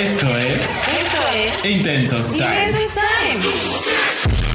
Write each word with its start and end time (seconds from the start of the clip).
Esto 0.00 0.34
es 0.38 0.54
Esto 0.54 1.20
es 1.36 1.64
Intensos 1.70 2.32
Time. 2.32 2.44
Intensos 2.46 2.94
Time. 2.94 4.50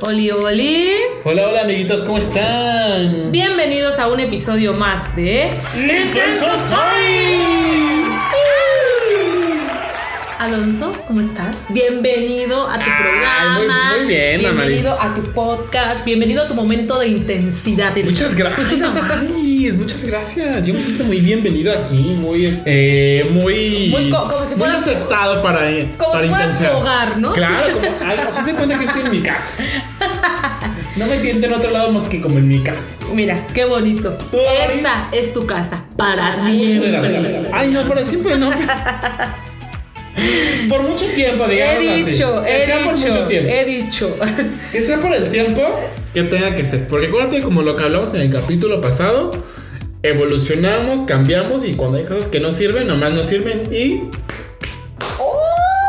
Oli, 0.00 0.30
oli. 0.30 0.92
Hola, 1.24 1.48
hola 1.48 1.60
amiguitos, 1.60 2.02
¿cómo 2.04 2.16
están? 2.16 3.30
Bienvenidos 3.32 3.98
a 3.98 4.08
un 4.08 4.18
episodio 4.18 4.72
más 4.72 5.14
de 5.14 5.50
Intensos 5.74 6.58
Time. 6.70 7.55
Alonso, 10.46 10.92
¿cómo 11.08 11.20
estás? 11.20 11.62
Bienvenido 11.70 12.68
a 12.68 12.74
tu 12.76 12.80
Ay, 12.84 13.02
programa. 13.02 13.58
muy- 13.58 13.98
muy 13.98 14.06
bien, 14.14 14.38
Bienvenido 14.38 14.96
a 15.00 15.12
tu 15.12 15.22
podcast. 15.32 16.04
Bienvenido 16.04 16.44
a 16.44 16.46
tu 16.46 16.54
momento 16.54 17.00
de 17.00 17.08
intensidad. 17.08 17.92
Muchas 18.04 18.32
gracias, 18.36 18.66
Ay, 18.70 19.72
muchas 19.76 20.04
gracias. 20.04 20.62
Yo 20.62 20.72
me 20.72 20.84
siento 20.84 21.02
muy 21.02 21.18
bienvenido 21.20 21.72
aquí, 21.72 21.96
muy, 21.96 22.56
eh, 22.64 23.28
muy, 23.32 23.88
Muy 23.90 24.08
co- 24.08 24.28
como 24.28 24.44
si 24.44 24.50
muy 24.54 24.58
fuera- 24.68 24.76
aceptado 24.76 25.42
para, 25.42 25.62
como 25.98 26.12
para 26.12 26.22
si 26.22 26.28
fuera 26.28 26.50
tu 26.72 26.76
hogar, 26.78 27.18
¿no? 27.18 27.32
Claro, 27.32 27.72
como, 27.74 27.88
ay, 28.08 28.18
o 28.28 28.30
sea, 28.30 28.44
se 28.44 28.54
cuenta 28.54 28.78
que 28.78 28.84
estoy 28.84 29.02
en 29.02 29.10
mi 29.10 29.22
casa. 29.22 29.48
No 30.94 31.06
me 31.06 31.16
siento 31.20 31.46
en 31.48 31.54
otro 31.54 31.72
lado 31.72 31.90
más 31.90 32.04
que 32.04 32.20
como 32.20 32.38
en 32.38 32.46
mi 32.46 32.60
casa. 32.62 32.92
Mira, 33.12 33.44
qué 33.52 33.64
bonito. 33.64 34.16
Esta 34.32 35.08
es 35.10 35.32
tu 35.32 35.44
casa 35.44 35.82
para 35.96 36.36
Muchas 36.36 36.46
siempre. 36.46 36.90
gracias. 36.92 37.46
Ay, 37.52 37.70
no, 37.72 37.82
para 37.82 38.04
siempre 38.04 38.38
no. 38.38 38.50
Por 40.68 40.82
mucho 40.82 41.04
tiempo, 41.14 41.46
digamos 41.46 41.82
He 41.84 41.94
así. 42.02 42.04
dicho, 42.12 42.42
Que 42.44 42.62
he 42.62 42.66
sea 42.66 42.84
por 42.84 42.96
mucho 42.98 43.26
tiempo. 43.26 43.50
he 43.50 43.64
dicho. 43.64 44.16
Que 44.72 44.82
sea 44.82 44.98
por 45.00 45.12
el 45.14 45.30
tiempo 45.30 45.62
que 46.14 46.22
tenga 46.24 46.54
que 46.54 46.64
ser. 46.64 46.86
Porque 46.88 47.06
acuérdate, 47.08 47.42
como 47.42 47.62
lo 47.62 47.76
que 47.76 47.82
hablamos 47.84 48.14
en 48.14 48.22
el 48.22 48.30
capítulo 48.32 48.80
pasado, 48.80 49.30
evolucionamos, 50.02 51.00
cambiamos 51.04 51.64
y 51.64 51.74
cuando 51.74 51.98
hay 51.98 52.04
cosas 52.04 52.28
que 52.28 52.40
no 52.40 52.50
sirven, 52.50 52.86
nomás 52.86 53.12
no 53.12 53.22
sirven 53.22 53.62
y. 53.72 54.02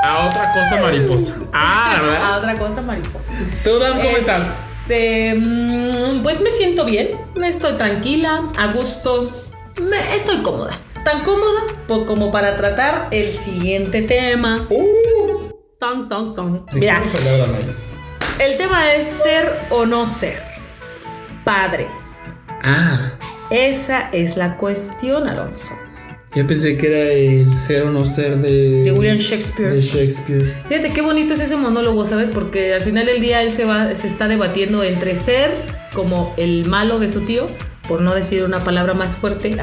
A 0.04 0.30
otra 0.30 0.54
cosa 0.54 0.82
mariposa. 0.82 1.36
Ah, 1.54 1.98
a 2.00 2.02
¿verdad? 2.02 2.38
otra 2.38 2.56
cosa, 2.56 2.82
mariposa. 2.82 3.34
¿Tú, 3.64 3.78
Dan, 3.80 3.94
cómo 3.98 4.10
Es- 4.12 4.20
estás? 4.20 4.42
Este, 4.90 5.34
mm, 5.36 6.22
pues 6.24 6.40
me 6.40 6.50
siento 6.50 6.86
bien, 6.86 7.10
me 7.36 7.50
estoy 7.50 7.74
tranquila, 7.74 8.44
a 8.58 8.68
gusto, 8.68 9.30
me, 9.82 10.16
estoy 10.16 10.38
cómoda. 10.38 10.80
Tan 11.08 11.24
cómoda 11.24 11.62
po- 11.88 12.06
como 12.06 12.32
para 12.32 12.58
tratar 12.58 13.08
el 13.12 13.30
siguiente 13.32 14.02
tema. 14.02 14.68
Uh, 14.70 15.48
Tan, 15.80 16.10
tan, 16.10 16.34
tan. 16.34 16.54
¿De 16.66 16.72
qué 16.72 16.80
Mira, 16.80 16.96
vamos 16.96 17.16
a 17.16 17.18
hablar, 17.20 17.38
Damaris? 17.48 17.94
el 18.40 18.58
tema 18.58 18.94
es 18.94 19.08
ser 19.24 19.58
o 19.70 19.86
no 19.86 20.06
ser 20.06 20.38
padres. 21.46 21.88
Ah, 22.64 23.12
Esa 23.50 24.10
es 24.12 24.36
la 24.36 24.58
cuestión, 24.58 25.28
Alonso. 25.30 25.76
ya 26.36 26.46
pensé 26.46 26.78
que 26.78 26.88
era 26.88 27.14
el 27.14 27.54
ser 27.54 27.84
o 27.84 27.92
no 27.92 28.06
ser 28.06 28.36
de. 28.38 28.84
De 28.84 28.92
William 28.92 29.18
Shakespeare. 29.18 29.72
De 29.72 29.82
Shakespeare. 29.82 30.62
Fíjate 30.68 30.92
qué 30.92 31.02
bonito 31.02 31.36
es 31.36 31.40
ese 31.40 31.56
monólogo, 31.56 32.06
¿sabes? 32.06 32.30
Porque 32.30 32.74
al 32.74 32.82
final 32.82 33.06
del 33.06 33.22
día 33.22 33.42
él 33.44 33.52
se, 33.52 33.64
va, 33.64 33.96
se 33.96 34.08
está 34.08 34.28
debatiendo 34.28 34.84
entre 34.84 35.16
ser 35.16 35.52
como 35.94 36.34
el 36.38 36.68
malo 36.68 37.00
de 37.00 37.08
su 37.08 37.22
tío, 37.22 37.48
por 37.88 38.02
no 38.02 38.14
decir 38.14 38.44
una 38.44 38.64
palabra 38.66 38.94
más 38.94 39.16
fuerte, 39.16 39.56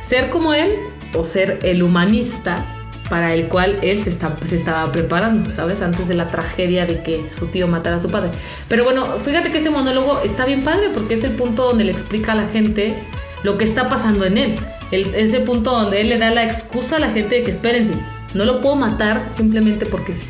ser 0.00 0.30
como 0.30 0.54
él 0.54 0.70
o 1.14 1.24
ser 1.24 1.58
el 1.62 1.82
humanista 1.82 2.64
para 3.08 3.32
el 3.34 3.46
cual 3.48 3.78
él 3.82 4.00
se, 4.00 4.10
está, 4.10 4.36
se 4.46 4.56
estaba 4.56 4.90
preparando, 4.90 5.48
¿sabes? 5.50 5.80
Antes 5.80 6.08
de 6.08 6.14
la 6.14 6.30
tragedia 6.30 6.86
de 6.86 7.02
que 7.04 7.30
su 7.30 7.46
tío 7.46 7.68
matara 7.68 7.96
a 7.96 8.00
su 8.00 8.10
padre. 8.10 8.30
Pero 8.68 8.82
bueno, 8.84 9.18
fíjate 9.20 9.52
que 9.52 9.58
ese 9.58 9.70
monólogo 9.70 10.20
está 10.24 10.44
bien 10.44 10.64
padre 10.64 10.90
porque 10.92 11.14
es 11.14 11.22
el 11.22 11.32
punto 11.32 11.68
donde 11.68 11.84
le 11.84 11.92
explica 11.92 12.32
a 12.32 12.34
la 12.34 12.48
gente 12.48 12.96
lo 13.44 13.58
que 13.58 13.64
está 13.64 13.88
pasando 13.88 14.24
en 14.24 14.38
él. 14.38 14.56
El- 14.90 15.14
ese 15.14 15.38
punto 15.40 15.70
donde 15.70 16.00
él 16.00 16.08
le 16.08 16.18
da 16.18 16.30
la 16.32 16.42
excusa 16.42 16.96
a 16.96 16.98
la 17.00 17.10
gente 17.10 17.36
de 17.36 17.42
que 17.44 17.50
espérense, 17.50 17.94
no 18.34 18.44
lo 18.44 18.60
puedo 18.60 18.74
matar 18.74 19.26
simplemente 19.30 19.86
porque 19.86 20.12
sí. 20.12 20.26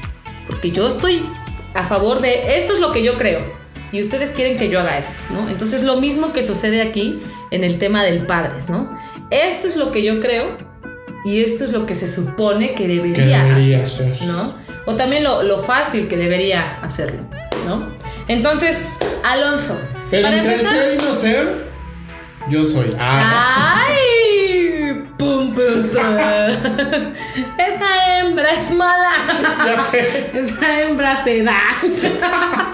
Porque 0.46 0.70
yo 0.70 0.86
estoy 0.86 1.22
a 1.74 1.82
favor 1.84 2.20
de 2.20 2.58
esto 2.58 2.74
es 2.74 2.80
lo 2.80 2.92
que 2.92 3.02
yo 3.02 3.14
creo. 3.14 3.40
Y 3.90 4.02
ustedes 4.02 4.30
quieren 4.34 4.58
que 4.58 4.68
yo 4.68 4.80
haga 4.80 4.98
esto, 4.98 5.22
¿no? 5.30 5.48
Entonces 5.48 5.82
lo 5.82 5.98
mismo 5.98 6.32
que 6.34 6.42
sucede 6.42 6.82
aquí 6.82 7.22
en 7.50 7.64
el 7.64 7.78
tema 7.78 8.02
del 8.02 8.26
padres, 8.26 8.68
¿no? 8.68 8.98
Esto 9.30 9.66
es 9.66 9.76
lo 9.76 9.92
que 9.92 10.02
yo 10.02 10.20
creo 10.20 10.56
y 11.24 11.42
esto 11.42 11.64
es 11.64 11.72
lo 11.72 11.86
que 11.86 11.94
se 11.94 12.06
supone 12.06 12.74
que 12.74 12.86
debería, 12.86 13.42
Que 13.42 13.48
debería 13.48 13.82
hacer, 13.82 14.12
hacer. 14.12 14.28
¿no? 14.28 14.54
O 14.86 14.94
también 14.94 15.24
lo, 15.24 15.42
lo 15.42 15.58
fácil 15.58 16.06
que 16.06 16.16
debería 16.16 16.78
hacerlo, 16.80 17.22
¿no? 17.66 17.88
Entonces, 18.28 18.86
Alonso, 19.24 19.76
Pero 20.10 20.22
para 20.22 20.36
entre 20.38 20.52
empezar... 20.54 20.74
ser 20.74 20.94
y 20.94 20.96
no 20.98 21.12
ser, 21.12 21.66
yo 22.48 22.64
soy. 22.64 22.94
Ah. 22.98 23.84
¡Ay! 23.88 25.04
¡Pum, 25.18 25.52
pum, 25.52 25.54
pum! 25.92 27.12
Esa 27.58 28.18
hembra 28.20 28.52
es 28.52 28.70
mala. 28.70 29.12
Ya 29.66 29.78
sé. 29.90 30.30
Esa 30.32 30.80
hembra 30.82 31.24
se 31.24 31.42
da. 31.42 31.60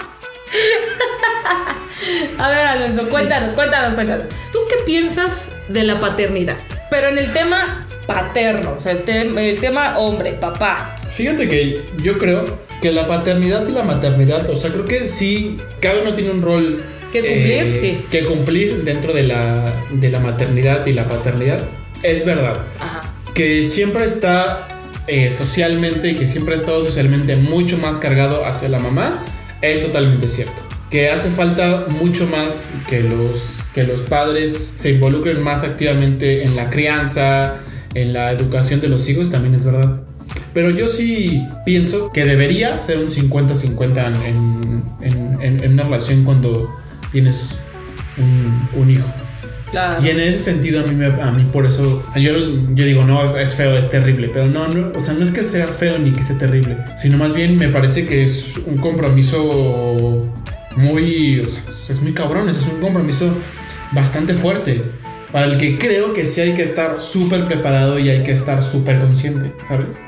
A 2.39 2.49
ver, 2.49 2.59
Alonso, 2.67 3.09
cuéntanos, 3.09 3.55
cuéntanos, 3.55 3.95
cuéntanos. 3.95 4.27
¿Tú 4.53 4.59
qué 4.69 4.77
piensas 4.85 5.49
de 5.69 5.85
la 5.85 6.01
paternidad? 6.01 6.57
Pero 6.91 7.09
en 7.09 7.19
el 7.19 7.33
tema 7.33 7.87
paterno, 8.07 8.77
o 8.79 8.83
sea, 8.83 8.93
el, 8.93 9.05
tem- 9.05 9.39
el 9.39 9.61
tema 9.61 9.99
hombre, 9.99 10.33
papá. 10.33 10.95
Fíjate 11.11 11.49
que 11.49 11.83
yo 12.03 12.19
creo 12.19 12.45
que 12.81 12.91
la 12.91 13.07
paternidad 13.07 13.67
y 13.69 13.73
la 13.73 13.83
maternidad, 13.85 14.49
o 14.51 14.57
sea, 14.57 14.71
creo 14.71 14.85
que 14.85 15.01
sí, 15.07 15.59
cada 15.81 16.01
uno 16.03 16.13
tiene 16.13 16.31
un 16.31 16.43
rol 16.43 16.83
Que 17.13 17.21
cumplir, 17.21 17.79
sí. 17.81 18.05
que 18.11 18.25
cumplir 18.25 18.83
dentro 18.85 19.13
de 19.13 19.23
la, 19.25 19.73
de 19.91 20.11
la 20.11 20.19
maternidad 20.19 20.85
y 20.87 20.93
la 20.93 21.07
paternidad. 21.07 21.65
Es 22.03 22.27
verdad 22.27 22.59
Ajá. 22.81 23.03
que 23.35 23.63
siempre 23.65 24.05
está 24.05 24.67
eh, 25.07 25.31
socialmente 25.31 26.09
y 26.09 26.15
que 26.17 26.27
siempre 26.27 26.55
ha 26.55 26.57
estado 26.57 26.85
socialmente 26.85 27.37
mucho 27.37 27.79
más 27.79 27.99
cargado 27.99 28.45
hacia 28.45 28.69
la 28.69 28.81
mamá, 28.81 29.25
es 29.61 29.83
totalmente 29.85 30.27
cierto. 30.27 30.61
Que 30.93 31.09
hace 31.11 31.31
falta 31.31 31.87
mucho 31.89 32.27
más 32.27 32.69
que 32.89 33.01
los, 33.01 33.61
que 33.75 33.83
los 33.85 34.03
padres 34.03 34.73
se 34.75 34.91
involucren 34.91 35.43
más 35.43 35.65
activamente 35.65 36.45
en 36.45 36.55
la 36.55 36.69
crianza, 36.69 37.55
en 37.95 38.13
la 38.13 38.31
educación 38.31 38.81
de 38.83 38.89
los 38.89 39.09
hijos, 39.09 39.31
también 39.31 39.55
es 39.55 39.65
verdad. 39.65 40.03
Pero 40.53 40.69
yo 40.69 40.89
sí 40.89 41.43
pienso 41.65 42.11
que 42.11 42.27
debería 42.27 42.79
ser 42.81 42.99
un 42.99 43.09
50-50 43.09 44.07
en, 44.27 44.83
en- 45.01 45.39
en- 45.41 45.65
en 45.65 45.73
una 45.73 45.85
relación 45.85 46.25
cuando 46.25 46.71
tienes 47.11 47.57
un, 48.19 48.69
un 48.83 48.91
hijo. 48.91 49.07
Claro. 49.71 50.05
Y 50.05 50.11
en 50.11 50.21
ese 50.21 50.39
sentido 50.39 50.81
a 50.81 50.83
mí, 50.87 50.95
me- 50.95 51.07
a 51.07 51.31
mí 51.33 51.47
por 51.51 51.65
eso, 51.65 52.05
yo, 52.17 52.33
yo 52.75 52.85
digo, 52.85 53.03
no, 53.05 53.25
es, 53.25 53.35
es 53.35 53.55
feo, 53.55 53.79
es 53.79 53.89
terrible, 53.91 54.29
pero 54.31 54.47
no, 54.47 54.69
no, 54.69 54.93
o 54.95 55.01
sea, 55.01 55.15
no 55.15 55.25
es 55.25 55.31
que 55.31 55.43
sea 55.43 55.69
feo 55.69 55.99
ni 55.99 56.11
que 56.13 56.23
sea 56.23 56.37
terrible, 56.37 56.77
sino 56.99 57.17
más 57.17 57.33
bien 57.35 57.57
me 57.57 57.69
parece 57.71 58.05
que 58.05 58.23
es 58.23 58.59
un 58.67 58.77
compromiso 58.77 60.27
muy, 60.77 61.41
o 61.41 61.49
sea, 61.49 61.95
es 61.95 62.03
muy 62.03 62.13
cabrón, 62.13 62.49
es 62.49 62.67
un 62.67 62.81
compromiso 62.81 63.35
bastante 63.93 64.35
fuerte, 64.35 64.83
para 65.31 65.47
el 65.47 65.57
que 65.57 65.79
creo 65.79 66.13
que 66.13 66.27
sí 66.27 66.41
hay 66.41 66.53
que 66.55 66.63
estar 66.63 67.01
súper 67.01 67.47
preparado 67.47 67.99
y 67.99 68.11
hay 68.11 68.23
que 68.23 68.33
estar 68.33 68.63
súper 68.63 68.99
consciente, 68.99 69.53
¿sabes? 69.67 70.01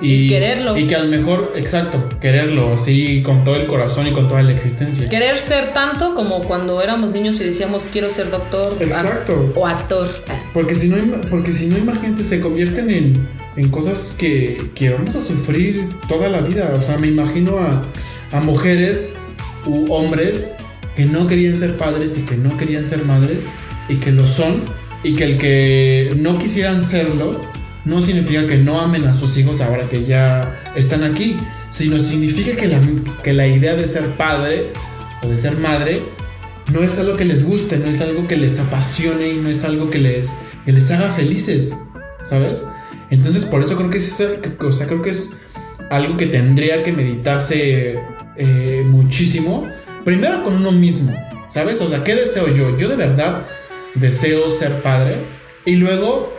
Y 0.00 0.28
quererlo. 0.28 0.76
Y 0.76 0.86
que 0.86 0.94
a 0.94 1.00
lo 1.00 1.08
mejor, 1.08 1.54
exacto, 1.56 2.08
quererlo 2.20 2.74
así 2.74 3.22
con 3.22 3.44
todo 3.44 3.56
el 3.56 3.66
corazón 3.66 4.06
y 4.06 4.12
con 4.12 4.28
toda 4.28 4.42
la 4.42 4.52
existencia. 4.52 5.08
Querer 5.08 5.38
ser 5.38 5.72
tanto 5.74 6.14
como 6.14 6.40
cuando 6.42 6.80
éramos 6.80 7.12
niños 7.12 7.40
y 7.40 7.44
decíamos 7.44 7.82
quiero 7.92 8.08
ser 8.08 8.30
doctor 8.30 8.76
Exacto. 8.80 9.52
o 9.56 9.66
actor. 9.66 10.08
Porque 10.54 10.74
si 10.74 10.88
no, 10.88 10.96
porque 11.28 11.52
si 11.52 11.66
no 11.66 11.76
imagínate, 11.76 12.22
se 12.22 12.40
convierten 12.40 12.90
en, 12.90 13.28
en 13.56 13.68
cosas 13.70 14.14
que, 14.18 14.70
que 14.74 14.90
vamos 14.90 15.16
a 15.16 15.20
sufrir 15.20 15.88
toda 16.08 16.28
la 16.28 16.42
vida. 16.42 16.74
O 16.78 16.82
sea, 16.82 16.96
me 16.96 17.08
imagino 17.08 17.58
a, 17.58 17.84
a 18.30 18.40
mujeres 18.40 19.14
hombres 19.88 20.54
que 20.96 21.04
no 21.04 21.26
querían 21.26 21.56
ser 21.56 21.76
padres 21.76 22.18
y 22.18 22.22
que 22.22 22.36
no 22.36 22.56
querían 22.56 22.84
ser 22.84 23.04
madres 23.04 23.46
y 23.88 23.96
que 23.96 24.12
lo 24.12 24.26
son 24.26 24.62
y 25.02 25.14
que 25.14 25.24
el 25.24 25.38
que 25.38 26.14
no 26.16 26.38
quisieran 26.38 26.82
serlo 26.82 27.40
no 27.84 28.00
significa 28.00 28.46
que 28.46 28.56
no 28.56 28.80
amen 28.80 29.06
a 29.06 29.14
sus 29.14 29.36
hijos 29.36 29.60
ahora 29.60 29.88
que 29.88 30.04
ya 30.04 30.60
están 30.74 31.04
aquí, 31.04 31.36
sino 31.70 31.98
significa 31.98 32.56
que 32.56 32.66
la, 32.66 32.80
que 33.22 33.32
la 33.32 33.46
idea 33.46 33.74
de 33.74 33.86
ser 33.86 34.16
padre 34.16 34.72
o 35.22 35.28
de 35.28 35.38
ser 35.38 35.56
madre 35.56 36.02
no 36.72 36.82
es 36.82 36.98
algo 36.98 37.16
que 37.16 37.24
les 37.24 37.44
guste, 37.44 37.78
no 37.78 37.86
es 37.86 38.00
algo 38.00 38.26
que 38.26 38.36
les 38.36 38.58
apasione 38.58 39.28
y 39.28 39.36
no 39.36 39.48
es 39.48 39.64
algo 39.64 39.90
que 39.90 39.98
les, 39.98 40.42
que 40.64 40.72
les 40.72 40.90
haga 40.90 41.12
felices, 41.12 41.78
¿sabes? 42.22 42.66
Entonces 43.10 43.44
por 43.46 43.62
eso 43.62 43.76
creo 43.76 43.90
que 43.90 43.98
es 45.10 45.36
algo 45.90 46.16
que 46.16 46.26
tendría 46.26 46.82
que 46.82 46.92
meditarse 46.92 47.98
eh, 48.38 48.84
muchísimo. 48.86 49.68
Primero 50.04 50.42
con 50.42 50.54
uno 50.54 50.72
mismo, 50.72 51.12
¿sabes? 51.48 51.80
O 51.80 51.88
sea, 51.88 52.04
¿qué 52.04 52.14
deseo 52.14 52.48
yo? 52.48 52.78
Yo 52.78 52.88
de 52.88 52.96
verdad 52.96 53.46
deseo 53.94 54.50
ser 54.50 54.80
padre 54.80 55.24
y 55.64 55.74
luego 55.74 56.32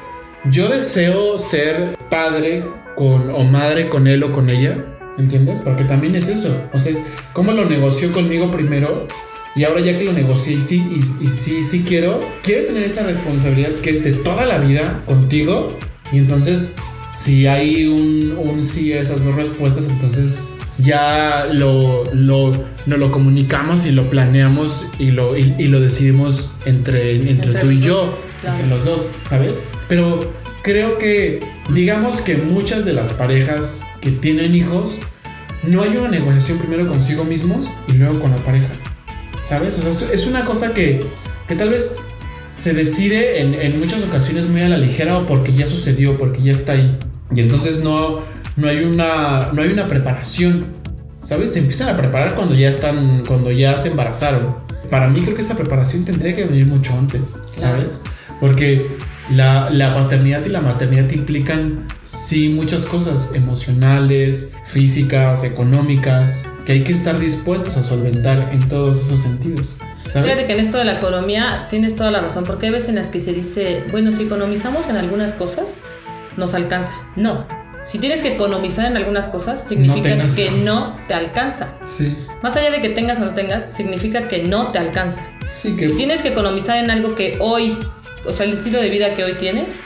yo 0.49 0.69
deseo 0.69 1.37
ser 1.37 1.97
padre 2.09 2.63
con 2.95 3.29
o 3.29 3.43
madre 3.43 3.89
con 3.89 4.07
él 4.07 4.23
o 4.23 4.31
con 4.31 4.49
ella, 4.49 4.77
¿entiendes? 5.17 5.59
Porque 5.59 5.83
también 5.83 6.15
es 6.15 6.27
eso. 6.27 6.63
O 6.73 6.79
sea, 6.79 6.91
es 6.91 7.05
cómo 7.33 7.51
lo 7.51 7.65
negoció 7.65 8.11
conmigo 8.11 8.51
primero 8.51 9.07
Y 9.55 9.63
ahora 9.65 9.81
ya 9.81 9.97
que 9.97 10.05
lo 10.05 10.13
negocié 10.13 10.53
y 10.53 10.61
sí, 10.61 10.83
y, 11.21 11.29
sí, 11.29 11.63
sí 11.63 11.83
quiero, 11.85 12.23
quiero 12.43 12.67
tener 12.67 12.83
esa 12.83 13.03
responsabilidad 13.03 13.71
que 13.81 13.89
es 13.89 14.03
de 14.03 14.13
toda 14.13 14.45
la 14.45 14.57
vida 14.59 15.03
contigo. 15.05 15.77
Y 16.11 16.17
entonces, 16.19 16.75
si 17.15 17.45
hay 17.47 17.87
un, 17.87 18.37
un 18.37 18.63
sí 18.63 18.93
a 18.93 19.01
esas 19.01 19.23
dos 19.23 19.35
respuestas, 19.35 19.85
entonces 19.85 20.47
ya 20.83 21.47
lo, 21.51 22.03
lo, 22.13 22.51
nos 22.85 22.99
lo 22.99 23.11
comunicamos 23.11 23.85
y 23.85 23.91
lo 23.91 24.09
planeamos 24.09 24.87
y 24.99 25.11
lo, 25.11 25.37
y, 25.37 25.53
y 25.57 25.67
lo 25.67 25.79
decidimos 25.79 26.51
entre, 26.65 27.15
entre, 27.15 27.31
Entre 27.31 27.53
tú 27.61 27.71
y 27.71 27.79
yo, 27.79 28.17
claro. 28.41 28.55
entre 28.57 28.69
los 28.69 28.85
dos, 28.85 29.09
¿sabes? 29.21 29.63
Pero 29.87 30.19
creo 30.63 30.97
que, 30.97 31.39
digamos 31.73 32.21
que 32.21 32.37
muchas 32.37 32.85
de 32.85 32.93
las 32.93 33.13
parejas 33.13 33.85
que 34.01 34.11
tienen 34.11 34.55
hijos, 34.55 34.95
no 35.67 35.83
hay 35.83 35.97
una 35.97 36.09
negociación 36.09 36.57
primero 36.59 36.87
consigo 36.87 37.23
mismos 37.25 37.67
y 37.87 37.93
luego 37.93 38.19
con 38.19 38.31
la 38.31 38.37
pareja, 38.37 38.69
¿sabes? 39.41 39.77
O 39.77 39.81
sea, 39.81 39.91
es- 39.91 40.19
es 40.21 40.27
una 40.27 40.45
cosa 40.45 40.73
que, 40.73 41.03
que 41.47 41.55
tal 41.55 41.69
vez 41.69 41.95
se 42.53 42.73
decide 42.73 43.41
en, 43.41 43.53
en 43.55 43.79
muchas 43.79 44.03
ocasiones 44.03 44.47
muy 44.47 44.61
a 44.61 44.69
la 44.69 44.77
ligera 44.77 45.17
o 45.17 45.25
porque 45.25 45.51
ya 45.53 45.67
sucedió, 45.67 46.17
porque 46.17 46.41
ya 46.41 46.51
está 46.51 46.73
ahí. 46.73 46.97
Y 47.35 47.41
entonces 47.41 47.81
no, 47.83 48.19
no, 48.59 48.67
hay, 48.67 48.83
una, 48.83 49.49
no 49.53 49.61
hay 49.61 49.69
una 49.69 49.87
preparación, 49.87 50.65
¿sabes? 51.21 51.53
Se 51.53 51.59
empiezan 51.59 51.89
a 51.89 51.97
preparar 51.97 52.35
cuando 52.35 52.55
ya 52.55 52.69
están, 52.69 53.25
cuando 53.25 53.51
ya 53.51 53.77
se 53.77 53.89
embarazaron. 53.89 54.57
Para 54.89 55.07
mí 55.07 55.21
creo 55.21 55.35
que 55.35 55.41
esa 55.41 55.55
preparación 55.55 56.05
tendría 56.05 56.35
que 56.35 56.45
venir 56.45 56.67
mucho 56.67 56.93
antes, 56.93 57.35
¿sabes? 57.55 58.01
Porque 58.39 58.87
la, 59.31 59.69
la 59.69 59.93
paternidad 59.93 60.45
y 60.45 60.49
la 60.49 60.61
maternidad 60.61 61.09
implican, 61.11 61.87
sí, 62.03 62.49
muchas 62.49 62.85
cosas 62.85 63.31
emocionales, 63.33 64.53
físicas, 64.65 65.43
económicas, 65.43 66.45
que 66.65 66.73
hay 66.73 66.83
que 66.83 66.91
estar 66.91 67.19
dispuestos 67.19 67.77
a 67.77 67.83
solventar 67.83 68.49
en 68.51 68.67
todos 68.67 69.05
esos 69.05 69.19
sentidos, 69.19 69.75
¿sabes? 70.07 70.31
Fíjate 70.31 70.47
que 70.47 70.53
en 70.53 70.59
esto 70.59 70.77
de 70.77 70.85
la 70.85 70.97
economía 70.97 71.67
tienes 71.69 71.95
toda 71.95 72.11
la 72.11 72.21
razón, 72.21 72.43
porque 72.45 72.67
hay 72.67 72.71
veces 72.71 72.89
en 72.89 72.95
las 72.95 73.07
que 73.07 73.19
se 73.19 73.33
dice, 73.33 73.83
bueno, 73.91 74.11
si 74.11 74.23
economizamos 74.23 74.89
en 74.89 74.97
algunas 74.97 75.33
cosas, 75.33 75.65
nos 76.37 76.53
alcanza. 76.53 76.93
No. 77.15 77.58
Si 77.89 77.97
tienes 77.97 78.21
que 78.21 78.35
economizar 78.35 78.85
en 78.85 78.97
algunas 78.97 79.25
cosas, 79.27 79.63
significa 79.67 80.09
tengas 80.09 80.35
que 80.35 80.51
no 80.63 80.95
te 81.07 81.13
alcanza. 81.15 81.73
Sí, 81.85 82.15
Más 82.43 82.55
allá 82.55 82.69
de 82.69 82.81
que 82.81 82.89
tengas 82.89 83.19
o 83.19 83.25
no 83.25 83.33
tengas, 83.33 83.75
significa 83.75 84.27
que 84.27 84.43
no 84.43 84.71
te 84.71 84.77
alcanza. 84.77 85.25
sí, 85.53 85.75
que... 85.75 85.89
Si 85.89 85.95
tienes 85.95 86.21
que 86.21 86.27
economizar 86.29 86.77
en 86.77 86.91
algo 86.91 87.15
que 87.15 87.37
hoy, 87.39 87.77
o 88.25 88.31
sea, 88.31 88.45
el 88.45 88.53
estilo 88.53 88.79
de 88.79 88.89
vida 88.89 89.15
que 89.15 89.23
hoy 89.23 89.33
tienes, 89.33 89.77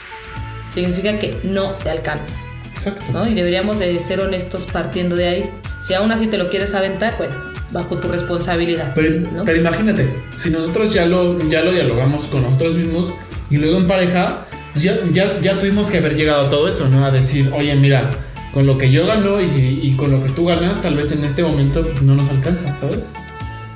significa 0.72 1.18
que 1.18 1.38
no 1.44 1.70
te 1.82 1.88
alcanza, 1.90 2.36
Exacto. 2.70 3.02
¿no? 3.12 3.26
Y 3.26 3.32
deberíamos 3.34 3.78
de 3.78 3.98
ser 4.00 4.20
honestos 4.20 4.66
partiendo 4.70 5.16
de 5.16 5.28
ahí. 5.28 5.50
Si 5.80 5.94
aún 5.94 6.12
así 6.12 6.26
te 6.26 6.36
lo 6.36 6.50
quieres 6.50 6.74
aventar, 6.74 7.14
bueno, 7.16 7.34
bajo 7.70 7.96
tu 7.96 8.08
responsabilidad, 8.08 8.92
Pero, 8.94 9.20
¿no? 9.32 9.44
pero 9.44 9.58
imagínate, 9.58 10.08
si 10.36 10.50
nosotros 10.50 10.92
ya 10.92 11.06
lo, 11.06 11.38
ya 11.48 11.62
lo 11.62 11.72
dialogamos 11.72 12.24
con 12.26 12.42
nosotros 12.42 12.74
mismos 12.74 13.12
y 13.50 13.56
luego 13.56 13.78
en 13.78 13.86
pareja, 13.86 14.46
ya, 14.76 14.98
ya, 15.12 15.40
ya 15.40 15.58
tuvimos 15.60 15.90
que 15.90 15.98
haber 15.98 16.14
llegado 16.16 16.46
a 16.46 16.50
todo 16.50 16.68
eso, 16.68 16.88
¿no? 16.88 17.04
A 17.04 17.10
decir, 17.10 17.50
oye, 17.54 17.74
mira, 17.76 18.10
con 18.52 18.66
lo 18.66 18.78
que 18.78 18.90
yo 18.90 19.06
gano 19.06 19.40
y, 19.40 19.80
y 19.82 19.94
con 19.96 20.10
lo 20.10 20.22
que 20.22 20.30
tú 20.30 20.46
ganas, 20.46 20.82
tal 20.82 20.94
vez 20.96 21.12
en 21.12 21.24
este 21.24 21.42
momento 21.42 21.82
pues, 21.86 22.02
no 22.02 22.14
nos 22.14 22.28
alcanza, 22.30 22.74
¿sabes? 22.76 23.06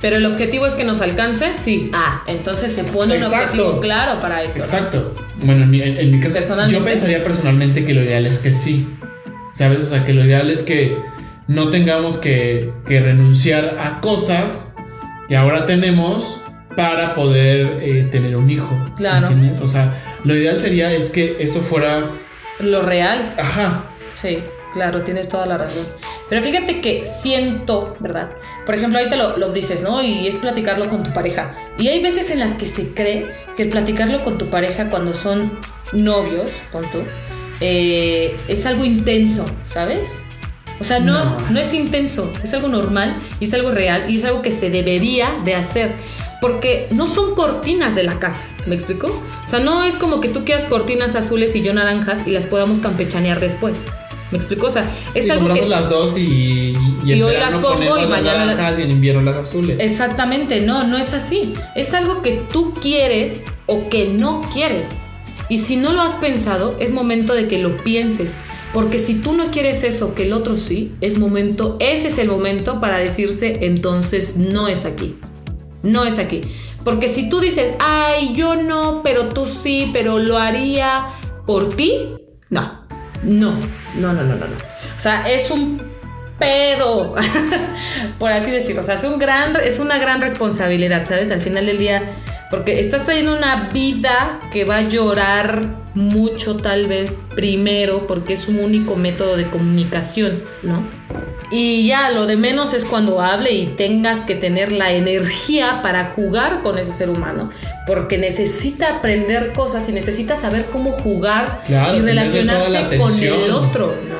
Pero 0.01 0.15
el 0.15 0.25
objetivo 0.25 0.65
es 0.65 0.73
que 0.75 0.85
nos 0.85 1.01
alcance, 1.01 1.55
sí. 1.57 1.91
Ah, 1.93 2.23
entonces 2.27 2.71
se 2.73 2.85
pone 2.85 3.17
un 3.17 3.23
objetivo 3.25 3.81
claro 3.81 4.21
para 4.21 4.41
eso. 4.43 4.59
¿no? 4.59 4.63
Exacto. 4.63 5.13
Bueno, 5.43 5.63
en 5.63 5.69
mi, 5.71 5.81
en- 5.81 5.97
en 5.97 6.11
mi 6.11 6.19
caso, 6.21 6.39
yo 6.67 6.83
pensaría 6.85 7.21
personalmente 7.23 7.83
que 7.83 7.93
lo 7.93 8.01
ideal 8.03 8.25
es 8.25 8.39
que 8.39 8.53
sí, 8.53 8.87
¿sabes? 9.51 9.83
O 9.83 9.87
sea, 9.87 10.05
que 10.05 10.13
lo 10.13 10.23
ideal 10.23 10.49
es 10.49 10.63
que 10.63 10.97
no 11.47 11.69
tengamos 11.69 12.15
que, 12.17 12.71
que 12.87 13.01
renunciar 13.01 13.77
a 13.81 13.99
cosas 13.99 14.73
que 15.27 15.35
ahora 15.35 15.65
tenemos 15.65 16.39
para 16.79 17.13
poder 17.13 17.79
eh, 17.81 18.07
tener 18.09 18.37
un 18.37 18.49
hijo. 18.49 18.73
Claro. 18.95 19.27
¿Entiendes? 19.27 19.59
O 19.61 19.67
sea, 19.67 19.93
lo 20.23 20.33
ideal 20.33 20.57
sería 20.57 20.93
es 20.93 21.09
que 21.09 21.35
eso 21.39 21.59
fuera, 21.59 22.05
Lo 22.61 22.81
real, 22.81 23.35
ajá, 23.37 23.83
sí, 24.13 24.39
claro, 24.73 25.01
tienes 25.03 25.27
toda 25.27 25.45
la 25.45 25.57
razón. 25.57 25.85
Pero 26.29 26.41
fíjate 26.41 26.79
que 26.79 27.05
siento, 27.05 27.97
¿verdad? 27.99 28.29
Por 28.65 28.75
ejemplo, 28.75 28.97
ahorita 28.99 29.17
lo, 29.17 29.37
lo 29.37 29.51
dices, 29.51 29.81
¿no? 29.83 30.01
Y 30.01 30.25
es 30.27 30.37
platicarlo 30.37 30.87
con 30.89 31.03
tu 31.03 31.11
pareja. 31.11 31.53
Y 31.77 31.89
hay 31.89 32.01
veces 32.01 32.29
en 32.31 32.39
las 32.39 32.53
que 32.53 32.65
se 32.65 32.93
cree 32.93 33.27
que 33.57 33.63
el 33.63 33.69
platicarlo 33.69 34.23
con 34.23 34.37
tu 34.37 34.49
pareja 34.49 34.89
cuando 34.89 35.11
son 35.11 35.59
novios, 35.91 36.51
tonto, 36.71 37.03
eh, 37.59 38.37
es 38.47 38.65
algo 38.65 38.85
intenso, 38.85 39.45
¿sabes? 39.67 40.07
O 40.79 40.83
sea, 40.85 40.99
no, 40.99 41.25
No. 41.25 41.37
no 41.49 41.59
es 41.59 41.73
intenso, 41.73 42.31
es 42.41 42.53
algo 42.53 42.69
normal 42.69 43.17
y 43.41 43.45
es 43.45 43.53
algo 43.53 43.71
real 43.71 44.09
y 44.09 44.15
es 44.15 44.23
algo 44.23 44.41
que 44.41 44.51
se 44.51 44.69
debería 44.69 45.31
de 45.43 45.55
hacer. 45.55 45.91
Porque 46.41 46.87
no 46.91 47.05
son 47.05 47.35
cortinas 47.35 47.95
de 47.95 48.03
la 48.03 48.17
casa, 48.19 48.41
¿me 48.65 48.75
explico? 48.75 49.07
O 49.43 49.47
sea, 49.47 49.59
no 49.59 49.83
es 49.83 49.97
como 49.97 50.21
que 50.21 50.29
tú 50.29 50.45
quieras 50.45 50.65
cortinas 50.65 51.15
azules 51.15 51.55
y 51.55 51.61
yo 51.61 51.73
naranjas 51.73 52.25
y 52.25 52.31
las 52.31 52.47
podamos 52.47 52.79
campechanear 52.79 53.39
después. 53.39 53.77
¿Me 54.31 54.37
explico? 54.37 54.67
O 54.67 54.69
sea, 54.69 54.89
es 55.15 55.25
Sí, 55.25 55.31
algo 55.31 55.51
que... 55.53 55.65
las 55.65 55.89
dos 55.89 56.15
y, 56.17 56.73
y, 57.03 57.13
Y 57.13 57.21
hoy 57.23 57.33
las 57.35 57.55
pongo 57.55 57.97
y 57.97 58.05
mañana 58.07 58.45
las- 58.45 58.57
naranjas 58.57 58.79
y 58.79 58.83
en 58.83 58.91
invierno 58.91 59.21
las 59.23 59.35
azules. 59.37 59.77
Exactamente, 59.79 60.61
no, 60.61 60.83
no 60.85 60.97
es 60.97 61.13
así. 61.13 61.53
Es 61.75 61.93
algo 61.95 62.21
que 62.21 62.39
tú 62.51 62.73
quieres 62.75 63.41
o 63.65 63.89
que 63.89 64.07
no 64.07 64.41
quieres. 64.53 64.89
Y 65.49 65.57
si 65.57 65.77
no 65.77 65.91
lo 65.93 66.01
has 66.01 66.15
pensado, 66.17 66.75
es 66.79 66.91
momento 66.91 67.33
de 67.33 67.47
que 67.47 67.57
lo 67.57 67.75
pienses. 67.77 68.35
Porque 68.71 68.99
si 68.99 69.15
tú 69.15 69.33
no 69.33 69.47
quieres 69.49 69.83
eso, 69.83 70.13
que 70.13 70.23
el 70.23 70.33
otro 70.33 70.55
sí, 70.57 70.91
es 71.01 71.17
momento, 71.17 71.75
ese 71.79 72.09
es 72.09 72.19
el 72.19 72.27
momento 72.27 72.79
para 72.79 72.99
decirse, 72.99 73.57
entonces 73.61 74.37
no 74.37 74.67
es 74.67 74.85
aquí. 74.85 75.15
No 75.83 76.05
es 76.05 76.19
aquí. 76.19 76.41
Porque 76.83 77.07
si 77.07 77.29
tú 77.29 77.39
dices, 77.39 77.73
ay, 77.79 78.33
yo 78.33 78.55
no, 78.55 79.01
pero 79.03 79.29
tú 79.29 79.45
sí, 79.45 79.89
pero 79.93 80.19
lo 80.19 80.37
haría 80.37 81.07
por 81.45 81.75
ti, 81.75 82.15
no. 82.49 82.85
No, 83.23 83.51
no, 83.95 84.13
no, 84.13 84.23
no, 84.23 84.23
no. 84.23 84.35
no. 84.35 84.55
O 84.95 84.99
sea, 84.99 85.29
es 85.29 85.51
un 85.51 85.81
pedo, 86.39 87.15
por 88.19 88.31
así 88.31 88.49
decirlo. 88.49 88.81
O 88.81 88.83
sea, 88.83 88.95
es, 88.95 89.03
un 89.03 89.19
gran, 89.19 89.55
es 89.57 89.79
una 89.79 89.99
gran 89.99 90.21
responsabilidad, 90.21 91.05
¿sabes? 91.05 91.31
Al 91.31 91.41
final 91.41 91.65
del 91.65 91.77
día, 91.77 92.15
porque 92.49 92.79
estás 92.79 93.05
trayendo 93.05 93.37
una 93.37 93.69
vida 93.69 94.39
que 94.51 94.65
va 94.65 94.77
a 94.77 94.87
llorar 94.87 95.79
mucho 95.93 96.57
tal 96.57 96.87
vez 96.87 97.19
primero, 97.35 98.07
porque 98.07 98.33
es 98.33 98.47
un 98.47 98.59
único 98.59 98.95
método 98.95 99.37
de 99.37 99.45
comunicación, 99.45 100.43
¿no? 100.63 100.83
Y 101.51 101.87
ya 101.87 102.11
lo 102.11 102.27
de 102.27 102.37
menos 102.37 102.73
es 102.73 102.85
cuando 102.85 103.21
hable 103.21 103.51
y 103.51 103.67
tengas 103.67 104.19
que 104.19 104.35
tener 104.35 104.71
la 104.71 104.91
energía 104.91 105.81
para 105.81 106.11
jugar 106.11 106.61
con 106.61 106.77
ese 106.77 106.93
ser 106.93 107.09
humano, 107.09 107.49
porque 107.87 108.17
necesita 108.19 108.97
aprender 108.97 109.51
cosas 109.53 109.89
y 109.89 109.91
necesita 109.91 110.35
saber 110.35 110.67
cómo 110.67 110.91
jugar 110.91 111.63
Claro, 111.65 111.97
y 111.97 112.01
relacionarse 112.01 112.97
con 112.97 113.19
el 113.19 113.49
otro, 113.49 113.95
¿no? 114.07 114.18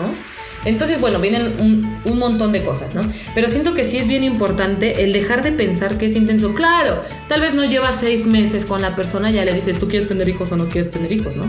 Entonces, 0.66 1.00
bueno, 1.00 1.20
vienen 1.20 1.56
un, 1.60 2.02
un 2.06 2.20
montón 2.20 2.52
de 2.52 2.64
cosas, 2.64 2.94
¿no? 2.96 3.02
Pero 3.34 3.50
siento 3.50 3.74
que 3.74 3.86
sí 3.86 3.98
es 3.98 4.08
bien 4.08 4.24
importante 4.24 5.04
el 5.04 5.14
dejar 5.14 5.44
de 5.44 5.52
pensar 5.52 5.98
que 5.98 6.08
es 6.08 6.16
intenso. 6.16 6.54
Claro, 6.54 7.02
tal 7.28 7.42
vez 7.42 7.54
no 7.54 7.66
llevas 7.66 8.00
seis 8.00 8.26
meses 8.26 8.66
con 8.66 8.82
la 8.82 8.96
persona, 8.96 9.32
ya 9.32 9.46
le 9.46 9.54
dices, 9.54 9.80
¿tú 9.80 9.88
quieres 9.88 10.08
tener 10.08 10.28
hijos 10.28 10.52
o 10.52 10.58
no 10.58 10.68
quieres 10.68 10.92
tener 10.92 11.12
hijos, 11.12 11.36
no? 11.36 11.46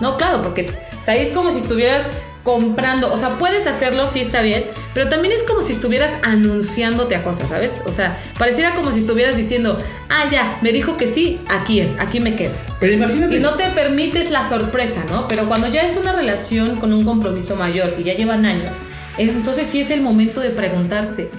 No, 0.00 0.16
claro, 0.16 0.42
porque 0.42 0.72
o 1.06 1.10
es 1.10 1.30
como 1.30 1.50
si 1.50 1.58
estuvieras 1.58 2.08
comprando, 2.44 3.12
o 3.12 3.18
sea, 3.18 3.38
puedes 3.38 3.66
hacerlo, 3.66 4.06
sí 4.06 4.20
está 4.20 4.42
bien, 4.42 4.64
pero 4.92 5.08
también 5.08 5.32
es 5.34 5.42
como 5.42 5.62
si 5.62 5.72
estuvieras 5.72 6.12
anunciándote 6.22 7.16
a 7.16 7.22
cosas, 7.24 7.48
¿sabes? 7.48 7.72
O 7.86 7.90
sea, 7.90 8.18
pareciera 8.38 8.74
como 8.76 8.92
si 8.92 9.00
estuvieras 9.00 9.36
diciendo, 9.36 9.78
ah, 10.10 10.24
ya, 10.30 10.58
me 10.62 10.70
dijo 10.70 10.96
que 10.96 11.06
sí, 11.08 11.40
aquí 11.48 11.80
es, 11.80 11.96
aquí 11.98 12.20
me 12.20 12.36
quedo. 12.36 12.52
Pero 12.78 12.92
imagínate. 12.92 13.36
Y 13.36 13.40
no 13.40 13.54
te 13.54 13.70
permites 13.70 14.30
la 14.30 14.48
sorpresa, 14.48 15.02
¿no? 15.10 15.26
Pero 15.26 15.48
cuando 15.48 15.66
ya 15.68 15.82
es 15.82 15.96
una 15.96 16.12
relación 16.12 16.76
con 16.76 16.92
un 16.92 17.02
compromiso 17.04 17.56
mayor 17.56 17.94
y 17.98 18.02
ya 18.04 18.14
llevan 18.14 18.44
años, 18.46 18.76
es- 19.18 19.30
entonces 19.30 19.66
sí 19.66 19.80
es 19.80 19.90
el 19.90 20.02
momento 20.02 20.40
de 20.40 20.50
preguntarse, 20.50 21.30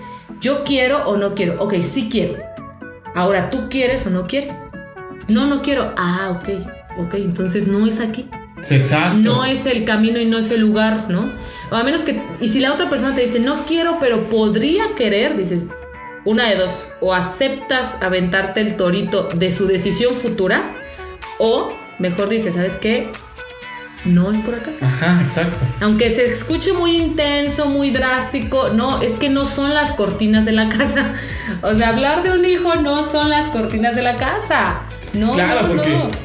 ¿yo 0.41 0.63
quiero 0.63 1.07
o 1.07 1.17
no 1.17 1.35
quiero? 1.35 1.62
Ok, 1.62 1.75
sí 1.81 2.09
quiero. 2.12 2.43
Ahora, 3.13 3.50
¿tú 3.50 3.69
quieres 3.69 4.05
o 4.07 4.09
no 4.09 4.25
quieres? 4.27 4.53
No, 5.27 5.45
no 5.45 5.62
quiero. 5.62 5.93
Ah, 5.97 6.31
ok. 6.31 6.50
Ok, 6.97 7.13
entonces 7.15 7.67
no 7.67 7.85
es 7.85 8.00
aquí. 8.00 8.27
Exacto. 8.69 9.17
No 9.19 9.45
es 9.45 9.65
el 9.65 9.86
camino 9.86 10.19
y 10.19 10.25
no 10.25 10.38
es 10.38 10.51
el 10.51 10.62
lugar, 10.62 11.10
¿no? 11.10 11.31
O 11.72 11.75
a 11.75 11.84
menos 11.84 12.03
que... 12.03 12.22
Y 12.39 12.48
si 12.48 12.60
la 12.60 12.74
otra 12.74 12.89
persona 12.89 13.15
te 13.15 13.22
dice, 13.22 13.39
no 13.39 13.65
quiero, 13.65 13.98
pero 14.00 14.29
podría 14.29 14.95
querer, 14.95 15.36
dices, 15.36 15.65
una 16.24 16.50
de 16.50 16.55
dos, 16.55 16.91
o 17.01 17.13
aceptas 17.13 17.98
aventarte 18.01 18.62
el 18.62 18.75
torito 18.75 19.29
de 19.36 19.51
su 19.51 19.67
decisión 19.67 20.15
futura, 20.15 20.75
o 21.39 21.74
mejor 22.00 22.29
dices, 22.29 22.55
¿sabes 22.55 22.75
qué? 22.75 23.12
No 24.05 24.31
es 24.31 24.39
por 24.39 24.53
acá. 24.53 24.69
Ajá, 24.81 25.19
exacto. 25.22 25.65
Aunque 25.81 26.12
se 26.12 26.27
escuche 26.27 26.74
muy 26.74 26.95
intenso, 26.95 27.67
muy 27.67 27.89
drástico, 27.89 28.69
no, 28.69 29.01
es 29.01 29.13
que 29.13 29.29
no 29.29 29.45
son 29.45 29.74
las 29.74 29.93
cortinas 29.93 30.45
de 30.45 30.51
la 30.51 30.69
casa. 30.69 31.13
O 31.62 31.74
sea, 31.74 31.89
hablar 31.89 32.24
de 32.24 32.31
un 32.31 32.43
hijo 32.43 32.75
no 32.75 33.03
son 33.03 33.29
las 33.29 33.48
cortinas 33.48 33.95
de 33.95 34.01
la 34.01 34.15
casa. 34.15 34.81
No, 35.13 35.34
Claro, 35.34 35.62
no, 35.62 35.67
porque 35.67 35.89
no. 35.91 36.25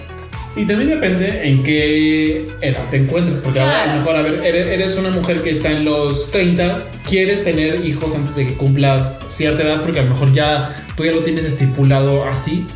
Y 0.56 0.66
también 0.66 0.90
depende 0.90 1.48
en 1.48 1.62
qué 1.62 2.48
edad 2.60 2.82
te 2.90 2.96
encuentres, 2.96 3.38
porque 3.38 3.60
ahora 3.60 3.84
a 3.84 3.86
lo 3.86 3.92
mejor, 4.00 4.16
a 4.16 4.22
ver, 4.22 4.40
eres, 4.44 4.66
eres 4.68 4.96
una 4.96 5.10
mujer 5.10 5.42
que 5.42 5.50
está 5.50 5.70
en 5.70 5.84
los 5.84 6.30
30, 6.32 6.74
quieres 7.08 7.44
tener 7.44 7.84
hijos 7.84 8.14
antes 8.16 8.34
de 8.34 8.48
que 8.48 8.56
cumplas 8.56 9.20
cierta 9.28 9.62
edad, 9.62 9.80
porque 9.80 10.00
a 10.00 10.02
lo 10.02 10.10
mejor 10.10 10.32
ya 10.32 10.74
tú 10.96 11.04
ya 11.04 11.12
lo 11.12 11.20
tienes 11.20 11.44
estipulado 11.44 12.24
así. 12.24 12.66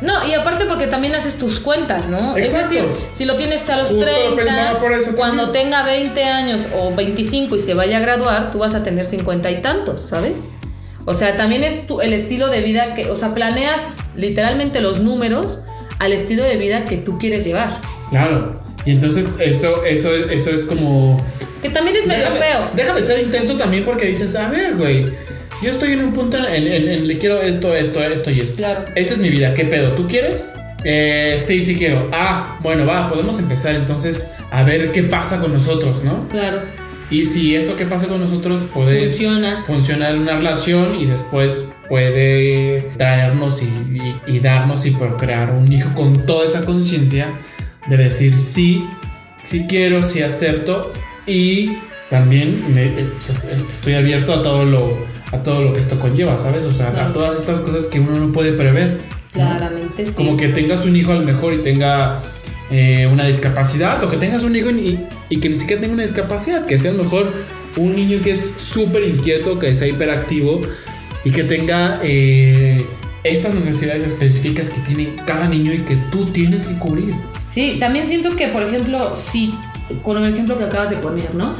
No, 0.00 0.26
y 0.26 0.32
aparte 0.32 0.64
porque 0.64 0.86
también 0.86 1.14
haces 1.16 1.36
tus 1.36 1.58
cuentas, 1.60 2.08
¿no? 2.08 2.36
Exacto. 2.36 2.72
Es 2.74 2.82
decir, 2.82 2.84
si 3.12 3.24
lo 3.26 3.36
tienes 3.36 3.68
a 3.68 3.76
los 3.76 3.88
Justo 3.88 4.06
lo 4.06 4.34
30, 4.36 4.36
pensaba 4.44 4.80
por 4.80 4.92
eso 4.92 5.14
cuando 5.16 5.50
tenga 5.50 5.82
20 5.84 6.22
años 6.24 6.60
o 6.78 6.94
25 6.94 7.56
y 7.56 7.58
se 7.58 7.74
vaya 7.74 7.98
a 7.98 8.00
graduar, 8.00 8.50
tú 8.52 8.60
vas 8.60 8.74
a 8.74 8.82
tener 8.82 9.04
50 9.04 9.50
y 9.50 9.60
tantos, 9.60 10.02
¿sabes? 10.08 10.38
O 11.04 11.14
sea, 11.14 11.36
también 11.36 11.64
es 11.64 11.86
tu- 11.86 12.00
el 12.00 12.12
estilo 12.12 12.48
de 12.48 12.60
vida 12.60 12.94
que, 12.94 13.10
o 13.10 13.16
sea, 13.16 13.34
planeas 13.34 13.96
literalmente 14.14 14.80
los 14.80 15.00
números 15.00 15.58
al 15.98 16.12
estilo 16.12 16.44
de 16.44 16.56
vida 16.56 16.84
que 16.84 16.96
tú 16.98 17.18
quieres 17.18 17.44
llevar. 17.44 17.70
Claro. 18.10 18.60
Y 18.84 18.92
entonces 18.92 19.28
eso, 19.40 19.84
eso, 19.84 20.14
eso 20.14 20.50
es 20.50 20.64
como... 20.64 21.22
Que 21.62 21.70
también 21.70 21.96
es 21.96 22.06
medio 22.06 22.24
Déjame- 22.24 22.38
feo. 22.38 22.70
Déjame 22.74 23.02
ser 23.02 23.20
intenso 23.24 23.54
también 23.56 23.84
porque 23.84 24.06
dices, 24.06 24.34
a 24.36 24.48
ver, 24.48 24.76
güey, 24.76 25.06
yo 25.62 25.70
estoy 25.70 25.92
en 25.92 26.04
un 26.04 26.12
punto 26.12 26.38
en, 26.38 26.44
en- 26.46 26.66
en- 26.72 26.88
en 26.88 27.08
le 27.08 27.18
quiero 27.18 27.42
esto, 27.42 27.74
esto, 27.74 28.02
esto 28.02 28.30
y 28.30 28.40
esto. 28.40 28.56
Claro. 28.56 28.84
Esta 28.94 29.14
es 29.14 29.20
mi 29.20 29.28
vida, 29.28 29.52
¿qué 29.54 29.64
pedo? 29.64 29.94
¿Tú 29.94 30.06
quieres? 30.06 30.52
Eh, 30.84 31.36
sí, 31.44 31.60
sí 31.62 31.76
quiero. 31.76 32.08
Ah, 32.12 32.58
bueno, 32.62 32.86
va, 32.86 33.08
podemos 33.08 33.38
empezar 33.40 33.74
entonces 33.74 34.32
a 34.52 34.62
ver 34.62 34.92
qué 34.92 35.02
pasa 35.02 35.40
con 35.40 35.52
nosotros, 35.52 36.04
¿no? 36.04 36.28
Claro. 36.28 36.60
Y 37.10 37.24
si 37.24 37.56
eso 37.56 37.74
que 37.76 37.86
pasa 37.86 38.06
con 38.06 38.20
nosotros 38.20 38.66
puede 38.72 39.04
Funciona. 39.08 39.64
funcionar 39.64 40.14
en 40.14 40.22
una 40.22 40.36
relación 40.36 40.94
y 41.00 41.06
después 41.06 41.72
puede 41.88 42.82
traernos 42.98 43.62
y, 43.62 43.66
y- 43.66 44.16
y 44.36 44.40
darnos 44.40 44.84
y 44.84 44.90
procrear 44.90 45.52
un 45.52 45.70
hijo 45.72 45.88
con 45.94 46.26
toda 46.26 46.44
esa 46.44 46.64
conciencia 46.66 47.28
de 47.88 47.96
decir 47.96 48.38
sí, 48.38 48.84
sí 49.42 49.66
quiero, 49.68 50.02
sí 50.02 50.20
acepto 50.22 50.92
y 51.26 51.78
también 52.10 52.74
me- 52.74 52.84
eh, 52.86 53.06
estoy 53.70 53.94
abierto 53.94 54.32
a 54.34 54.42
todo 54.42 54.64
lo 54.64 55.06
a 55.30 55.42
todo 55.42 55.62
lo 55.62 55.72
que 55.74 55.80
esto 55.80 56.00
conlleva, 56.00 56.38
¿sabes? 56.38 56.64
O 56.64 56.72
sea, 56.72 56.88
a 56.88 57.12
todas 57.12 57.36
estas 57.38 57.60
cosas 57.60 57.86
que 57.88 58.00
uno 58.00 58.18
no 58.18 58.32
puede 58.32 58.52
prever. 58.52 59.00
¿no? 59.34 59.40
Claramente 59.42 60.06
sí. 60.06 60.12
Como 60.14 60.38
que 60.38 60.48
tengas 60.48 60.86
un 60.86 60.96
hijo 60.96 61.12
a 61.12 61.16
lo 61.16 61.20
mejor 61.22 61.52
y 61.52 61.58
tenga 61.58 62.20
eh, 62.70 63.06
una 63.12 63.26
discapacidad, 63.26 64.02
o 64.02 64.08
que 64.08 64.16
tengas 64.16 64.42
un 64.42 64.56
hijo 64.56 64.70
y, 64.70 64.98
y 65.28 65.40
que 65.40 65.48
ni 65.48 65.56
siquiera 65.56 65.80
tenga 65.80 65.94
una 65.94 66.02
discapacidad, 66.02 66.66
que 66.66 66.78
sea 66.78 66.90
a 66.90 66.94
lo 66.94 67.04
mejor 67.04 67.32
un 67.76 67.94
niño 67.94 68.20
que 68.22 68.32
es 68.32 68.54
súper 68.58 69.04
inquieto, 69.04 69.58
que 69.58 69.74
sea 69.74 69.88
hiperactivo 69.88 70.60
y 71.24 71.30
que 71.30 71.44
tenga 71.44 72.00
eh, 72.02 72.86
estas 73.24 73.54
necesidades 73.54 74.04
específicas 74.04 74.70
que 74.70 74.80
tiene 74.80 75.14
cada 75.26 75.48
niño 75.48 75.72
y 75.72 75.78
que 75.78 75.96
tú 76.10 76.26
tienes 76.26 76.66
que 76.66 76.78
cubrir. 76.78 77.14
Sí, 77.46 77.76
también 77.78 78.06
siento 78.06 78.36
que, 78.36 78.48
por 78.48 78.62
ejemplo, 78.62 79.16
si, 79.16 79.54
con 80.02 80.22
el 80.22 80.32
ejemplo 80.32 80.56
que 80.56 80.64
acabas 80.64 80.90
de 80.90 80.96
poner, 80.96 81.34
¿no? 81.34 81.54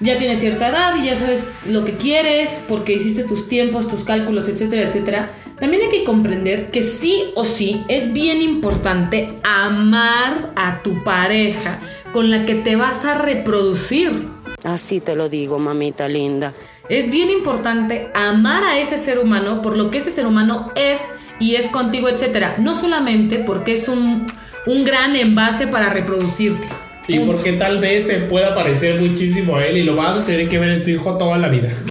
Ya 0.00 0.18
tienes 0.18 0.40
cierta 0.40 0.68
edad 0.68 0.96
y 1.02 1.06
ya 1.06 1.16
sabes 1.16 1.48
lo 1.66 1.84
que 1.84 1.92
quieres 1.92 2.60
porque 2.68 2.94
hiciste 2.94 3.24
tus 3.24 3.48
tiempos, 3.48 3.88
tus 3.88 4.04
cálculos, 4.04 4.48
etcétera, 4.48 4.82
etcétera. 4.82 5.32
También 5.58 5.84
hay 5.84 5.98
que 5.98 6.04
comprender 6.04 6.70
que 6.70 6.82
sí 6.82 7.30
o 7.36 7.44
sí 7.44 7.84
es 7.88 8.12
bien 8.12 8.42
importante 8.42 9.38
amar 9.44 10.52
a 10.56 10.82
tu 10.82 11.02
pareja 11.04 11.80
con 12.14 12.30
la 12.30 12.46
que 12.46 12.54
te 12.54 12.76
vas 12.76 13.04
a 13.04 13.18
reproducir. 13.18 14.28
Así 14.62 15.00
te 15.00 15.16
lo 15.16 15.28
digo, 15.28 15.58
mamita 15.58 16.08
linda. 16.08 16.54
Es 16.88 17.10
bien 17.10 17.28
importante 17.28 18.08
amar 18.14 18.62
a 18.62 18.78
ese 18.78 18.96
ser 18.96 19.18
humano 19.18 19.62
por 19.62 19.76
lo 19.76 19.90
que 19.90 19.98
ese 19.98 20.10
ser 20.10 20.26
humano 20.26 20.70
es 20.76 21.00
y 21.40 21.56
es 21.56 21.66
contigo, 21.66 22.08
etcétera. 22.08 22.54
No 22.58 22.76
solamente 22.76 23.38
porque 23.40 23.72
es 23.72 23.88
un, 23.88 24.28
un 24.64 24.84
gran 24.84 25.16
envase 25.16 25.66
para 25.66 25.90
reproducirte. 25.90 26.68
Y 27.08 27.18
Punto. 27.18 27.32
porque 27.32 27.54
tal 27.54 27.80
vez 27.80 28.06
se 28.06 28.18
pueda 28.18 28.54
parecer 28.54 29.00
muchísimo 29.00 29.56
a 29.56 29.66
él 29.66 29.76
y 29.76 29.82
lo 29.82 29.96
vas 29.96 30.18
a 30.18 30.24
tener 30.24 30.48
que 30.48 30.58
ver 30.60 30.70
en 30.70 30.84
tu 30.84 30.90
hijo 30.90 31.18
toda 31.18 31.36
la 31.36 31.48
vida. 31.48 31.70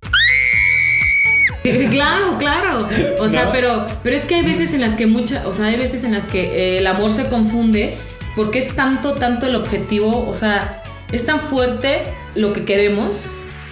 Claro, 1.90 2.38
claro. 2.38 2.90
O 3.20 3.30
sea, 3.30 3.46
¿No? 3.46 3.52
pero, 3.54 3.88
pero 4.04 4.18
es 4.18 4.26
que 4.26 4.36
hay 4.36 4.44
veces 4.44 4.74
en 4.74 4.82
las 4.82 4.96
que 4.96 5.06
mucha, 5.06 5.48
o 5.48 5.54
sea, 5.54 5.68
hay 5.68 5.78
veces 5.78 6.04
en 6.04 6.12
las 6.12 6.28
que 6.28 6.42
eh, 6.44 6.78
el 6.80 6.88
amor 6.88 7.10
se 7.10 7.30
confunde 7.30 7.98
porque 8.36 8.60
es 8.60 8.76
tanto, 8.76 9.14
tanto 9.16 9.46
el 9.46 9.56
objetivo, 9.56 10.28
o 10.28 10.34
sea, 10.34 10.84
es 11.12 11.26
tan 11.26 11.40
fuerte 11.40 12.04
lo 12.36 12.54
que 12.54 12.66
queremos 12.66 13.12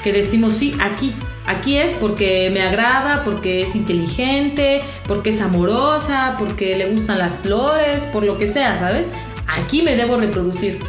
que 0.03 0.13
decimos 0.13 0.53
sí, 0.53 0.75
aquí. 0.79 1.13
Aquí 1.47 1.77
es 1.77 1.93
porque 1.93 2.49
me 2.53 2.61
agrada, 2.61 3.23
porque 3.23 3.61
es 3.61 3.75
inteligente, 3.75 4.81
porque 5.07 5.31
es 5.31 5.41
amorosa, 5.41 6.35
porque 6.37 6.77
le 6.77 6.87
gustan 6.87 7.17
las 7.17 7.39
flores, 7.39 8.03
por 8.05 8.23
lo 8.23 8.37
que 8.37 8.47
sea, 8.47 8.77
¿sabes? 8.77 9.07
Aquí 9.47 9.81
me 9.81 9.95
debo 9.95 10.17
reproducir. 10.17 10.79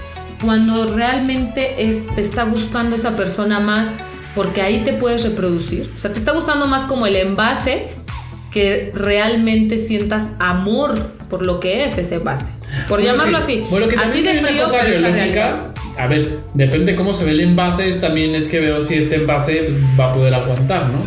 Cuando 0.42 0.94
realmente 0.94 1.74
te 1.76 2.20
está 2.20 2.44
gustando 2.44 2.96
esa 2.96 3.16
persona 3.16 3.60
más 3.60 3.94
porque 4.34 4.62
ahí 4.62 4.78
te 4.84 4.92
puedes 4.92 5.24
reproducir. 5.24 5.90
O 5.94 5.98
sea, 5.98 6.12
te 6.12 6.18
está 6.18 6.32
gustando 6.32 6.66
más 6.66 6.84
como 6.84 7.06
el 7.06 7.16
envase 7.16 7.88
que 8.50 8.92
realmente 8.94 9.78
sientas 9.78 10.30
amor 10.38 11.12
por 11.30 11.46
lo 11.46 11.60
que 11.60 11.84
es 11.84 11.96
ese 11.96 12.16
envase. 12.16 12.52
Por 12.88 13.00
Bueno, 13.00 13.12
llamarlo 13.12 13.38
que- 13.38 13.44
así. 13.44 13.66
Bueno, 13.70 13.88
que 13.88 13.96
así 13.96 14.22
de 14.22 14.34
frío, 14.40 14.64
cosa 14.64 14.78
pero 14.84 15.00
biológica. 15.00 15.64
A 15.98 16.06
ver, 16.06 16.40
depende 16.54 16.96
cómo 16.96 17.12
se 17.12 17.24
ve 17.24 17.32
el 17.32 17.40
envase, 17.40 17.90
también 18.00 18.34
es 18.34 18.48
que 18.48 18.60
veo 18.60 18.80
si 18.80 18.94
este 18.94 19.16
envase 19.16 19.64
pues, 19.64 19.78
va 19.98 20.10
a 20.10 20.14
poder 20.14 20.32
aguantar, 20.34 20.88
¿no? 20.90 21.06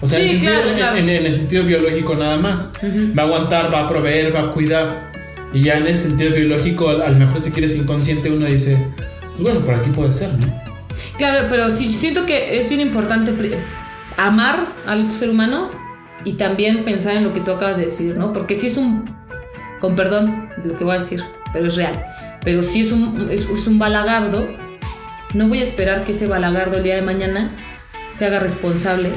O 0.00 0.06
sea, 0.06 0.18
en, 0.18 0.24
Sí, 0.28 0.30
el 0.34 0.40
sentido, 0.40 0.52
claro, 0.52 0.70
en- 0.70 0.76
claro. 0.76 0.96
en- 0.98 1.08
en 1.08 1.26
el 1.26 1.34
sentido 1.34 1.64
biológico 1.64 2.14
nada 2.16 2.36
más. 2.36 2.72
Va 3.16 3.22
a 3.22 3.26
aguantar, 3.26 3.72
va 3.72 3.84
a 3.84 3.88
proveer, 3.88 4.34
va 4.34 4.40
a 4.40 4.50
cuidar. 4.50 5.10
Y 5.54 5.62
ya 5.62 5.78
en 5.78 5.86
ese 5.86 6.08
sentido 6.08 6.32
biológico, 6.34 6.88
a 6.90 7.08
lo 7.08 7.16
mejor 7.18 7.40
si 7.42 7.50
quieres 7.52 7.74
inconsciente, 7.76 8.30
uno 8.30 8.46
dice, 8.46 8.76
pues 8.96 9.42
bueno, 9.42 9.60
por 9.60 9.74
aquí 9.74 9.90
puede 9.90 10.12
ser, 10.12 10.30
¿no? 10.34 10.62
Claro, 11.18 11.46
pero 11.48 11.70
sí 11.70 11.92
siento 11.92 12.26
que 12.26 12.58
es 12.58 12.68
bien 12.68 12.80
importante 12.80 13.32
amar 14.18 14.66
al 14.86 15.10
ser 15.12 15.30
humano 15.30 15.70
y 16.24 16.32
también 16.34 16.84
pensar 16.84 17.14
en 17.14 17.24
lo 17.24 17.32
que 17.32 17.40
tú 17.40 17.52
acabas 17.52 17.76
de 17.76 17.84
decir, 17.84 18.16
¿no? 18.18 18.32
Porque 18.32 18.54
si 18.54 18.66
es 18.66 18.76
un, 18.76 19.04
con 19.80 19.94
perdón 19.96 20.48
de 20.62 20.70
lo 20.70 20.78
que 20.78 20.84
voy 20.84 20.96
a 20.96 20.98
decir, 20.98 21.22
pero 21.52 21.68
es 21.68 21.76
real, 21.76 21.94
pero 22.44 22.62
si 22.62 22.80
es 22.80 22.92
un, 22.92 23.28
es, 23.30 23.48
es 23.48 23.66
un 23.66 23.78
balagardo, 23.78 24.46
no 25.34 25.48
voy 25.48 25.60
a 25.60 25.64
esperar 25.64 26.04
que 26.04 26.12
ese 26.12 26.26
balagardo 26.26 26.76
el 26.78 26.82
día 26.82 26.94
de 26.96 27.02
mañana 27.02 27.50
se 28.10 28.24
haga 28.26 28.38
responsable. 28.40 29.10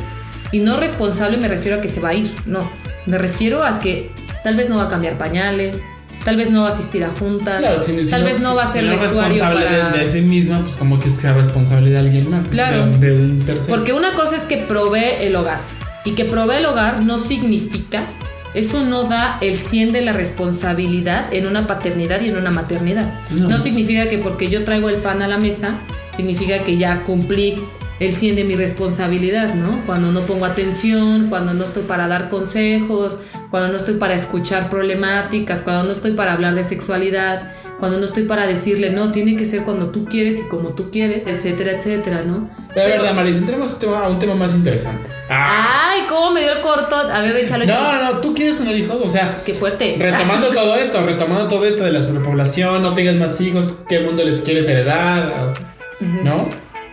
Y 0.52 0.60
no 0.60 0.78
responsable 0.78 1.38
me 1.38 1.48
refiero 1.48 1.78
a 1.78 1.82
que 1.82 1.88
se 1.88 2.00
va 2.00 2.10
a 2.10 2.14
ir, 2.16 2.32
no. 2.46 2.70
Me 3.06 3.18
refiero 3.18 3.64
a 3.64 3.80
que 3.80 4.12
tal 4.44 4.56
vez 4.56 4.70
no 4.70 4.78
va 4.78 4.86
a 4.86 4.90
cambiar 4.90 5.18
pañales, 5.18 5.78
tal 6.26 6.36
vez 6.38 6.50
no 6.50 6.64
va 6.64 6.70
a 6.70 6.72
asistir 6.72 7.04
a 7.04 7.08
juntas, 7.10 7.60
Claro, 7.60 7.78
si- 7.82 8.04
si 8.04 8.10
tal 8.10 8.24
vez 8.24 8.42
no 8.42 8.56
va 8.56 8.64
a 8.64 8.68
si 8.68 8.74
ser 8.74 8.84
no 8.86 8.94
es 8.94 9.02
vestuario 9.02 9.36
responsable 9.44 9.66
para... 9.78 9.90
de, 9.92 10.00
de 10.00 10.12
sí 10.12 10.22
misma, 10.22 10.62
pues 10.64 10.76
como 10.76 11.00
que 11.00 11.10
sea 11.12 11.34
responsable 11.34 11.92
de 11.92 12.00
alguien 12.00 12.30
más. 12.30 12.46
¿no? 12.46 12.52
Claro. 12.52 12.88
De, 12.88 12.98
de 13.16 13.24
un 13.26 13.40
tercero. 13.40 13.76
Porque 13.76 13.94
una 13.94 14.14
cosa 14.16 14.36
es 14.36 14.44
que 14.46 14.58
provee 14.58 15.18
el 15.22 15.36
hogar. 15.36 15.60
Y 16.04 16.14
que 16.14 16.26
provee 16.26 16.56
el 16.58 16.66
hogar 16.66 17.04
no 17.04 17.20
significa, 17.20 18.06
eso 18.54 18.84
no 18.86 19.04
da 19.04 19.38
el 19.42 19.56
100 19.56 19.92
de 19.92 20.02
la 20.02 20.14
responsabilidad 20.14 21.34
en 21.34 21.46
una 21.48 21.68
paternidad 21.68 22.22
y 22.22 22.30
en 22.30 22.38
una 22.38 22.52
maternidad. 22.52 23.22
No. 23.30 23.48
No, 23.48 23.60
significa 23.60 24.10
que 24.10 24.18
porque 24.18 24.50
yo 24.50 24.64
traigo 24.64 24.90
el 24.90 24.98
pan 24.98 25.22
a 25.22 25.28
la 25.28 25.38
mesa, 25.38 25.80
significa 26.10 26.64
que 26.64 26.78
ya 26.78 27.04
cumplí 27.04 27.62
el 28.00 28.14
100 28.14 28.38
de 28.38 28.44
mi 28.46 28.56
responsabilidad, 28.56 29.54
¿no? 29.56 29.82
Cuando 29.86 30.12
no 30.12 30.26
pongo 30.26 30.46
atención, 30.46 31.28
cuando 31.30 31.54
no 31.54 31.66
estoy 31.66 31.84
para 31.84 32.08
dar 32.08 32.30
consejos, 32.30 33.18
cuando 33.52 33.70
no 33.70 33.78
estoy 33.78 33.96
para 33.96 34.16
escuchar 34.16 34.70
problemáticas, 34.70 35.62
cuando 35.62 35.84
no 35.84 35.92
estoy 35.92 36.14
para 36.14 36.34
hablar 36.34 36.56
de 36.56 36.64
sexualidad, 36.64 37.52
cuando 37.80 37.98
no 37.98 38.06
estoy 38.06 38.24
para 38.24 38.46
decirle, 38.46 38.90
no, 38.92 39.12
tiene 39.12 39.36
que 39.38 39.46
ser 39.46 39.64
cuando 39.64 39.90
tú 39.90 40.06
quieres 40.06 40.38
y 40.40 40.44
como 40.50 40.70
tú 40.70 40.92
quieres, 40.92 41.26
etcétera, 41.28 41.72
etcétera, 41.72 42.22
¿no? 42.24 42.50
De 42.76 42.82
verdad, 42.88 43.14
Maris, 43.14 43.38
entremos 43.38 43.70
a 43.70 43.74
un 43.74 43.80
tema- 43.80 44.06
a 44.06 44.10
un 44.10 44.20
tema 44.20 44.36
más 44.36 44.54
interesante. 44.54 45.10
Ah. 45.30 45.90
Ay, 45.92 46.02
cómo 46.10 46.32
me 46.32 46.42
dio 46.42 46.52
el 46.52 46.62
corto. 46.62 46.96
A 46.96 47.22
ver, 47.22 47.36
échalo, 47.38 47.66
No, 47.66 47.72
échalo. 47.72 48.04
no, 48.04 48.12
no, 48.14 48.18
tú 48.22 48.34
quieres 48.36 48.58
tener 48.58 48.76
hijos, 48.76 48.98
o 49.04 49.08
sea, 49.08 49.42
Qué 49.46 49.54
fuerte. 49.54 49.96
retomando 50.00 50.50
todo 50.54 50.76
esto, 50.76 51.02
retomando 51.06 51.48
todo 51.48 51.66
esto 51.66 51.84
de 51.84 51.92
la 51.92 52.02
sobrepoblación, 52.02 52.82
no 52.82 52.94
tengas 52.96 53.16
más 53.16 53.40
hijos, 53.42 53.66
qué 53.88 54.02
mundo 54.02 54.24
les 54.24 54.42
quieres 54.42 54.66
heredar, 54.66 55.48
o 55.48 55.50
sea, 55.56 55.76
¿no? 56.24 56.50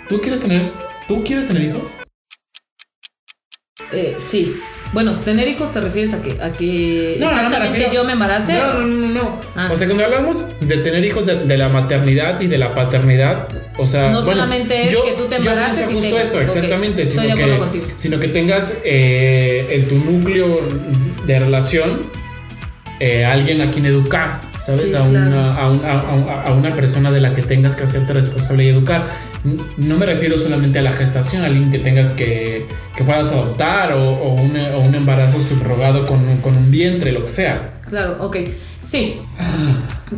¿Tú 0.09 0.21
quieres 0.21 0.40
tener, 0.40 0.62
tú 1.09 1.25
quieres 1.25 1.47
tener 1.49 1.62
hijos? 1.64 1.88
Eh, 3.93 4.16
sí. 4.19 4.57
Bueno, 4.93 5.12
tener 5.25 5.49
hijos 5.49 5.73
te 5.73 5.81
refieres 5.81 6.12
a 6.14 6.23
que, 6.23 6.40
a 6.40 6.52
que 6.52 7.16
No, 7.19 7.26
no, 7.26 7.43
no, 7.43 7.50
me 7.50 7.57
exactamente 7.57 7.90
yo 7.93 8.05
me 8.05 8.12
embarace. 8.12 8.55
No, 8.55 8.75
no, 8.75 8.87
no, 8.87 9.09
no. 9.09 9.40
Ah. 9.55 9.69
O 9.71 9.76
sea, 9.76 9.87
cuando 9.87 10.05
hablamos 10.05 10.45
de 10.61 10.76
tener 10.78 11.05
hijos 11.05 11.26
de, 11.26 11.45
de 11.45 11.59
la 11.59 11.69
maternidad 11.69 12.40
y 12.40 12.47
de 12.47 12.59
la 12.59 12.75
paternidad, 12.75 13.49
o 13.78 13.87
sea, 13.87 14.11
No 14.11 14.23
bueno, 14.23 14.43
solamente 14.43 14.88
es 14.88 14.97
que 14.97 15.12
tú 15.12 15.26
te 15.26 15.37
yo 15.43 15.50
embaraces 15.50 15.90
y 15.90 16.07
eso, 16.07 16.40
exactamente, 16.40 17.05
que, 17.35 17.81
sino 17.97 18.21
que 18.21 18.28
tengas 18.28 18.81
eh, 18.85 19.66
en 19.71 19.88
tu 19.88 19.97
núcleo 19.97 20.61
de 21.26 21.38
relación 21.38 22.25
eh, 23.00 23.24
alguien 23.24 23.60
a 23.60 23.70
quien 23.70 23.86
educar, 23.86 24.40
¿sabes? 24.58 24.90
Sí, 24.90 24.96
a, 24.96 25.00
claro. 25.00 25.10
una, 25.30 25.54
a, 25.54 25.70
un- 25.70 25.84
a- 25.84 26.52
una 26.52 26.74
persona 26.74 27.10
de 27.10 27.20
la 27.20 27.34
que 27.34 27.42
tengas 27.42 27.76
que 27.76 27.84
hacerte 27.84 28.12
responsable 28.12 28.64
y 28.64 28.68
educar. 28.68 29.08
No 29.76 29.96
me 29.98 30.06
refiero 30.06 30.38
solamente 30.38 30.78
a 30.78 30.82
la 30.82 30.92
gestación, 30.92 31.42
a 31.42 31.46
alguien 31.46 31.70
que 31.70 31.78
tengas 31.78 32.12
que, 32.12 32.66
que 32.96 33.04
puedas 33.04 33.28
adoptar 33.30 33.92
o, 33.92 34.02
o 34.10 34.34
un, 34.40 34.56
o 34.58 34.80
un 34.80 34.94
embarazo 34.94 35.38
subrogado 35.40 36.06
con, 36.06 36.26
un- 36.26 36.38
con 36.38 36.56
un 36.56 36.70
vientre, 36.70 37.12
lo 37.12 37.22
que 37.22 37.28
sea. 37.28 37.80
Claro, 37.88 38.16
ok. 38.20 38.38
Sí. 38.80 39.20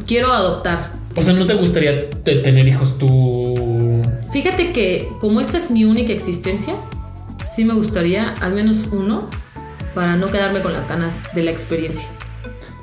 quiero 0.06 0.32
adoptar. 0.32 0.92
O 1.16 1.22
sea, 1.22 1.32
¿no 1.32 1.46
te 1.46 1.54
gustaría 1.54 2.08
te- 2.10 2.36
tener 2.36 2.68
hijos 2.68 2.96
tú? 2.98 4.02
Fíjate 4.32 4.72
que 4.72 5.08
como 5.20 5.40
esta 5.40 5.56
es 5.56 5.70
mi 5.70 5.84
única 5.84 6.12
existencia, 6.12 6.74
sí 7.44 7.64
me 7.64 7.74
gustaría 7.74 8.34
al 8.40 8.52
menos 8.52 8.88
uno 8.92 9.28
para 9.94 10.16
no 10.16 10.30
quedarme 10.30 10.60
con 10.60 10.72
las 10.74 10.88
ganas 10.88 11.22
de 11.34 11.42
la 11.42 11.50
experiencia. 11.50 12.06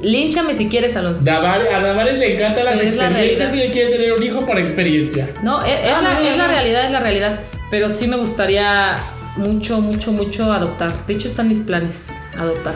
Línchame 0.02 0.54
si 0.54 0.68
quieres, 0.68 0.96
Alonso. 0.96 1.22
A 1.22 1.80
Davares 1.80 2.20
le 2.20 2.36
encantan 2.36 2.66
las 2.66 2.76
Es 2.82 2.96
la 2.96 3.06
experiencias 3.08 3.56
y 3.56 3.62
él 3.62 3.72
quiere 3.72 3.92
tener 3.92 4.14
un 4.14 4.22
hijo 4.24 4.46
por 4.46 4.60
experiencia. 4.60 5.30
No, 5.42 5.64
es, 5.64 5.72
es 5.86 5.92
Ah, 5.96 6.02
la, 6.02 6.14
no, 6.16 6.20
no, 6.22 6.28
es 6.30 6.38
la 6.38 6.48
no. 6.48 6.54
realidad, 6.54 6.86
es 6.86 6.92
la 6.92 7.00
realidad. 7.00 7.40
Pero 7.72 7.90
sí 7.90 8.08
me 8.08 8.18
gustaría 8.18 8.96
mucho, 9.38 9.80
mucho, 9.82 10.12
mucho 10.12 10.52
adoptar. 10.52 11.06
De 11.08 11.14
hecho, 11.14 11.28
están 11.28 11.48
mis 11.48 11.62
planes, 11.62 12.10
adoptar. 12.38 12.76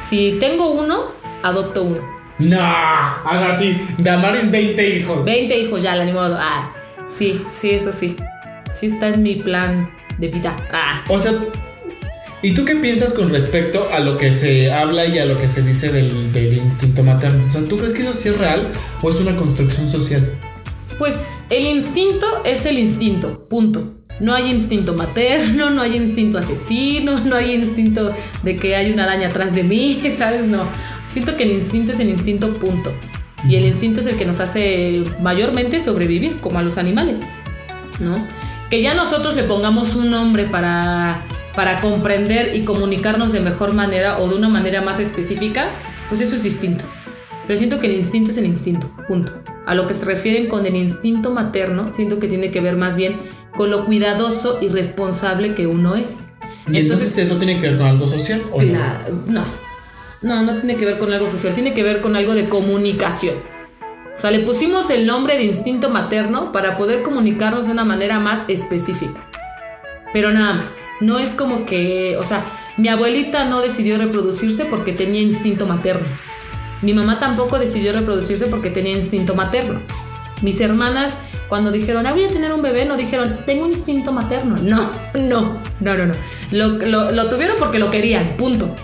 Si 0.00 0.36
tengo 0.40 0.70
uno, 0.70 1.12
adopto 1.42 1.82
uno. 1.84 2.18
No, 2.38 2.60
haga 2.60 3.52
así. 3.52 3.80
Damaris 3.98 4.50
20 4.50 4.88
hijos. 4.96 5.24
20 5.24 5.56
hijos 5.58 5.82
ya, 5.82 5.96
la 5.96 6.04
ni 6.04 6.12
modo. 6.12 6.36
Ah, 6.38 6.72
sí, 7.12 7.42
sí, 7.50 7.70
eso 7.70 7.90
sí. 7.92 8.14
Sí 8.72 8.86
está 8.86 9.08
en 9.08 9.22
mi 9.22 9.36
plan 9.36 9.90
de 10.18 10.28
vida. 10.28 10.54
Ah. 10.72 11.02
O 11.08 11.18
sea, 11.18 11.32
¿y 12.42 12.54
tú 12.54 12.64
qué 12.64 12.76
piensas 12.76 13.12
con 13.12 13.30
respecto 13.30 13.88
a 13.92 14.00
lo 14.00 14.18
que 14.18 14.32
se 14.32 14.72
habla 14.72 15.06
y 15.06 15.18
a 15.18 15.24
lo 15.24 15.36
que 15.36 15.48
se 15.48 15.62
dice 15.62 15.90
del, 15.90 16.32
del 16.32 16.58
instinto 16.58 17.02
materno? 17.02 17.46
O 17.46 17.50
sea, 17.50 17.62
¿tú 17.62 17.76
crees 17.76 17.92
que 17.92 18.02
eso 18.02 18.12
sí 18.12 18.28
es 18.28 18.38
real 18.38 18.68
o 19.02 19.10
es 19.10 19.16
una 19.16 19.36
construcción 19.36 19.88
social? 19.88 20.32
Pues 20.98 21.44
el 21.50 21.66
instinto 21.66 22.26
es 22.44 22.66
el 22.66 22.78
instinto, 22.78 23.46
punto. 23.48 23.94
No 24.20 24.34
hay 24.34 24.50
instinto 24.50 24.94
materno, 24.94 25.70
no 25.70 25.82
hay 25.82 25.96
instinto 25.96 26.38
asesino, 26.38 27.20
no 27.20 27.36
hay 27.36 27.54
instinto 27.54 28.12
de 28.42 28.56
que 28.56 28.74
hay 28.74 28.92
una 28.92 29.04
araña 29.04 29.28
atrás 29.28 29.54
de 29.54 29.62
mí, 29.62 30.02
¿sabes? 30.18 30.44
No. 30.44 30.64
Siento 31.08 31.36
que 31.36 31.44
el 31.44 31.52
instinto 31.52 31.92
es 31.92 32.00
el 32.00 32.10
instinto, 32.10 32.54
punto. 32.54 32.92
Y 33.48 33.54
el 33.54 33.64
instinto 33.64 34.00
es 34.00 34.06
el 34.06 34.16
que 34.16 34.24
nos 34.24 34.40
hace 34.40 35.04
mayormente 35.22 35.82
sobrevivir, 35.82 36.40
como 36.40 36.58
a 36.58 36.62
los 36.62 36.76
animales, 36.76 37.20
¿no? 38.00 38.26
Que 38.68 38.82
ya 38.82 38.94
nosotros 38.94 39.36
le 39.36 39.44
pongamos 39.44 39.94
un 39.94 40.10
nombre 40.10 40.44
para, 40.44 41.22
para 41.58 41.80
comprender 41.80 42.54
y 42.54 42.62
comunicarnos 42.62 43.32
de 43.32 43.40
mejor 43.40 43.74
manera 43.74 44.20
o 44.20 44.28
de 44.28 44.36
una 44.36 44.48
manera 44.48 44.80
más 44.80 45.00
específica, 45.00 45.66
pues 46.08 46.20
eso 46.20 46.36
es 46.36 46.44
distinto. 46.44 46.84
Pero 47.48 47.58
siento 47.58 47.80
que 47.80 47.88
el 47.88 47.94
instinto 47.96 48.30
es 48.30 48.36
el 48.36 48.46
instinto, 48.46 48.88
punto. 49.08 49.32
A 49.66 49.74
lo 49.74 49.88
que 49.88 49.92
se 49.94 50.04
refieren 50.04 50.46
con 50.46 50.66
el 50.66 50.76
instinto 50.76 51.32
materno, 51.32 51.90
siento 51.90 52.20
que 52.20 52.28
tiene 52.28 52.52
que 52.52 52.60
ver 52.60 52.76
más 52.76 52.94
bien 52.94 53.16
con 53.56 53.72
lo 53.72 53.86
cuidadoso 53.86 54.60
y 54.62 54.68
responsable 54.68 55.56
que 55.56 55.66
uno 55.66 55.96
es. 55.96 56.28
Y 56.70 56.76
entonces, 56.78 57.18
eso 57.18 57.38
tiene 57.38 57.60
que 57.60 57.70
ver 57.70 57.78
con 57.78 57.88
algo 57.88 58.06
social 58.06 58.40
o 58.52 58.62
no? 58.62 58.68
Cla- 58.68 59.08
no, 59.26 59.44
no, 60.22 60.42
no 60.44 60.60
tiene 60.60 60.76
que 60.76 60.84
ver 60.84 60.98
con 60.98 61.12
algo 61.12 61.26
social, 61.26 61.54
tiene 61.54 61.74
que 61.74 61.82
ver 61.82 62.00
con 62.00 62.14
algo 62.14 62.34
de 62.34 62.48
comunicación. 62.48 63.34
O 64.16 64.20
sea, 64.20 64.30
le 64.30 64.38
pusimos 64.46 64.90
el 64.90 65.08
nombre 65.08 65.36
de 65.36 65.42
instinto 65.42 65.90
materno 65.90 66.52
para 66.52 66.76
poder 66.76 67.02
comunicarnos 67.02 67.66
de 67.66 67.72
una 67.72 67.84
manera 67.84 68.20
más 68.20 68.42
específica. 68.46 69.28
Pero 70.12 70.30
nada 70.30 70.54
más. 70.54 70.74
No 71.00 71.18
es 71.18 71.30
como 71.30 71.64
que, 71.66 72.16
o 72.18 72.22
sea, 72.24 72.44
mi 72.76 72.88
abuelita 72.88 73.44
no 73.44 73.60
decidió 73.60 73.98
reproducirse 73.98 74.64
porque 74.64 74.92
tenía 74.92 75.20
instinto 75.20 75.66
materno. 75.66 76.06
Mi 76.82 76.92
mamá 76.94 77.18
tampoco 77.18 77.58
decidió 77.58 77.92
reproducirse 77.92 78.46
porque 78.46 78.70
tenía 78.70 78.92
instinto 78.96 79.34
materno. 79.34 79.80
Mis 80.42 80.60
hermanas, 80.60 81.14
cuando 81.48 81.72
dijeron, 81.72 82.06
ah, 82.06 82.12
voy 82.12 82.24
a 82.24 82.28
tener 82.28 82.52
un 82.52 82.62
bebé, 82.62 82.84
no 82.84 82.96
dijeron, 82.96 83.38
tengo 83.46 83.66
instinto 83.66 84.12
materno. 84.12 84.56
No, 84.62 84.90
no, 85.14 85.60
no, 85.80 85.96
no, 85.96 86.06
no. 86.06 86.14
Lo, 86.52 86.68
lo- 86.68 87.10
lo 87.12 87.28
tuvieron 87.28 87.56
porque 87.58 87.78
lo 87.78 87.90
querían, 87.90 88.36
punto. 88.36 88.74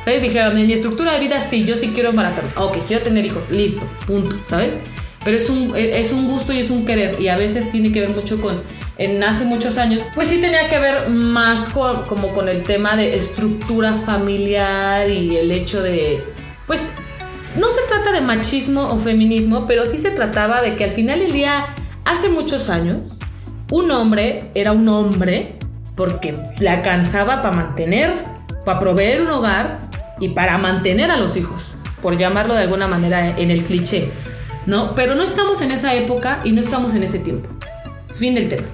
¿Sabes? 0.00 0.22
Dijeron, 0.22 0.56
en 0.58 0.66
mi 0.66 0.72
estructura 0.72 1.12
de 1.12 1.20
vida, 1.20 1.44
sí, 1.48 1.64
yo 1.64 1.74
sí 1.76 1.90
quiero 1.92 2.10
embarazarme. 2.10 2.50
Ok, 2.56 2.78
quiero 2.86 3.02
tener 3.02 3.24
hijos, 3.26 3.50
listo, 3.50 3.82
punto, 4.06 4.36
¿sabes? 4.44 4.78
Pero 5.26 5.38
es 5.38 5.50
un, 5.50 5.72
es 5.74 6.12
un 6.12 6.28
gusto 6.28 6.52
y 6.52 6.60
es 6.60 6.70
un 6.70 6.84
querer. 6.84 7.20
Y 7.20 7.26
a 7.26 7.36
veces 7.36 7.68
tiene 7.72 7.90
que 7.90 7.98
ver 7.98 8.10
mucho 8.10 8.40
con, 8.40 8.62
en 8.96 9.24
hace 9.24 9.44
muchos 9.44 9.76
años, 9.76 10.00
pues 10.14 10.28
sí 10.28 10.40
tenía 10.40 10.68
que 10.68 10.78
ver 10.78 11.10
más 11.10 11.68
con, 11.70 12.04
como 12.04 12.32
con 12.32 12.48
el 12.48 12.62
tema 12.62 12.94
de 12.94 13.16
estructura 13.16 13.94
familiar 14.06 15.10
y 15.10 15.36
el 15.36 15.50
hecho 15.50 15.82
de, 15.82 16.22
pues, 16.68 16.80
no 17.56 17.68
se 17.70 17.80
trata 17.88 18.12
de 18.12 18.20
machismo 18.20 18.86
o 18.86 18.98
feminismo, 18.98 19.66
pero 19.66 19.84
sí 19.84 19.98
se 19.98 20.12
trataba 20.12 20.62
de 20.62 20.76
que 20.76 20.84
al 20.84 20.92
final 20.92 21.18
del 21.18 21.32
día, 21.32 21.74
hace 22.04 22.28
muchos 22.28 22.68
años, 22.68 23.00
un 23.72 23.90
hombre 23.90 24.52
era 24.54 24.70
un 24.70 24.88
hombre 24.88 25.56
porque 25.96 26.38
le 26.60 26.68
alcanzaba 26.68 27.42
para 27.42 27.56
mantener, 27.56 28.12
para 28.64 28.78
proveer 28.78 29.22
un 29.22 29.30
hogar 29.30 29.80
y 30.20 30.28
para 30.28 30.56
mantener 30.56 31.10
a 31.10 31.16
los 31.16 31.36
hijos, 31.36 31.64
por 32.00 32.16
llamarlo 32.16 32.54
de 32.54 32.60
alguna 32.60 32.86
manera 32.86 33.36
en 33.36 33.50
el 33.50 33.64
cliché, 33.64 34.12
¿no? 34.66 34.94
Pero 34.94 35.14
no 35.14 35.22
estamos 35.22 35.60
en 35.60 35.70
esa 35.70 35.94
época 35.94 36.40
y 36.44 36.52
no 36.52 36.60
estamos 36.60 36.94
en 36.94 37.02
ese 37.02 37.18
tiempo. 37.18 37.48
Fin 38.14 38.34
del 38.34 38.48
tema. 38.48 38.66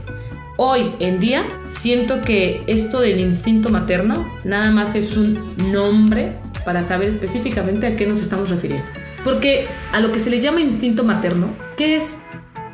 Hoy 0.57 0.94
en 1.00 1.18
día 1.18 1.44
siento 1.66 2.20
que 2.20 2.62
esto 2.66 3.00
del 3.00 3.20
instinto 3.20 3.70
materno 3.70 4.31
nada 4.44 4.70
más 4.70 4.94
es 4.94 5.16
un 5.16 5.55
nombre 5.72 6.38
para 6.64 6.83
saber 6.83 7.09
específicamente 7.09 7.87
a 7.87 7.96
qué 7.96 8.07
nos 8.07 8.20
estamos 8.20 8.50
refiriendo. 8.50 8.87
Porque 9.24 9.66
a 9.92 10.00
lo 10.00 10.12
que 10.12 10.18
se 10.18 10.31
le 10.31 10.40
llama 10.40 10.61
instinto 10.61 11.05
materno, 11.05 11.57
¿qué 11.76 11.96
es? 11.96 12.16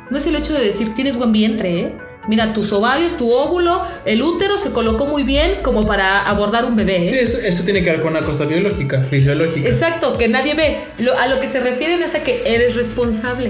No 0.09 0.17
es 0.17 0.25
el 0.25 0.35
hecho 0.35 0.53
de 0.53 0.65
decir 0.65 0.93
tienes 0.93 1.15
buen 1.15 1.31
vientre, 1.31 1.79
¿eh? 1.79 1.97
Mira, 2.29 2.53
tus 2.53 2.71
ovarios, 2.71 3.17
tu 3.17 3.31
óvulo, 3.31 3.81
el 4.05 4.21
útero 4.21 4.57
se 4.59 4.69
colocó 4.69 5.07
muy 5.07 5.23
bien 5.23 5.63
como 5.63 5.85
para 5.85 6.21
abordar 6.21 6.63
un 6.63 6.75
bebé. 6.75 7.07
¿eh? 7.07 7.09
Sí, 7.11 7.17
eso, 7.19 7.39
eso 7.39 7.63
tiene 7.63 7.83
que 7.83 7.89
ver 7.89 8.01
con 8.01 8.11
una 8.15 8.21
cosa 8.21 8.45
biológica, 8.45 9.01
fisiológica. 9.03 9.67
Exacto, 9.67 10.13
que 10.13 10.27
nadie 10.29 10.53
ve. 10.53 10.77
Lo- 10.99 11.17
a 11.17 11.25
lo 11.27 11.39
que 11.39 11.47
se 11.47 11.59
refieren 11.59 12.03
es 12.03 12.13
a 12.13 12.21
que 12.23 12.43
eres 12.45 12.75
responsable, 12.75 13.49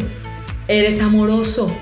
eres 0.70 1.02
amoroso, 1.02 1.76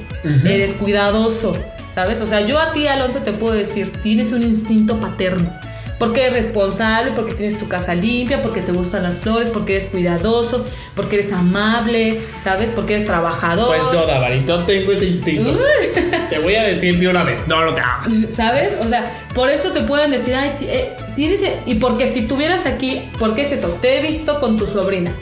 eres 0.44 0.74
cuidadoso, 0.74 1.56
¿sabes? 1.94 2.20
O 2.22 2.26
sea, 2.26 2.42
yo 2.42 2.60
a 2.60 2.72
ti, 2.74 2.88
Alonso, 2.88 3.20
te 3.20 3.32
puedo 3.32 3.54
decir, 3.54 3.92
tienes 4.02 4.32
un 4.34 4.42
instinto 4.42 5.00
paterno. 5.00 5.54
Porque 6.00 6.22
eres 6.22 6.34
responsable, 6.34 7.12
porque 7.16 7.34
tienes 7.34 7.58
tu 7.58 7.68
casa 7.68 7.96
limpia, 7.96 8.42
porque 8.42 8.62
te 8.62 8.72
gustan 8.72 9.04
las 9.04 9.20
flores, 9.20 9.50
porque 9.50 9.78
eres 9.78 9.88
cuidadoso, 9.88 10.64
porque 10.96 11.18
eres 11.18 11.34
amable, 11.34 12.22
¿sabes? 12.44 12.70
Porque 12.70 12.96
eres 12.96 13.08
trabajador. 13.08 13.68
Pues 13.68 13.84
no, 13.94 14.06
Davaris, 14.06 14.44
no 14.46 14.66
tengo 14.66 14.92
ese 14.92 15.06
instinto. 15.06 15.58
Te 16.30 16.40
voy 16.40 16.56
a 16.56 16.64
decir 16.64 17.00
de 17.00 17.08
una 17.08 17.24
vez, 17.24 17.48
no, 17.48 17.64
no 17.66 17.74
te 17.74 17.82
hago. 17.82 18.12
¿Sabes? 18.36 18.74
O 18.84 18.88
sea, 18.88 19.28
por 19.34 19.50
eso 19.50 19.72
te 19.72 19.82
pueden 19.84 20.12
decir, 20.12 20.36
ay, 20.36 20.52
eh, 20.62 20.94
tienes. 21.16 21.42
e-". 21.42 21.58
Y 21.66 21.76
porque 21.76 22.06
si 22.06 22.28
tuvieras 22.28 22.66
aquí, 22.66 23.10
¿por 23.18 23.34
qué 23.34 23.44
es 23.44 23.54
eso? 23.54 23.78
Te 23.82 23.98
he 23.98 24.02
visto 24.02 24.40
con 24.40 24.58
tu 24.58 24.68
sobrina. 24.68 25.14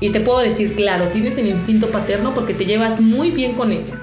Y 0.00 0.10
te 0.10 0.20
puedo 0.20 0.40
decir, 0.40 0.74
claro, 0.74 1.06
tienes 1.08 1.38
el 1.38 1.46
instinto 1.46 1.88
paterno 1.90 2.34
porque 2.34 2.54
te 2.54 2.64
llevas 2.64 3.00
muy 3.00 3.30
bien 3.30 3.54
con 3.54 3.72
ella. 3.72 3.94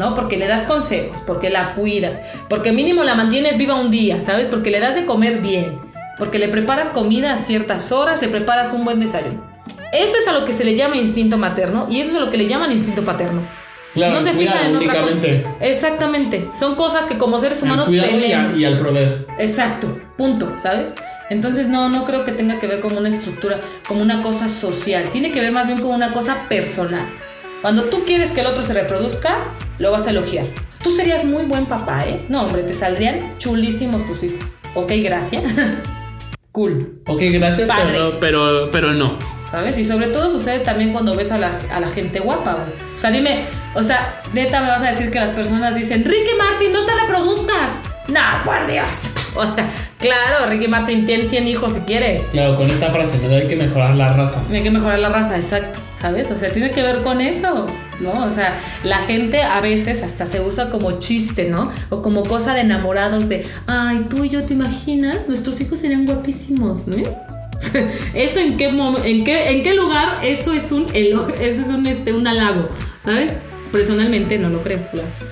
¿No? 0.00 0.14
Porque 0.14 0.38
le 0.38 0.46
das 0.48 0.62
consejos, 0.64 1.18
porque 1.26 1.50
la 1.50 1.74
cuidas, 1.74 2.22
porque 2.48 2.72
mínimo 2.72 3.04
la 3.04 3.14
mantienes 3.14 3.58
viva 3.58 3.74
un 3.74 3.90
día, 3.90 4.22
¿sabes? 4.22 4.46
Porque 4.46 4.70
le 4.70 4.80
das 4.80 4.94
de 4.94 5.04
comer 5.04 5.40
bien, 5.42 5.78
porque 6.18 6.38
le 6.38 6.48
preparas 6.48 6.88
comida 6.88 7.34
a 7.34 7.36
ciertas 7.36 7.92
horas, 7.92 8.22
le 8.22 8.28
preparas 8.28 8.72
un 8.72 8.86
buen 8.86 8.98
desayuno. 8.98 9.44
Eso 9.92 10.14
es 10.16 10.26
a 10.26 10.32
lo 10.32 10.46
que 10.46 10.52
se 10.52 10.64
le 10.64 10.74
llama 10.74 10.96
instinto 10.96 11.36
materno 11.36 11.86
y 11.90 12.00
eso 12.00 12.12
es 12.12 12.16
a 12.16 12.20
lo 12.20 12.30
que 12.30 12.38
le 12.38 12.46
llaman 12.46 12.72
instinto 12.72 13.04
paterno. 13.04 13.42
Claro, 13.92 14.14
no 14.14 14.22
se 14.22 14.32
fijan 14.32 14.68
en 14.70 14.76
otra 14.76 15.02
cosa. 15.02 15.16
Exactamente. 15.60 16.48
Son 16.58 16.76
cosas 16.76 17.04
que 17.06 17.18
como 17.18 17.38
seres 17.38 17.60
humanos 17.62 17.86
cuidado 17.86 18.18
y, 18.18 18.32
a- 18.32 18.52
y 18.56 18.64
al 18.64 18.78
proveer. 18.78 19.26
Exacto, 19.38 20.00
punto, 20.16 20.54
¿sabes? 20.56 20.94
Entonces 21.28 21.68
no, 21.68 21.90
no 21.90 22.06
creo 22.06 22.24
que 22.24 22.32
tenga 22.32 22.58
que 22.58 22.66
ver 22.66 22.80
como 22.80 22.96
una 22.98 23.08
estructura, 23.10 23.60
como 23.86 24.00
una 24.00 24.22
cosa 24.22 24.48
social. 24.48 25.10
Tiene 25.10 25.30
que 25.30 25.40
ver 25.42 25.52
más 25.52 25.66
bien 25.66 25.78
como 25.82 25.94
una 25.94 26.12
cosa 26.14 26.48
personal. 26.48 27.04
Cuando 27.60 27.84
tú 27.84 28.04
quieres 28.06 28.30
que 28.30 28.40
el 28.40 28.46
otro 28.46 28.62
se 28.62 28.72
reproduzca, 28.72 29.36
lo 29.80 29.90
vas 29.90 30.06
a 30.06 30.10
elogiar. 30.10 30.46
Tú 30.84 30.90
serías 30.90 31.24
muy 31.24 31.44
buen 31.44 31.66
papá, 31.66 32.04
¿eh? 32.06 32.24
No, 32.28 32.42
hombre, 32.42 32.62
te 32.62 32.74
saldrían 32.74 33.36
chulísimos 33.38 34.06
tus 34.06 34.22
hijos. 34.22 34.38
Ok, 34.74 34.92
gracias. 35.02 35.56
cool. 36.52 37.00
Ok, 37.06 37.20
gracias, 37.32 37.66
Padre. 37.66 37.92
pero, 37.92 38.20
pero, 38.20 38.70
pero 38.70 38.92
no. 38.92 39.18
¿Sabes? 39.50 39.76
Y 39.78 39.84
sobre 39.84 40.06
todo 40.08 40.30
sucede 40.30 40.60
también 40.60 40.92
cuando 40.92 41.16
ves 41.16 41.32
a 41.32 41.38
la, 41.38 41.50
a 41.72 41.80
la 41.80 41.88
gente 41.88 42.20
guapa, 42.20 42.52
güey. 42.54 42.68
O 42.94 42.98
sea, 42.98 43.10
dime, 43.10 43.46
o 43.74 43.82
sea, 43.82 44.22
neta 44.32 44.60
me 44.60 44.68
vas 44.68 44.82
a 44.82 44.90
decir 44.90 45.10
que 45.10 45.18
las 45.18 45.32
personas 45.32 45.74
dicen, 45.74 46.04
Ricky 46.04 46.36
Martin, 46.38 46.72
no 46.72 46.86
te 46.86 46.92
reproduzcas. 47.00 47.80
No, 48.08 48.20
por 48.44 48.66
Dios. 48.70 48.86
O 49.36 49.46
sea, 49.46 49.70
claro, 50.00 50.46
Ricky 50.48 50.66
Martin 50.66 51.06
tiene 51.06 51.24
100 51.24 51.46
hijos 51.46 51.74
si 51.74 51.80
quiere. 51.82 52.26
Claro, 52.32 52.56
con 52.56 52.68
esta 52.68 52.90
frase, 52.90 53.16
no 53.18 53.32
hay 53.32 53.46
que 53.46 53.54
mejorar 53.54 53.94
la 53.94 54.08
raza. 54.08 54.42
Hay 54.50 54.60
que 54.60 54.72
mejorar 54.72 54.98
la 54.98 55.08
raza, 55.08 55.36
exacto. 55.36 55.78
¿Sabes? 56.00 56.30
O 56.30 56.36
sea, 56.36 56.50
tiene 56.50 56.70
que 56.70 56.82
ver 56.82 57.02
con 57.02 57.20
eso, 57.20 57.66
¿no? 58.00 58.24
O 58.24 58.30
sea, 58.30 58.58
la 58.84 58.98
gente 58.98 59.42
a 59.42 59.60
veces 59.60 60.02
hasta 60.02 60.26
se 60.26 60.40
usa 60.40 60.70
como 60.70 60.98
chiste, 60.98 61.48
¿no? 61.50 61.70
O 61.90 62.00
como 62.00 62.22
cosa 62.24 62.54
de 62.54 62.62
enamorados 62.62 63.28
de, 63.28 63.46
ay, 63.66 64.04
tú 64.08 64.24
y 64.24 64.30
yo 64.30 64.44
te 64.44 64.54
imaginas, 64.54 65.28
nuestros 65.28 65.60
hijos 65.60 65.80
serían 65.80 66.06
guapísimos, 66.06 66.86
¿no? 66.86 66.96
Eso 68.14 68.38
en 68.40 68.56
qué, 68.56 68.68
en 69.04 69.24
qué 69.24 69.50
en 69.50 69.62
qué 69.62 69.74
lugar 69.74 70.20
eso 70.24 70.54
es 70.54 70.72
un 70.72 70.86
eso 70.94 71.60
es 71.60 71.66
un 71.68 71.86
este 71.86 72.14
un 72.14 72.26
halago, 72.26 72.68
¿sabes? 73.04 73.32
Personalmente 73.70 74.38
no 74.38 74.48
lo 74.48 74.62
creo. 74.62 74.78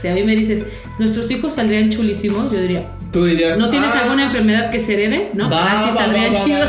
Si 0.02 0.06
a 0.08 0.14
mí 0.14 0.22
me 0.22 0.36
dices, 0.36 0.64
nuestros 0.98 1.30
hijos 1.30 1.52
saldrían 1.54 1.88
chulísimos, 1.90 2.52
yo 2.52 2.60
diría, 2.60 2.86
Tú 3.10 3.24
dirías. 3.24 3.58
¿no 3.58 3.70
tienes 3.70 3.90
"Ah, 3.94 4.00
alguna 4.02 4.24
enfermedad 4.24 4.70
que 4.70 4.78
se 4.78 4.92
herede? 4.92 5.30
No, 5.32 5.48
va, 5.50 5.72
así 5.72 5.88
va, 5.96 6.02
saldrían 6.02 6.34
va, 6.34 6.38
va, 6.38 6.44
chidos. 6.44 6.68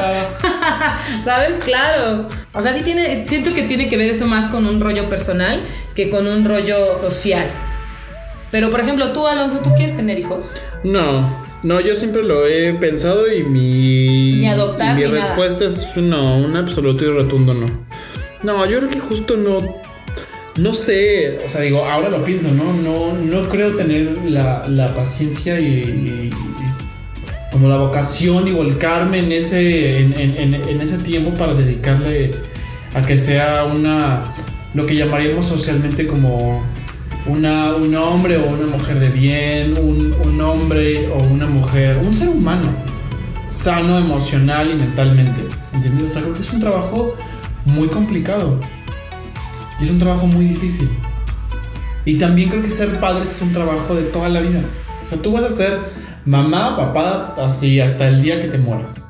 Va, 0.72 0.80
va". 1.18 1.24
¿Sabes? 1.24 1.56
Claro. 1.64 2.28
O 2.54 2.62
sea, 2.62 2.74
sí 2.74 2.82
tiene, 2.84 3.26
siento 3.28 3.54
que 3.54 3.64
tiene 3.64 3.90
que 3.90 3.98
ver 3.98 4.10
eso 4.10 4.26
más 4.28 4.48
con 4.48 4.66
un 4.66 4.80
rollo 4.82 5.08
personal 5.08 5.62
que 5.96 6.10
con 6.10 6.28
un 6.28 6.46
rollo 6.46 7.02
social. 7.04 7.46
Pero, 8.52 8.70
por 8.72 8.80
ejemplo, 8.80 9.12
tú, 9.12 9.28
Alonso, 9.28 9.60
¿tú 9.60 9.74
quieres 9.76 9.96
tener 9.96 10.18
hijos? 10.18 10.46
No, 10.84 11.30
no, 11.62 11.80
yo 11.82 11.96
siempre 11.96 12.24
lo 12.24 12.48
he 12.48 12.74
pensado 12.74 13.32
y 13.32 13.44
mi. 13.44 14.38
Ni 14.38 14.48
adoptar, 14.48 14.96
Mi 14.96 15.04
ni 15.04 15.12
nada. 15.12 15.28
respuesta 15.28 15.66
es 15.66 15.96
no, 15.98 16.38
un 16.38 16.56
absoluto 16.56 17.04
y 17.06 17.10
rotundo 17.10 17.54
no. 17.54 17.66
No, 18.42 18.66
yo 18.66 18.80
creo 18.80 18.90
que 18.90 19.00
justo 19.00 19.36
no. 19.38 19.82
No 20.58 20.74
sé, 20.74 21.40
o 21.46 21.50
sea, 21.50 21.62
digo, 21.62 21.86
ahora 21.86 22.10
lo 22.10 22.24
pienso, 22.24 22.50
¿no? 22.52 22.74
No, 22.74 23.14
no 23.14 23.48
creo 23.50 23.76
tener 23.76 24.18
la, 24.26 24.68
la 24.68 24.94
paciencia 24.94 25.58
y 25.60 26.30
como 27.52 27.68
la 27.68 27.78
vocación 27.78 28.48
y 28.48 28.52
volcarme 28.52 29.20
en 29.20 29.32
ese, 29.32 30.00
en, 30.00 30.14
en- 30.20 30.54
en- 30.56 30.82
ese 30.82 30.98
tiempo 31.00 31.32
para 31.38 31.54
dedicarle 31.54 32.36
a 32.94 33.02
que 33.02 33.18
sea 33.18 33.64
una, 33.66 34.26
lo 34.74 34.86
que 34.86 34.96
llamaríamos 34.96 35.46
socialmente 35.46 36.06
como 36.08 36.64
una, 37.26 37.76
un 37.76 37.94
hombre 37.96 38.38
o 38.38 38.46
una 38.48 38.66
mujer 38.68 39.00
de 39.00 39.10
bien, 39.10 39.74
un, 39.80 40.16
un 40.26 40.42
hombre 40.42 41.10
o 41.12 41.24
una 41.24 41.48
mujer, 41.48 41.98
un 42.04 42.16
ser 42.16 42.30
humano 42.30 42.68
sano 43.50 43.98
emocional 43.98 44.70
y 44.72 44.76
mentalmente. 44.76 45.42
¿Entiendes? 45.74 46.12
O 46.12 46.14
sea, 46.14 46.22
creo 46.22 46.36
que 46.36 46.42
es 46.42 46.52
un 46.54 46.60
trabajo 46.60 47.16
muy 47.66 47.88
complicado. 47.88 48.60
Y 49.80 49.86
es 49.86 49.90
un 49.90 49.98
trabajo 49.98 50.28
muy 50.28 50.46
difícil. 50.46 50.88
Y 52.06 52.20
también 52.20 52.50
creo 52.50 52.62
que 52.62 52.70
ser 52.70 53.00
padres 53.00 53.30
es 53.32 53.42
un 53.42 53.52
trabajo 53.52 53.96
de 53.96 54.04
toda 54.04 54.30
la 54.30 54.42
vida. 54.42 54.62
O 55.02 55.06
sea, 55.06 55.18
tú 55.20 55.32
vas 55.32 55.44
a 55.44 55.50
ser 55.50 55.80
mamá, 56.30 56.76
papá, 56.78 57.36
así 57.46 57.80
hasta 57.82 58.08
el 58.08 58.22
día 58.22 58.40
que 58.40 58.48
te 58.48 58.58
mueras. 58.58 59.08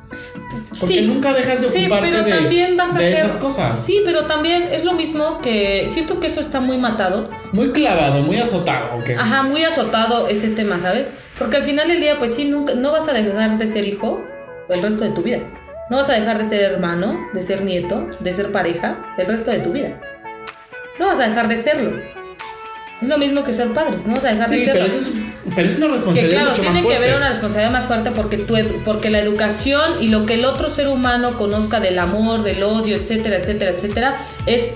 Porque 0.80 1.02
nunca 1.02 1.34
dejas 1.34 1.60
de 1.60 1.68
Sí, 1.68 1.80
ocuparte 1.84 2.08
pero 2.10 2.22
de, 2.24 2.30
también 2.32 2.76
vas 2.76 2.94
a 2.94 2.98
de 2.98 3.08
hacer- 3.08 3.24
esas 3.26 3.36
cosas. 3.36 3.78
Sí, 3.78 4.00
pero 4.04 4.24
también 4.26 4.68
es 4.72 4.84
lo 4.84 4.94
mismo 4.94 5.40
que 5.42 5.86
siento 5.92 6.18
que 6.20 6.28
eso 6.28 6.40
está 6.40 6.60
muy 6.60 6.78
matado. 6.78 7.28
Muy 7.52 7.70
clavado, 7.70 8.22
muy 8.22 8.38
azotado, 8.38 8.96
¿ok? 8.98 9.10
Ajá, 9.18 9.42
muy 9.42 9.62
azotado 9.64 10.28
ese 10.28 10.48
tema, 10.48 10.78
¿sabes? 10.80 11.10
Porque 11.38 11.56
al 11.58 11.62
final 11.62 11.88
del 11.88 12.00
día, 12.00 12.18
pues 12.18 12.34
sí, 12.34 12.46
nunca, 12.46 12.74
no 12.74 12.90
vas 12.92 13.06
a 13.08 13.12
dejar 13.12 13.58
de 13.58 13.66
ser 13.66 13.84
hijo 13.84 14.24
el 14.70 14.80
resto 14.82 15.04
de 15.04 15.10
tu 15.10 15.22
vida. 15.22 15.40
No 15.90 15.98
vas 15.98 16.08
a 16.08 16.12
dejar 16.14 16.38
de 16.38 16.44
ser 16.44 16.60
hermano, 16.72 17.18
de 17.34 17.42
ser 17.42 17.62
nieto, 17.62 18.08
de 18.20 18.32
ser 18.32 18.50
pareja 18.52 19.14
el 19.18 19.26
resto 19.26 19.50
de 19.50 19.58
tu 19.58 19.72
vida. 19.72 20.00
No 20.98 21.06
vas 21.08 21.18
a 21.18 21.28
dejar 21.28 21.48
de 21.48 21.56
serlo. 21.56 22.00
Es 23.00 23.08
lo 23.08 23.18
mismo 23.18 23.44
que 23.44 23.52
ser 23.52 23.72
padres, 23.72 24.06
no 24.06 24.14
vas 24.14 24.24
a 24.24 24.28
dejar 24.28 24.50
de 24.50 24.58
Sí, 24.58 24.68
pero, 24.70 24.84
eso 24.84 24.96
es, 24.96 25.10
pero 25.56 25.68
es 25.68 25.76
una 25.76 25.86
que 25.86 25.92
responsabilidad 25.92 26.40
claro, 26.40 26.50
mucho 26.50 26.60
tiene 26.60 26.74
más 26.74 26.76
que 26.76 26.82
fuerte. 26.82 27.04
haber 27.04 27.16
una 27.16 27.28
responsabilidad 27.30 27.72
más 27.72 27.84
fuerte 27.86 28.10
porque, 28.10 28.36
tu 28.36 28.54
porque 28.84 29.10
la 29.10 29.20
educación 29.20 29.92
y 30.00 30.08
lo 30.08 30.26
que 30.26 30.34
el 30.34 30.44
otro 30.44 30.68
ser 30.68 30.88
humano 30.88 31.38
conozca 31.38 31.80
del 31.80 31.98
amor, 31.98 32.42
del 32.42 32.62
odio, 32.62 32.96
etcétera, 32.96 33.36
etcétera, 33.36 33.70
etcétera, 33.70 34.26
es 34.46 34.70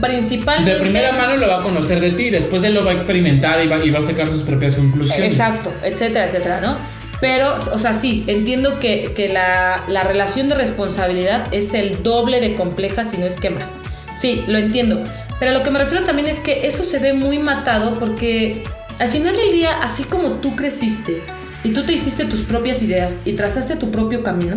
principalmente... 0.00 0.74
De 0.74 0.80
primera 0.80 1.12
mano 1.12 1.36
lo 1.36 1.48
va 1.48 1.60
a 1.60 1.62
conocer 1.62 2.00
de 2.00 2.10
ti, 2.12 2.30
después 2.30 2.62
él 2.64 2.74
lo 2.74 2.84
va 2.84 2.92
a 2.92 2.94
experimentar 2.94 3.64
y 3.64 3.68
va, 3.68 3.84
y 3.84 3.90
va 3.90 3.98
a 3.98 4.02
sacar 4.02 4.30
sus 4.30 4.42
propias 4.42 4.76
conclusiones. 4.76 5.32
Exacto, 5.32 5.72
etcétera, 5.82 6.26
etcétera, 6.26 6.60
¿no? 6.60 6.76
Pero, 7.20 7.56
o 7.72 7.78
sea, 7.80 7.94
sí, 7.94 8.24
entiendo 8.28 8.78
que, 8.78 9.12
que 9.16 9.28
la, 9.28 9.82
la 9.88 10.04
relación 10.04 10.48
de 10.48 10.54
responsabilidad 10.54 11.52
es 11.52 11.74
el 11.74 12.04
doble 12.04 12.40
de 12.40 12.54
compleja, 12.54 13.04
si 13.04 13.16
no 13.16 13.26
es 13.26 13.34
que 13.40 13.50
más. 13.50 13.72
Sí, 14.20 14.44
lo 14.46 14.58
entiendo. 14.58 15.04
Pero 15.38 15.52
lo 15.52 15.62
que 15.62 15.70
me 15.70 15.78
refiero 15.78 16.04
también 16.04 16.28
es 16.28 16.38
que 16.38 16.66
eso 16.66 16.84
se 16.84 16.98
ve 16.98 17.12
muy 17.12 17.38
matado 17.38 17.98
porque 17.98 18.62
al 18.98 19.08
final 19.08 19.36
del 19.36 19.52
día, 19.52 19.82
así 19.82 20.02
como 20.02 20.30
tú 20.32 20.56
creciste 20.56 21.22
y 21.62 21.70
tú 21.70 21.84
te 21.84 21.92
hiciste 21.92 22.24
tus 22.24 22.40
propias 22.40 22.82
ideas 22.82 23.18
y 23.24 23.34
trazaste 23.34 23.76
tu 23.76 23.90
propio 23.90 24.24
camino, 24.24 24.56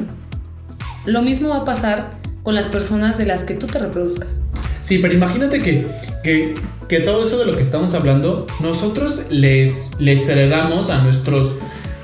lo 1.06 1.22
mismo 1.22 1.50
va 1.50 1.58
a 1.58 1.66
pasar 1.66 2.12
con 2.44 2.56
las 2.56 2.66
personas 2.66 3.18
de 3.18 3.26
las 3.26 3.44
que 3.44 3.54
tú 3.54 3.68
te 3.68 3.78
reproduzcas. 3.78 4.44
Sí, 4.82 4.98
pero 4.98 5.14
imagínate 5.14 5.62
que, 5.62 5.86
que, 6.24 6.56
que 6.88 7.00
todo 7.02 7.28
eso 7.28 7.38
de 7.38 7.46
lo 7.46 7.56
que 7.56 7.62
estamos 7.62 7.94
hablando, 7.94 8.48
nosotros 8.60 9.26
les, 9.30 9.92
les 10.00 10.28
heredamos 10.28 10.90
a 10.90 11.04
nuestros, 11.04 11.56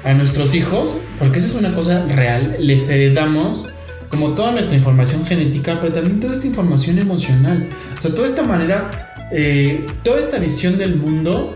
a 0.03 0.13
nuestros 0.13 0.53
hijos, 0.53 0.95
porque 1.17 1.39
esa 1.39 1.47
es 1.47 1.55
una 1.55 1.73
cosa 1.73 2.05
real, 2.05 2.55
les 2.59 2.87
heredamos 2.89 3.65
como 4.09 4.33
toda 4.35 4.51
nuestra 4.51 4.75
información 4.75 5.25
genética, 5.25 5.79
pero 5.81 5.93
también 5.93 6.19
toda 6.19 6.33
esta 6.33 6.47
información 6.47 6.97
emocional. 6.99 7.67
O 7.97 8.01
sea, 8.01 8.11
toda 8.15 8.27
esta 8.27 8.43
manera, 8.43 9.15
eh, 9.31 9.85
toda 10.03 10.19
esta 10.19 10.37
visión 10.37 10.77
del 10.77 10.95
mundo, 10.95 11.53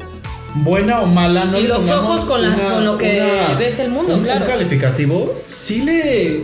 buena 0.55 1.01
o 1.01 1.05
mala, 1.07 1.45
no 1.45 1.57
Y 1.57 1.63
le 1.63 1.69
los 1.69 1.89
ojos 1.89 2.25
con 2.25 2.41
la- 2.41 2.55
con 2.57 2.83
lo 2.85 2.97
que 2.97 3.21
ves 3.57 3.79
el 3.79 3.89
mundo, 3.91 4.15
un, 4.17 4.23
claro. 4.23 4.41
Un 4.45 4.51
calificativo, 4.51 5.33
sí 5.47 5.81
le... 5.83 6.43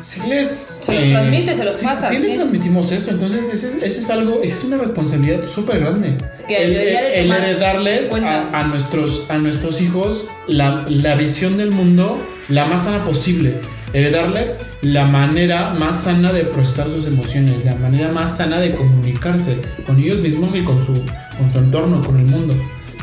Sí 0.00 0.22
les... 0.30 0.46
eh, 0.46 0.82
Se 0.84 0.94
los 0.94 1.10
transmite, 1.10 1.52
se 1.52 1.62
los 1.64 1.74
sí- 1.74 1.84
pasa, 1.84 2.08
Sí, 2.08 2.14
les 2.14 2.24
sí. 2.30 2.34
transmitimos 2.36 2.90
eso, 2.90 3.10
entonces 3.10 3.50
ese 3.52 3.66
es, 3.66 3.74
ese 3.82 3.98
es 4.00 4.08
algo, 4.08 4.40
esa 4.42 4.56
es 4.56 4.64
una 4.64 4.78
responsabilidad 4.78 5.44
súper 5.44 5.80
grande. 5.80 6.16
Que 6.48 6.64
el, 6.64 6.72
de 6.72 7.20
el- 7.20 7.30
heredarles 7.30 8.10
a, 8.14 8.48
a 8.58 8.64
nuestros, 8.64 9.26
a 9.28 9.36
nuestros 9.36 9.82
hijos 9.82 10.24
la, 10.48 10.86
la 10.88 11.16
visión 11.16 11.58
del 11.58 11.70
mundo 11.70 12.18
la 12.48 12.64
más 12.64 12.84
sana 12.84 13.04
posible. 13.04 13.56
Heredarles 13.92 14.66
la 14.82 15.06
manera 15.06 15.74
más 15.74 16.04
sana 16.04 16.32
de 16.32 16.44
procesar 16.44 16.88
sus 16.88 17.06
emociones, 17.06 17.64
la 17.64 17.74
manera 17.76 18.12
más 18.12 18.36
sana 18.36 18.60
de 18.60 18.74
comunicarse 18.74 19.58
con 19.86 19.98
ellos 19.98 20.20
mismos 20.20 20.54
y 20.54 20.62
con 20.62 20.80
su, 20.80 21.02
con 21.38 21.50
su 21.52 21.58
entorno, 21.58 22.00
con 22.02 22.18
el 22.18 22.26
mundo. 22.26 22.54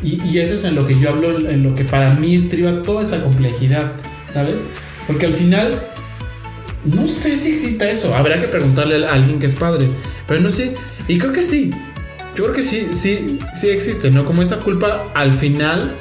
Y, 0.02 0.21
y 0.23 0.39
eso 0.39 0.54
es 0.54 0.63
en 0.63 0.76
lo 0.76 0.88
que 0.88 1.00
yo 1.00 1.10
hablo, 1.10 1.38
en 1.50 1.63
lo 1.63 1.76
que 1.76 1.84
para 1.84 2.13
mí 2.13 2.36
estriba 2.36 2.82
toda 2.84 3.04
esa 3.04 3.21
complejidad, 3.21 3.91
¿sabes? 4.32 4.63
Porque 5.08 5.26
al 5.26 5.34
final 5.34 5.82
no 6.86 7.08
sé 7.08 7.36
si 7.36 7.54
exista 7.54 7.89
eso. 7.89 8.15
Habrá 8.15 8.39
que 8.39 8.47
preguntarle 8.47 9.06
a 9.06 9.13
alguien 9.13 9.39
que 9.39 9.45
es 9.45 9.56
padre. 9.56 9.89
Pero 10.28 10.41
no 10.41 10.52
sé. 10.52 10.76
Y 11.08 11.17
creo 11.17 11.34
que 11.34 11.43
sí. 11.43 11.71
Yo 12.36 12.43
creo 12.43 12.56
que 12.56 12.63
sí, 12.63 12.89
sí, 12.91 13.39
sí 13.54 13.69
existe, 13.69 14.12
¿no? 14.12 14.23
Como 14.23 14.41
esa 14.41 14.58
culpa 14.58 15.08
al 15.15 15.34
final 15.34 15.95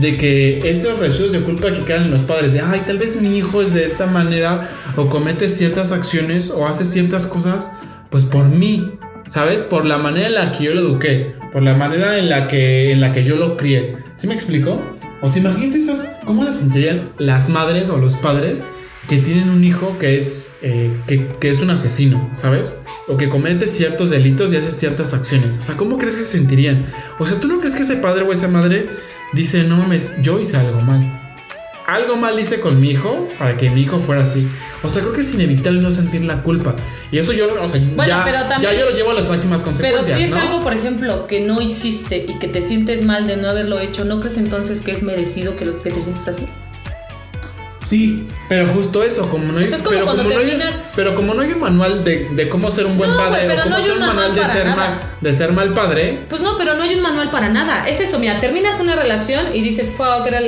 de 0.00 0.16
que 0.16 0.58
esos 0.68 0.98
residuos 0.98 1.32
de 1.32 1.40
culpa 1.40 1.72
que 1.72 1.84
quedan 1.84 2.04
en 2.04 2.10
los 2.10 2.22
padres. 2.22 2.52
De, 2.52 2.60
ay, 2.60 2.82
tal 2.86 2.98
vez 2.98 3.20
mi 3.20 3.38
hijo 3.38 3.62
es 3.62 3.72
de 3.72 3.84
esta 3.84 4.06
manera 4.06 4.68
o 4.96 5.08
comete 5.08 5.48
ciertas 5.48 5.92
acciones 5.92 6.50
o 6.50 6.66
hace 6.66 6.84
ciertas 6.84 7.26
cosas, 7.26 7.70
pues 8.10 8.24
por 8.24 8.48
mí, 8.48 8.92
¿sabes? 9.28 9.64
Por 9.64 9.84
la 9.84 9.98
manera 9.98 10.28
en 10.28 10.34
la 10.34 10.52
que 10.52 10.64
yo 10.64 10.74
lo 10.74 10.80
eduqué. 10.80 11.34
Por 11.52 11.62
la 11.62 11.74
manera 11.74 12.18
en 12.18 12.28
la 12.28 12.48
que, 12.48 12.90
en 12.92 13.00
la 13.00 13.12
que 13.12 13.24
yo 13.24 13.36
lo 13.36 13.56
crié. 13.56 13.96
¿Sí 14.16 14.26
me 14.26 14.34
explico? 14.34 14.82
O 15.22 15.28
sea, 15.28 15.40
imagínate 15.40 15.78
esas, 15.78 16.10
cómo 16.24 16.44
se 16.44 16.52
sentirían 16.52 17.10
las 17.18 17.48
madres 17.48 17.88
o 17.90 17.96
los 17.96 18.16
padres 18.16 18.66
que 19.08 19.18
tienen 19.18 19.50
un 19.50 19.62
hijo 19.64 19.98
que 19.98 20.16
es, 20.16 20.56
eh, 20.62 20.90
que, 21.06 21.28
que 21.28 21.50
es 21.50 21.60
un 21.60 21.70
asesino, 21.70 22.30
¿sabes? 22.34 22.82
O 23.06 23.16
que 23.16 23.28
comete 23.28 23.66
ciertos 23.66 24.10
delitos 24.10 24.52
y 24.52 24.56
hace 24.56 24.72
ciertas 24.72 25.12
acciones. 25.12 25.56
O 25.58 25.62
sea, 25.62 25.76
¿cómo 25.76 25.98
crees 25.98 26.16
que 26.16 26.22
se 26.22 26.38
sentirían? 26.38 26.84
O 27.18 27.26
sea, 27.26 27.38
¿tú 27.38 27.48
no 27.48 27.60
crees 27.60 27.74
que 27.74 27.82
ese 27.82 27.96
padre 27.96 28.24
o 28.24 28.32
esa 28.32 28.48
madre 28.48 28.88
dice, 29.34 29.64
no 29.64 29.76
mames, 29.76 30.14
yo 30.22 30.40
hice 30.40 30.56
algo 30.56 30.80
mal? 30.80 31.20
Algo 31.86 32.16
mal 32.16 32.38
hice 32.40 32.60
con 32.60 32.80
mi 32.80 32.90
hijo 32.92 33.28
para 33.38 33.56
que 33.58 33.68
mi 33.70 33.82
hijo 33.82 33.98
fuera 33.98 34.22
así. 34.22 34.48
O 34.82 34.88
sea, 34.88 35.02
creo 35.02 35.12
que 35.14 35.20
es 35.20 35.34
inevitable 35.34 35.80
no 35.80 35.90
sentir 35.90 36.24
la 36.24 36.42
culpa. 36.42 36.74
Y 37.12 37.18
eso 37.18 37.32
yo, 37.32 37.46
o 37.62 37.68
sea, 37.68 37.80
Bueno, 37.94 38.08
ya, 38.18 38.24
pero 38.24 38.42
también- 38.46 38.72
ya 38.72 38.78
yo 38.78 38.90
lo 38.90 38.96
llevo 38.96 39.10
a 39.10 39.14
las 39.14 39.28
máximas 39.28 39.62
Pero 39.62 39.72
consecuencias. 39.72 40.16
si 40.18 40.24
es 40.24 40.30
¿no? 40.30 40.40
algo, 40.40 40.60
por 40.62 40.72
ejemplo, 40.72 41.26
que 41.26 41.40
no 41.40 41.60
hiciste 41.60 42.24
y 42.26 42.38
que 42.38 42.48
te 42.48 42.62
sientes 42.62 43.04
mal 43.04 43.26
de 43.26 43.36
no 43.36 43.48
haberlo 43.50 43.78
hecho, 43.80 44.04
¿no 44.06 44.20
crees 44.20 44.36
entonces 44.38 44.80
que 44.80 44.92
es 44.92 45.02
merecido 45.02 45.56
que, 45.56 45.66
los, 45.66 45.76
que 45.76 45.90
te 45.90 46.00
sientes 46.00 46.26
así? 46.26 46.46
Sí, 47.84 48.26
pero 48.48 48.66
justo 48.68 49.02
eso, 49.02 49.28
como 49.28 49.52
no 49.52 49.58
hay, 49.58 49.66
Eso 49.66 49.76
es 49.76 49.82
como 49.82 49.94
pero, 49.94 50.06
como 50.06 50.22
no 50.22 50.30
hay- 50.30 50.36
terminas- 50.36 50.74
pero 50.96 51.14
como 51.14 51.34
no 51.34 51.42
hay 51.42 51.52
un 51.52 51.60
manual 51.60 52.02
de, 52.04 52.28
de 52.30 52.48
cómo 52.48 52.70
ser 52.70 52.86
un 52.86 52.96
buen 52.96 53.10
No, 53.10 53.16
padre 53.16 53.42
pero 53.46 53.60
o 53.60 53.64
cómo 53.64 53.70
no 53.70 53.76
hay 53.76 53.82
ser 53.84 53.92
un 53.92 54.00
manual 54.00 54.34
de 54.34 54.46
ser, 54.46 54.66
mal, 54.76 55.00
de 55.20 55.32
ser 55.34 55.52
mal 55.52 55.72
padre, 55.72 56.18
Pues 56.30 56.40
no, 56.40 56.56
pero 56.56 56.74
no 56.74 56.82
hay 56.82 56.94
un 56.94 57.02
manual 57.02 57.30
para 57.30 57.48
nada. 57.50 57.86
Es 57.88 58.00
eso, 58.00 58.18
mira, 58.18 58.40
terminas 58.40 58.80
una 58.80 58.96
relación 58.96 59.54
y 59.54 59.60
dices, 59.60 59.92
fuck, 59.96 60.26
era, 60.26 60.40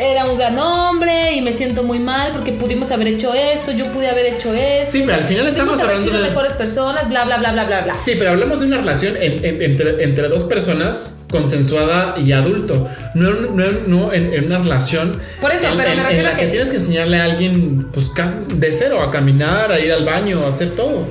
era 0.00 0.26
un 0.26 0.36
gran 0.36 0.58
hombre 0.58 1.32
y 1.32 1.40
me 1.40 1.52
siento 1.54 1.82
muy 1.84 1.98
mal 2.00 2.32
porque 2.32 2.52
pudimos 2.52 2.90
haber 2.90 3.08
hecho 3.08 3.32
esto, 3.34 3.70
yo 3.72 3.90
pude 3.92 4.08
haber 4.08 4.26
hecho 4.26 4.52
esto. 4.52 4.92
Sí, 4.92 5.02
pero 5.06 5.16
al 5.18 5.24
final 5.24 5.46
estamos 5.46 5.74
haber 5.80 5.86
hablando 5.96 6.10
sido 6.10 6.22
de- 6.22 6.28
mejores 6.28 6.52
personas, 6.52 7.08
bla, 7.08 7.24
bla, 7.24 7.38
bla, 7.38 7.52
bla, 7.52 7.64
bla, 7.64 7.80
bla. 7.80 8.00
Sí, 8.00 8.12
pero 8.18 8.30
hablamos 8.30 8.60
de 8.60 8.66
una 8.66 8.78
relación 8.78 9.16
en- 9.16 9.42
en- 9.44 9.62
entre, 9.62 10.04
entre 10.04 10.28
dos 10.28 10.44
personas 10.44 11.16
consensuada 11.38 12.14
y 12.18 12.32
adulto. 12.32 12.88
No, 13.14 13.30
no, 13.32 13.64
no 13.86 14.12
en, 14.12 14.32
en 14.32 14.44
una 14.46 14.58
relación. 14.58 15.20
Por 15.40 15.50
eso, 15.52 15.66
en, 15.66 15.76
pero 15.76 15.88
me 15.88 15.92
en- 15.94 15.98
en 16.00 16.04
refiero 16.06 16.22
la 16.28 16.34
a 16.34 16.36
que 16.36 16.44
que- 16.46 16.50
tienes 16.52 16.70
que 16.70 16.76
enseñarle 16.76 17.18
a 17.18 17.24
alguien 17.24 17.86
pues, 17.92 18.10
de 18.54 18.72
cero 18.72 19.02
a 19.02 19.10
caminar, 19.10 19.70
a 19.72 19.80
ir 19.80 19.92
al 19.92 20.04
baño, 20.04 20.42
a 20.44 20.48
hacer 20.48 20.70
todo. 20.70 21.06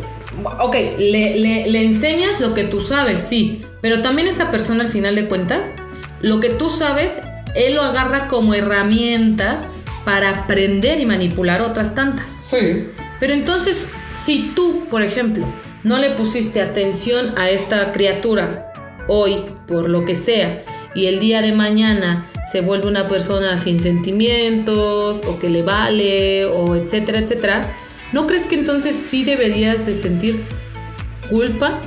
Ok, 0.59 0.75
le, 0.97 1.38
le- 1.38 1.67
le 1.69 1.83
enseñas 1.86 2.39
lo 2.41 2.53
que 2.53 2.63
tú 2.63 2.81
sabes, 2.81 3.21
sí, 3.21 3.63
pero 3.81 4.01
también 4.01 4.27
esa 4.27 4.49
persona 4.49 4.83
al 4.83 4.89
final 4.89 5.15
de 5.15 5.27
cuentas, 5.27 5.69
lo 6.21 6.39
que 6.39 6.49
tú 6.49 6.69
sabes, 6.69 7.19
él 7.55 7.75
lo 7.75 7.83
agarra 7.83 8.27
como 8.27 8.53
herramientas 8.55 9.67
para 10.05 10.29
aprender 10.31 10.99
y 10.99 11.05
manipular 11.05 11.62
otras 11.62 11.93
tantas. 11.95 12.29
Sí. 12.31 12.88
Pero 13.19 13.33
entonces, 13.33 13.88
si 14.09 14.51
tú, 14.55 14.86
por 14.89 15.01
ejemplo, 15.03 15.45
no 15.83 15.97
le 15.97 16.09
pusiste 16.12 16.62
atención 16.62 17.38
a 17.38 17.49
esta 17.49 17.91
criatura 17.91 18.72
hoy, 19.08 19.46
por 19.68 19.89
lo 19.89 20.06
que 20.06 20.16
sea, 20.16 20.63
y 20.96 21.08
el 21.08 21.20
día 21.20 21.42
de 21.42 21.54
mañana 21.54 22.30
se 22.52 22.62
vuelve 22.62 22.88
una 22.88 23.08
persona 23.08 23.58
sin 23.58 23.80
sentimientos, 23.80 25.22
o 25.26 25.39
que 25.39 25.50
le 25.50 25.63
vale, 25.63 26.46
o 26.46 26.76
etcétera, 26.76 27.20
etcétera, 27.20 27.74
¿no 28.12 28.28
crees 28.28 28.46
que 28.46 28.56
entonces 28.56 28.96
sí 28.96 29.24
deberías 29.24 29.86
de 29.86 29.96
sentir 29.96 30.44
culpa 31.30 31.82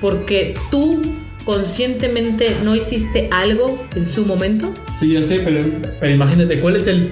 porque 0.00 0.54
tú 0.70 1.02
conscientemente 1.44 2.56
no 2.62 2.74
hiciste 2.74 3.28
algo 3.30 3.86
en 3.94 4.06
su 4.06 4.26
momento? 4.26 4.74
Sí, 4.98 5.12
yo 5.12 5.22
sé, 5.22 5.40
pero, 5.40 5.64
pero 6.00 6.12
imagínate, 6.12 6.60
¿cuál 6.60 6.76
es 6.76 6.86
el, 6.86 7.10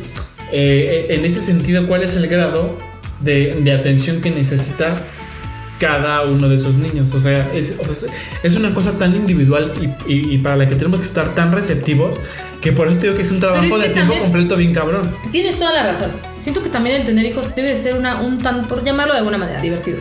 eh, 0.53 1.07
en 1.11 1.25
ese 1.25 1.41
sentido, 1.41 1.87
cuál 1.87 2.03
es 2.03 2.17
el 2.17 2.27
grado 2.29 2.79
de, 3.21 3.57
de 3.63 3.73
atención 3.73 4.21
que 4.21 4.31
necesita 4.31 5.03
cada 5.79 6.23
uno 6.25 6.49
de 6.49 6.57
esos 6.57 6.77
niños? 6.77 7.13
O 7.15 7.19
sea, 7.19 7.51
es, 7.55 7.77
o 7.79 7.85
sea, 7.85 8.11
es 8.43 8.57
una 8.57 8.73
cosa 8.75 8.99
tan 8.99 9.15
individual 9.15 9.73
y, 9.81 10.13
y- 10.13 10.35
y 10.35 10.39
para 10.39 10.57
la 10.57 10.67
que 10.69 10.75
tenemos 10.75 11.01
que 11.01 11.07
estar 11.07 11.35
tan 11.35 11.53
receptivos 11.53 12.19
que 12.61 12.73
por 12.73 12.89
eso 12.89 12.99
digo 13.01 13.15
que 13.15 13.23
es 13.23 13.31
un 13.31 13.39
trabajo 13.41 13.65
es 13.65 13.73
que 13.73 13.89
de 13.89 13.95
tiempo 13.95 14.19
completo 14.19 14.57
bien 14.57 14.73
cabrón. 14.75 15.15
Tienes 15.31 15.59
toda 15.59 15.73
la 15.73 15.83
razón. 15.85 16.11
Siento 16.39 16.63
que 16.63 16.69
también 16.71 16.97
el 16.97 17.05
tener 17.05 17.25
hijos 17.27 17.55
debe 17.55 17.69
de 17.69 17.77
ser 17.77 17.97
una, 17.97 18.21
un 18.21 18.39
tan, 18.39 18.65
por 18.67 18.83
llamarlo 18.83 19.13
de 19.13 19.19
alguna 19.19 19.39
manera, 19.39 19.61
divertido. 19.61 19.99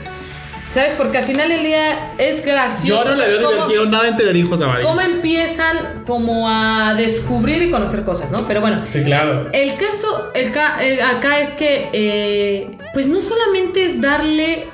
¿Sabes? 0.72 0.94
Porque 0.98 1.20
al 1.20 1.24
final 1.24 1.48
del 1.48 1.64
día 1.64 2.14
es 2.18 2.44
gracioso. 2.46 3.04
Yo 3.06 3.10
no 3.10 3.16
le 3.16 3.28
veo 3.28 3.38
cómo- 3.40 3.52
divertido 3.52 3.86
nada 3.86 4.08
en 4.10 4.18
tener 4.18 4.36
hijos 4.36 4.60
a 4.62 4.68
varios. 4.68 4.90
cómo 4.90 5.00
empiezan 5.02 6.04
como 6.06 6.50
a 6.50 6.96
descubrir 6.96 7.62
y 7.62 7.72
conocer 7.72 8.04
cosas, 8.04 8.30
¿no? 8.32 8.46
Pero 8.48 8.60
bueno, 8.62 8.84
Sí, 8.84 9.04
claro. 9.04 9.48
el 9.54 9.76
caso 9.78 10.32
el 10.34 10.52
el- 10.82 11.02
acá 11.02 11.40
es 11.40 11.50
que, 11.54 11.90
eh, 11.94 12.78
pues 12.94 13.08
no 13.08 13.20
solamente 13.22 13.86
es 13.86 14.02
darle 14.02 14.66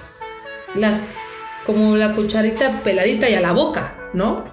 las, 0.75 1.01
como 1.65 1.95
la 1.97 2.13
cucharita 2.15 2.84
peladita 2.84 3.29
y 3.29 3.36
a 3.36 3.41
la 3.41 3.51
boca, 3.51 3.95
¿no? 4.13 4.45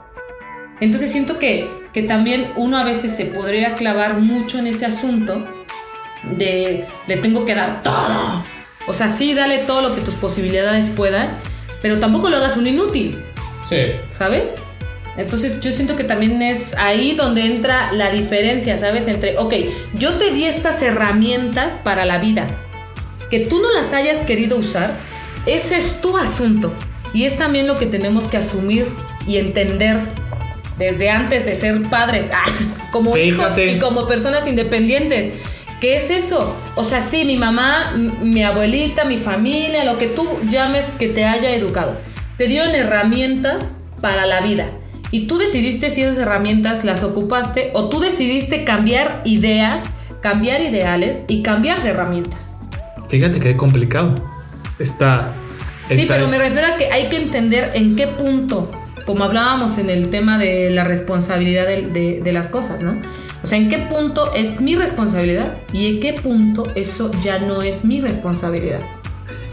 Entonces 0.81 1.11
siento 1.11 1.39
que, 1.39 1.69
que 1.93 2.03
también 2.03 2.53
uno 2.57 2.79
a 2.79 2.85
veces 2.85 3.15
se 3.15 3.27
podría 3.27 3.75
clavar 3.75 4.15
mucho 4.15 4.59
en 4.59 4.69
ese 4.69 4.87
asunto 4.87 5.47
de 6.37 6.87
le 7.07 7.17
tengo 7.17 7.45
que 7.45 7.55
dar 7.55 7.83
todo. 7.83 8.45
O 8.87 8.93
sea, 8.93 9.09
sí, 9.09 9.35
dale 9.35 9.59
todo 9.59 9.83
lo 9.83 9.95
que 9.95 10.01
tus 10.01 10.15
posibilidades 10.15 10.91
puedan, 10.91 11.39
pero 11.83 11.99
tampoco 11.99 12.29
lo 12.29 12.37
hagas 12.37 12.57
un 12.57 12.67
inútil. 12.67 13.23
Sí. 13.69 13.93
¿sabes? 14.11 14.55
Entonces 15.17 15.61
yo 15.61 15.73
siento 15.73 15.97
que 15.97 16.05
también 16.05 16.41
es 16.43 16.75
ahí 16.77 17.15
donde 17.15 17.45
entra 17.45 17.93
la 17.93 18.11
diferencia, 18.11 18.79
¿sabes? 18.79 19.09
Entre, 19.09 19.37
ok, 19.37 19.53
yo 19.95 20.17
te 20.17 20.31
di 20.31 20.45
estas 20.45 20.81
herramientas 20.81 21.75
para 21.75 22.05
la 22.05 22.19
vida, 22.19 22.47
que 23.29 23.41
tú 23.41 23.61
no 23.61 23.73
las 23.73 23.93
hayas 23.93 24.19
querido 24.19 24.57
usar, 24.57 24.93
ese 25.55 25.77
es 25.77 26.01
tu 26.01 26.17
asunto. 26.17 26.73
Y 27.15 27.25
es 27.25 27.37
también 27.37 27.67
lo 27.67 27.79
que 27.79 27.87
tenemos 27.87 28.27
que 28.29 28.37
asumir 28.37 28.87
y 29.27 29.39
entender 29.39 29.99
desde 30.79 31.11
antes 31.11 31.45
de 31.45 31.55
ser 31.55 31.83
padres, 31.89 32.27
ah, 32.33 32.45
como 32.93 33.17
hijos 33.17 33.53
y 33.59 33.79
como 33.79 34.07
personas 34.07 34.47
independientes. 34.47 35.33
¿Qué 35.81 35.97
es 35.97 36.11
eso? 36.11 36.57
O 36.75 36.83
sea, 36.83 37.01
sí, 37.01 37.25
mi 37.25 37.37
mamá, 37.37 37.95
mi 38.21 38.43
abuelita, 38.43 39.05
mi 39.05 39.17
familia, 39.17 39.85
lo 39.85 39.97
que 39.97 40.09
tú 40.09 40.27
llames 40.49 40.87
que 40.99 41.09
te 41.09 41.25
haya 41.25 41.55
educado, 41.55 41.97
te 42.37 42.49
dieron 42.49 42.75
herramientas 42.75 43.75
para 44.01 44.27
la 44.27 44.41
vida. 44.41 44.71
Y 45.11 45.27
tú 45.27 45.39
decidiste 45.39 45.91
si 45.91 46.03
esas 46.03 46.19
herramientas 46.19 46.85
las 46.85 47.03
ocupaste 47.03 47.71
o 47.75 47.89
tú 47.89 48.01
decidiste 48.01 48.65
cambiar 48.65 49.23
ideas, 49.25 49.85
cambiar 50.21 50.61
ideales 50.61 51.19
y 51.29 51.43
cambiar 51.43 51.83
de 51.83 51.91
herramientas. 51.91 52.57
Fíjate 53.09 53.41
que 53.41 53.51
es 53.51 53.57
complicado. 53.57 54.15
Está. 54.79 55.33
Sí, 55.93 56.05
pero 56.07 56.29
me 56.29 56.39
refiero 56.39 56.67
a 56.67 56.77
que 56.77 56.91
hay 56.93 57.09
que 57.09 57.17
entender 57.17 57.71
en 57.75 57.97
qué 57.97 58.07
punto, 58.07 58.71
como 59.07 59.25
hablábamos 59.25 59.79
en 59.79 59.89
el 59.91 60.11
tema 60.11 60.39
de 60.39 60.71
la 60.71 60.85
responsabilidad 60.85 61.67
de, 61.67 61.87
de- 61.87 62.21
de 62.23 62.33
las 62.33 62.49
cosas, 62.49 62.83
¿no? 62.83 63.01
O 63.43 63.47
sea, 63.47 63.57
en 63.57 63.69
qué 63.69 63.79
punto 63.79 64.33
es 64.35 64.61
mi 64.61 64.75
responsabilidad 64.75 65.55
y 65.73 65.87
en 65.95 66.01
qué 66.01 66.13
punto 66.13 66.65
eso 66.75 67.11
ya 67.23 67.39
no 67.39 67.63
es 67.63 67.85
mi 67.85 68.01
responsabilidad. 68.01 68.81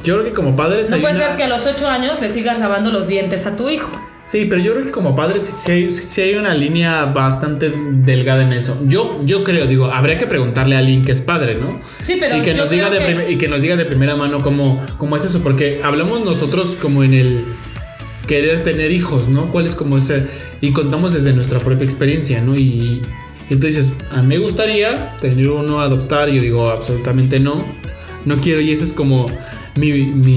Yo 0.03 0.15
creo 0.15 0.25
que 0.25 0.33
como 0.33 0.55
padres. 0.55 0.89
No 0.89 0.97
puede 0.97 1.15
una- 1.15 1.25
ser 1.27 1.37
que 1.37 1.43
a 1.43 1.47
los 1.47 1.65
8 1.65 1.87
años 1.87 2.19
le 2.21 2.29
sigas 2.29 2.59
lavando 2.59 2.91
los 2.91 3.07
dientes 3.07 3.45
a 3.45 3.55
tu 3.55 3.69
hijo. 3.69 3.89
Sí, 4.25 4.47
pero 4.49 4.59
yo 4.59 4.73
creo 4.73 4.85
que 4.85 4.91
como 4.91 5.15
padres 5.15 5.49
sí, 5.55 5.71
hay, 5.71 5.91
sí 5.91 6.19
hay 6.21 6.33
una 6.35 6.55
línea 6.55 7.05
bastante 7.05 7.71
delgada 7.91 8.41
en 8.43 8.53
eso. 8.53 8.75
Yo, 8.87 9.21
yo 9.23 9.43
creo, 9.43 9.67
digo, 9.67 9.85
habría 9.85 10.17
que 10.17 10.25
preguntarle 10.25 10.75
a 10.75 10.79
alguien 10.79 11.03
que 11.03 11.11
es 11.11 11.21
padre, 11.21 11.55
¿no? 11.59 11.79
Sí, 11.99 12.17
pero 12.19 12.35
y 12.35 12.41
que 12.41 12.51
yo 12.55 12.57
nos 12.63 12.71
diga 12.71 12.89
de 12.89 12.97
que- 12.97 13.31
y 13.33 13.37
que 13.37 13.47
nos 13.47 13.61
diga 13.61 13.75
de 13.75 13.85
primera 13.85 14.15
mano 14.15 14.39
cómo, 14.41 14.83
cómo 14.97 15.15
es 15.15 15.23
eso, 15.25 15.43
porque 15.43 15.79
hablamos 15.83 16.25
nosotros 16.25 16.75
como 16.81 17.03
en 17.03 17.13
el 17.13 17.45
querer 18.27 18.63
tener 18.63 18.91
hijos, 18.91 19.27
¿no? 19.29 19.51
¿Cuál 19.51 19.67
es 19.67 19.75
como 19.75 19.97
ese 19.97 20.25
y 20.59 20.71
contamos 20.71 21.13
desde 21.13 21.31
nuestra 21.33 21.59
propia 21.59 21.85
experiencia, 21.85 22.41
¿no? 22.41 22.55
Y, 22.55 23.01
y 23.47 23.53
entonces 23.53 23.95
a 24.09 24.23
mí 24.23 24.27
me 24.29 24.37
gustaría 24.39 25.15
tener 25.21 25.47
uno 25.49 25.81
adoptar, 25.81 26.29
y 26.29 26.37
yo 26.37 26.41
digo 26.41 26.71
absolutamente 26.71 27.39
no, 27.39 27.63
no 28.25 28.37
quiero 28.37 28.59
y 28.59 28.71
ese 28.71 28.85
es 28.85 28.93
como 28.93 29.27
mi, 29.75 29.91
mi 29.91 30.31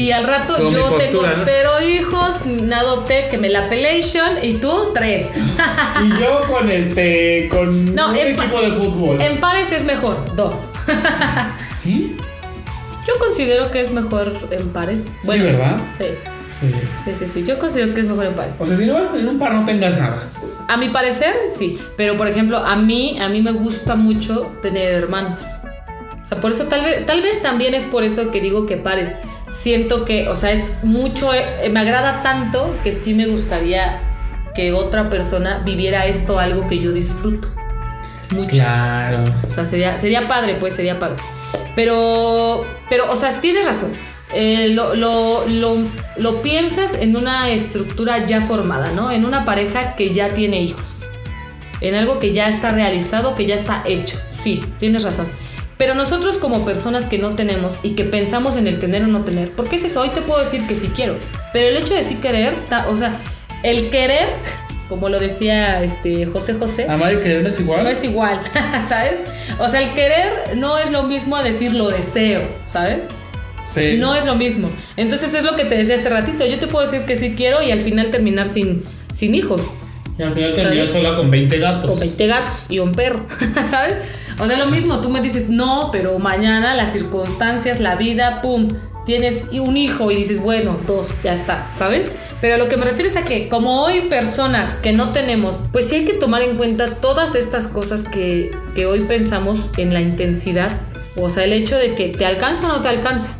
Y 0.00 0.10
al 0.12 0.24
rato 0.24 0.68
yo 0.70 0.92
tengo 0.96 1.22
cero 1.44 1.70
hijos, 1.88 2.44
me 2.44 2.74
adopté, 2.74 3.28
que 3.30 3.38
me 3.38 3.48
la 3.48 3.68
pelation 3.68 4.38
y 4.42 4.54
tú 4.54 4.90
tres. 4.92 5.28
Y 6.04 6.08
yo 6.20 6.42
con 6.52 6.70
este, 6.70 7.48
con 7.50 7.94
No, 7.94 8.10
un 8.10 8.16
equipo 8.16 8.60
de 8.60 8.72
fútbol. 8.72 9.20
En 9.20 9.40
pares 9.40 9.70
es 9.72 9.84
mejor, 9.84 10.34
dos. 10.34 10.70
¿Sí? 11.76 12.16
Yo 13.06 13.14
considero 13.20 13.70
que 13.70 13.80
es 13.82 13.90
mejor 13.92 14.32
en 14.50 14.68
pares. 14.70 15.04
Sí, 15.20 15.38
¿verdad? 15.38 15.76
Sí, 15.98 16.06
Sí. 16.46 16.70
sí, 17.04 17.14
sí, 17.14 17.26
sí. 17.26 17.44
Yo 17.44 17.58
considero 17.58 17.94
que 17.94 18.00
es 18.00 18.06
mejor 18.06 18.26
en 18.26 18.34
pares. 18.34 18.54
O 18.58 18.66
sea, 18.66 18.76
si 18.76 18.86
no 18.86 18.94
vas 18.94 19.08
a 19.08 19.12
tener 19.12 19.28
un 19.28 19.38
par, 19.38 19.54
no 19.54 19.64
tengas 19.64 19.96
nada. 19.98 20.24
A 20.68 20.76
mi 20.76 20.88
parecer, 20.90 21.34
sí. 21.54 21.78
Pero 21.96 22.16
por 22.16 22.26
ejemplo, 22.28 22.58
a 22.58 22.76
mí, 22.76 23.18
a 23.20 23.28
mí 23.28 23.40
me 23.42 23.52
gusta 23.52 23.94
mucho 23.94 24.52
tener 24.62 24.94
hermanos. 24.94 25.38
Por 26.40 26.52
eso 26.52 26.64
tal 26.64 26.82
vez, 26.82 27.06
tal 27.06 27.22
vez 27.22 27.42
también 27.42 27.74
es 27.74 27.84
por 27.84 28.04
eso 28.04 28.30
que 28.30 28.40
digo 28.40 28.66
que 28.66 28.76
pares. 28.76 29.14
Siento 29.50 30.04
que, 30.04 30.28
o 30.28 30.36
sea, 30.36 30.52
es 30.52 30.82
mucho, 30.82 31.32
eh, 31.32 31.68
me 31.70 31.80
agrada 31.80 32.22
tanto 32.22 32.76
que 32.82 32.92
sí 32.92 33.14
me 33.14 33.26
gustaría 33.26 34.00
que 34.54 34.72
otra 34.72 35.10
persona 35.10 35.62
viviera 35.64 36.06
esto 36.06 36.38
algo 36.38 36.66
que 36.68 36.78
yo 36.78 36.92
disfruto. 36.92 37.48
Mucho. 38.30 38.50
Claro. 38.50 39.24
O 39.46 39.50
sea, 39.50 39.64
sería, 39.64 39.98
sería 39.98 40.26
padre, 40.28 40.56
pues 40.56 40.74
sería 40.74 40.98
padre. 40.98 41.16
Pero, 41.76 42.64
pero, 42.88 43.10
o 43.10 43.16
sea, 43.16 43.40
tienes 43.40 43.66
razón. 43.66 43.92
Eh, 44.32 44.70
lo, 44.70 44.94
lo, 44.94 45.46
lo, 45.46 45.76
lo 46.16 46.42
piensas 46.42 46.94
en 46.94 47.16
una 47.16 47.50
estructura 47.50 48.24
ya 48.24 48.42
formada, 48.42 48.90
¿no? 48.90 49.12
En 49.12 49.24
una 49.24 49.44
pareja 49.44 49.94
que 49.94 50.12
ya 50.12 50.30
tiene 50.30 50.62
hijos. 50.62 50.86
En 51.80 51.94
algo 51.94 52.18
que 52.18 52.32
ya 52.32 52.48
está 52.48 52.72
realizado, 52.72 53.34
que 53.34 53.46
ya 53.46 53.54
está 53.54 53.82
hecho. 53.86 54.18
Sí, 54.28 54.64
tienes 54.78 55.04
razón. 55.04 55.26
Pero 55.76 55.94
nosotros 55.94 56.36
como 56.38 56.64
personas 56.64 57.06
que 57.06 57.18
no 57.18 57.34
tenemos 57.34 57.74
y 57.82 57.90
que 57.90 58.04
pensamos 58.04 58.56
en 58.56 58.66
el 58.68 58.78
tener 58.78 59.02
o 59.02 59.06
no 59.08 59.20
tener, 59.22 59.50
porque 59.50 59.76
es 59.76 59.84
eso, 59.84 60.00
hoy 60.02 60.10
te 60.10 60.22
puedo 60.22 60.40
decir 60.40 60.66
que 60.66 60.74
sí 60.76 60.88
quiero. 60.94 61.16
Pero 61.52 61.68
el 61.68 61.76
hecho 61.82 61.94
de 61.94 62.04
sí 62.04 62.16
querer, 62.16 62.54
ta- 62.68 62.86
o 62.88 62.96
sea, 62.96 63.18
el 63.64 63.90
querer, 63.90 64.28
como 64.88 65.08
lo 65.08 65.18
decía 65.18 65.82
este 65.82 66.26
José 66.26 66.54
José, 66.54 66.86
Amar 66.88 67.12
y 67.12 67.16
querer 67.16 67.42
no 67.42 67.48
es 67.48 67.58
igual. 67.60 67.82
no 67.84 67.90
es 67.90 68.04
igual, 68.04 68.40
¿sabes? 68.88 69.14
O 69.58 69.68
sea, 69.68 69.80
el 69.82 69.94
querer 69.94 70.56
no 70.56 70.78
es 70.78 70.90
lo 70.92 71.02
mismo 71.04 71.36
a 71.36 71.42
decir 71.42 71.72
lo 71.72 71.88
deseo, 71.90 72.42
¿sabes? 72.66 72.98
Sí. 73.64 73.96
No 73.98 74.14
es 74.14 74.26
lo 74.26 74.34
mismo. 74.34 74.70
Entonces 74.96 75.32
es 75.34 75.42
lo 75.42 75.56
que 75.56 75.64
te 75.64 75.74
decía 75.76 75.96
hace 75.96 76.10
ratito. 76.10 76.44
Yo 76.44 76.58
te 76.58 76.66
puedo 76.66 76.84
decir 76.84 77.06
que 77.06 77.16
sí 77.16 77.34
quiero 77.34 77.62
y 77.62 77.70
al 77.70 77.80
final 77.80 78.10
terminar 78.10 78.46
sin, 78.46 78.84
sin 79.14 79.34
hijos, 79.34 79.62
Y 80.18 80.22
al 80.22 80.34
final 80.34 80.52
terminas 80.54 80.90
¿Sabes? 80.90 81.02
sola 81.02 81.16
con 81.16 81.30
20 81.30 81.58
gatos. 81.58 81.90
con 81.90 81.98
20 81.98 82.26
gatos 82.26 82.66
y 82.68 82.78
un 82.78 82.92
perro, 82.92 83.24
¿sabes? 83.70 83.94
O 84.38 84.46
sea, 84.46 84.58
lo 84.58 84.66
mismo, 84.66 85.00
tú 85.00 85.10
me 85.10 85.20
dices, 85.20 85.48
no, 85.48 85.90
pero 85.92 86.18
mañana 86.18 86.74
las 86.74 86.92
circunstancias, 86.92 87.80
la 87.80 87.96
vida, 87.96 88.40
pum, 88.42 88.68
tienes 89.04 89.42
un 89.52 89.76
hijo 89.76 90.10
y 90.10 90.16
dices, 90.16 90.40
bueno, 90.40 90.78
dos, 90.86 91.10
ya 91.22 91.34
está, 91.34 91.68
¿sabes? 91.76 92.10
Pero 92.40 92.58
lo 92.58 92.68
que 92.68 92.76
me 92.76 92.84
refiero 92.84 93.08
es 93.08 93.16
a 93.16 93.24
que 93.24 93.48
como 93.48 93.82
hoy 93.82 94.02
personas 94.02 94.74
que 94.74 94.92
no 94.92 95.12
tenemos, 95.12 95.56
pues 95.72 95.88
sí 95.88 95.96
hay 95.96 96.04
que 96.04 96.14
tomar 96.14 96.42
en 96.42 96.56
cuenta 96.56 96.96
todas 96.96 97.34
estas 97.34 97.68
cosas 97.68 98.02
que, 98.02 98.50
que 98.74 98.86
hoy 98.86 99.04
pensamos 99.04 99.70
en 99.78 99.94
la 99.94 100.00
intensidad. 100.00 100.80
O 101.16 101.28
sea, 101.28 101.44
el 101.44 101.52
hecho 101.52 101.78
de 101.78 101.94
que 101.94 102.08
te 102.08 102.26
alcanza 102.26 102.66
o 102.66 102.68
no 102.68 102.82
te 102.82 102.88
alcanza. 102.88 103.30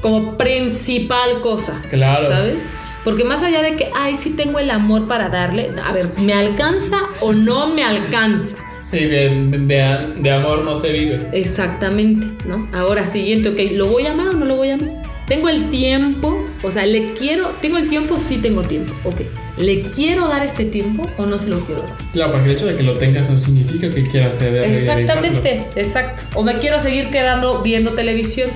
Como 0.00 0.36
principal 0.36 1.40
cosa. 1.40 1.80
Claro. 1.90 2.28
¿Sabes? 2.28 2.58
Porque 3.04 3.24
más 3.24 3.42
allá 3.42 3.62
de 3.62 3.76
que, 3.76 3.90
ay, 3.96 4.14
sí 4.14 4.30
tengo 4.30 4.58
el 4.58 4.70
amor 4.70 5.08
para 5.08 5.30
darle, 5.30 5.72
a 5.82 5.92
ver, 5.92 6.10
¿me 6.18 6.34
alcanza 6.34 6.98
o 7.20 7.32
no 7.32 7.66
me 7.68 7.82
alcanza? 7.82 8.58
Sí, 8.90 8.98
de, 9.04 9.28
de- 9.28 10.14
de 10.20 10.30
amor 10.32 10.64
no 10.64 10.74
se 10.74 10.90
vive. 10.92 11.28
Exactamente, 11.32 12.26
¿no? 12.48 12.66
Ahora, 12.72 13.06
siguiente, 13.06 13.50
ok, 13.50 13.72
¿lo 13.76 13.86
voy 13.86 14.06
a 14.06 14.12
amar 14.12 14.28
o 14.28 14.32
no 14.32 14.44
lo 14.46 14.56
voy 14.56 14.70
a 14.70 14.74
amar? 14.74 14.90
Tengo 15.26 15.48
el 15.48 15.70
tiempo, 15.70 16.44
o 16.64 16.70
sea, 16.72 16.84
le 16.86 17.12
quiero, 17.12 17.50
tengo 17.62 17.78
el 17.78 17.88
tiempo, 17.88 18.16
sí 18.16 18.38
tengo 18.38 18.62
tiempo, 18.62 18.92
ok. 19.04 19.20
¿Le 19.58 19.82
quiero 19.82 20.26
dar 20.26 20.44
este 20.44 20.64
tiempo 20.64 21.08
o 21.18 21.26
no 21.26 21.38
se 21.38 21.50
lo 21.50 21.60
quiero 21.66 21.82
dar? 21.82 21.96
Claro, 22.12 22.32
porque 22.32 22.50
el 22.50 22.56
hecho 22.56 22.66
de 22.66 22.74
que 22.76 22.82
lo 22.82 22.94
tengas 22.98 23.30
no 23.30 23.36
significa 23.36 23.90
que 23.90 24.02
quieras 24.02 24.38
ceder. 24.38 24.64
Exactamente, 24.64 25.66
exacto. 25.76 26.22
O 26.34 26.42
me 26.42 26.58
quiero 26.58 26.80
seguir 26.80 27.10
quedando 27.10 27.62
viendo 27.62 27.92
televisión, 27.92 28.50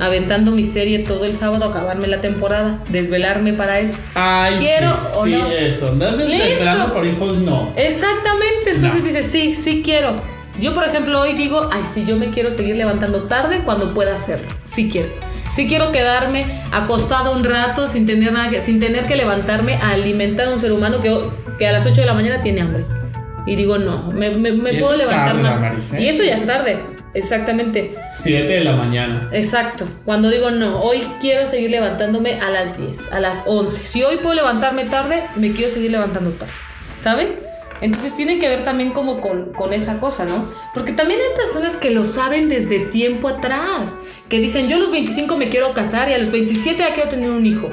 aventando 0.00 0.50
mi 0.52 0.62
serie 0.62 1.00
todo 1.00 1.24
el 1.24 1.36
sábado, 1.36 1.66
acabarme 1.66 2.06
la 2.08 2.20
temporada, 2.20 2.82
desvelarme 2.88 3.52
para 3.52 3.80
eso. 3.80 3.96
Ay, 4.14 4.56
¿Quiero 4.58 4.90
sí, 4.90 4.96
o 5.16 5.24
sí, 5.26 5.32
no? 5.32 5.50
eso. 5.50 5.94
No 5.94 6.12
se 6.12 6.26
Listo. 6.28 6.44
esperando 6.46 6.92
por 6.92 7.06
hijos, 7.06 7.36
no. 7.38 7.72
Exactamente, 7.76 8.70
entonces 8.74 9.00
No. 9.02 9.06
dices, 9.06 9.26
sí, 9.26 9.54
sí 9.54 9.82
quiero. 9.84 10.14
Yo, 10.60 10.74
por 10.74 10.84
ejemplo, 10.84 11.20
hoy 11.20 11.34
digo, 11.34 11.70
ay, 11.72 11.82
sí, 11.94 12.04
yo 12.06 12.16
me 12.16 12.30
quiero 12.30 12.50
seguir 12.50 12.76
levantando 12.76 13.22
tarde 13.24 13.60
cuando 13.64 13.94
pueda 13.94 14.14
hacerlo. 14.14 14.48
Sí 14.64 14.88
quiero. 14.90 15.08
Sí 15.54 15.66
quiero 15.66 15.90
quedarme 15.92 16.44
acostado 16.72 17.32
un 17.32 17.44
rato 17.44 17.88
sin 17.88 18.06
tener, 18.06 18.32
nada 18.32 18.50
que, 18.50 18.60
sin 18.60 18.78
tener 18.78 19.06
que 19.06 19.16
levantarme 19.16 19.74
a 19.76 19.90
alimentar 19.90 20.48
a 20.48 20.50
un 20.52 20.60
ser 20.60 20.72
humano 20.72 21.00
que, 21.02 21.18
que 21.58 21.66
a 21.66 21.72
las 21.72 21.86
8 21.86 22.00
de 22.02 22.06
la 22.06 22.14
mañana 22.14 22.40
tiene 22.40 22.60
hambre. 22.60 22.84
Y 23.46 23.56
digo, 23.56 23.78
no, 23.78 24.12
me, 24.12 24.30
me- 24.30 24.52
me 24.52 24.74
puedo 24.74 24.94
levantar 24.96 25.40
tarde, 25.42 25.42
más. 25.76 25.92
¿eh? 25.94 26.02
Y 26.02 26.08
eso 26.08 26.22
ya 26.22 26.34
es- 26.36 26.46
tarde, 26.46 26.78
exactamente. 27.14 27.94
7 28.12 28.46
de 28.52 28.64
la 28.64 28.72
mañana. 28.76 29.28
Exacto. 29.32 29.86
Cuando 30.04 30.28
digo 30.30 30.50
no, 30.50 30.80
hoy 30.80 31.02
quiero 31.20 31.46
seguir 31.46 31.70
levantándome 31.70 32.40
a 32.40 32.50
las 32.50 32.76
10, 32.76 32.98
a 33.12 33.20
las 33.20 33.42
11. 33.46 33.82
Si 33.84 34.02
hoy 34.02 34.16
puedo 34.18 34.34
levantarme 34.34 34.84
tarde, 34.84 35.22
me 35.36 35.52
quiero 35.52 35.70
seguir 35.70 35.90
levantando 35.90 36.30
tarde. 36.32 36.52
¿Sabes? 37.00 37.36
Entonces 37.80 38.14
tiene 38.14 38.38
que 38.38 38.46
ver 38.48 38.62
también 38.62 38.90
como 38.92 39.22
con, 39.22 39.52
con 39.52 39.72
esa 39.72 39.98
cosa, 40.00 40.26
¿no? 40.26 40.50
Porque 40.74 40.92
también 40.92 41.18
hay 41.18 41.34
personas 41.36 41.76
que 41.76 41.90
lo 41.90 42.04
saben 42.04 42.48
desde 42.50 42.80
tiempo 42.80 43.26
atrás. 43.28 43.94
Que 44.28 44.38
dicen, 44.38 44.68
yo 44.68 44.76
a 44.76 44.78
los 44.80 44.90
25 44.92 45.34
me 45.38 45.48
quiero 45.48 45.72
casar 45.72 46.10
y 46.10 46.12
a 46.12 46.18
los 46.18 46.30
27 46.30 46.78
ya 46.78 46.92
quiero 46.92 47.08
tener 47.08 47.30
un 47.30 47.46
hijo. 47.46 47.70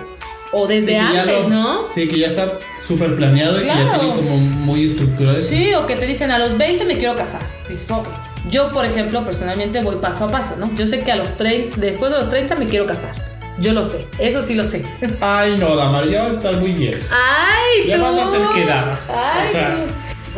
O 0.53 0.65
desde 0.65 0.91
Sí, 0.91 0.95
antes, 0.95 1.43
lo- 1.43 1.49
¿no? 1.49 1.89
Sí, 1.89 2.07
que 2.07 2.19
ya 2.19 2.27
está 2.27 2.53
súper 2.79 3.17
planeado 3.17 3.57
y 3.57 3.61
que 3.63 3.67
ya 3.67 3.99
tienen 3.99 4.15
como 4.15 4.37
muy 4.37 4.85
estructurado. 4.85 5.43
Sí, 5.43 5.73
o 5.73 5.85
que 5.85 5.97
te 5.97 6.07
dicen 6.07 6.31
a 6.31 6.39
los 6.39 6.57
20 6.57 6.85
me 6.85 6.97
quiero 6.97 7.17
casar. 7.17 7.41
Dices. 7.67 7.85
Yo, 8.49 8.71
por 8.71 8.85
ejemplo, 8.85 9.25
personalmente 9.25 9.81
voy 9.81 9.97
paso 9.97 10.25
a 10.25 10.31
paso, 10.31 10.55
¿no? 10.57 10.73
Yo 10.75 10.85
sé 10.85 11.01
que 11.01 11.11
a 11.11 11.15
los 11.15 11.35
30, 11.35 11.77
después 11.77 12.11
de 12.11 12.19
los 12.19 12.29
30 12.29 12.55
me 12.55 12.65
quiero 12.65 12.85
casar. 12.85 13.13
Yo 13.59 13.73
lo 13.73 13.83
sé, 13.83 14.05
eso 14.19 14.41
sí 14.43 14.53
lo 14.53 14.63
sé. 14.65 14.85
Ay, 15.19 15.57
no, 15.59 15.75
Damar, 15.75 16.07
ya 16.07 16.23
vas 16.23 16.33
a 16.33 16.35
estar 16.35 16.57
muy 16.57 16.73
vieja. 16.73 17.03
¡Ay! 17.11 17.87
Ya 17.87 17.97
tú! 17.97 18.03
vas 18.03 18.15
a 18.15 18.27
ser 18.27 18.41
quedada. 18.53 18.99
¡Ay! 19.09 19.41
O 19.41 19.51
sea, 19.51 19.85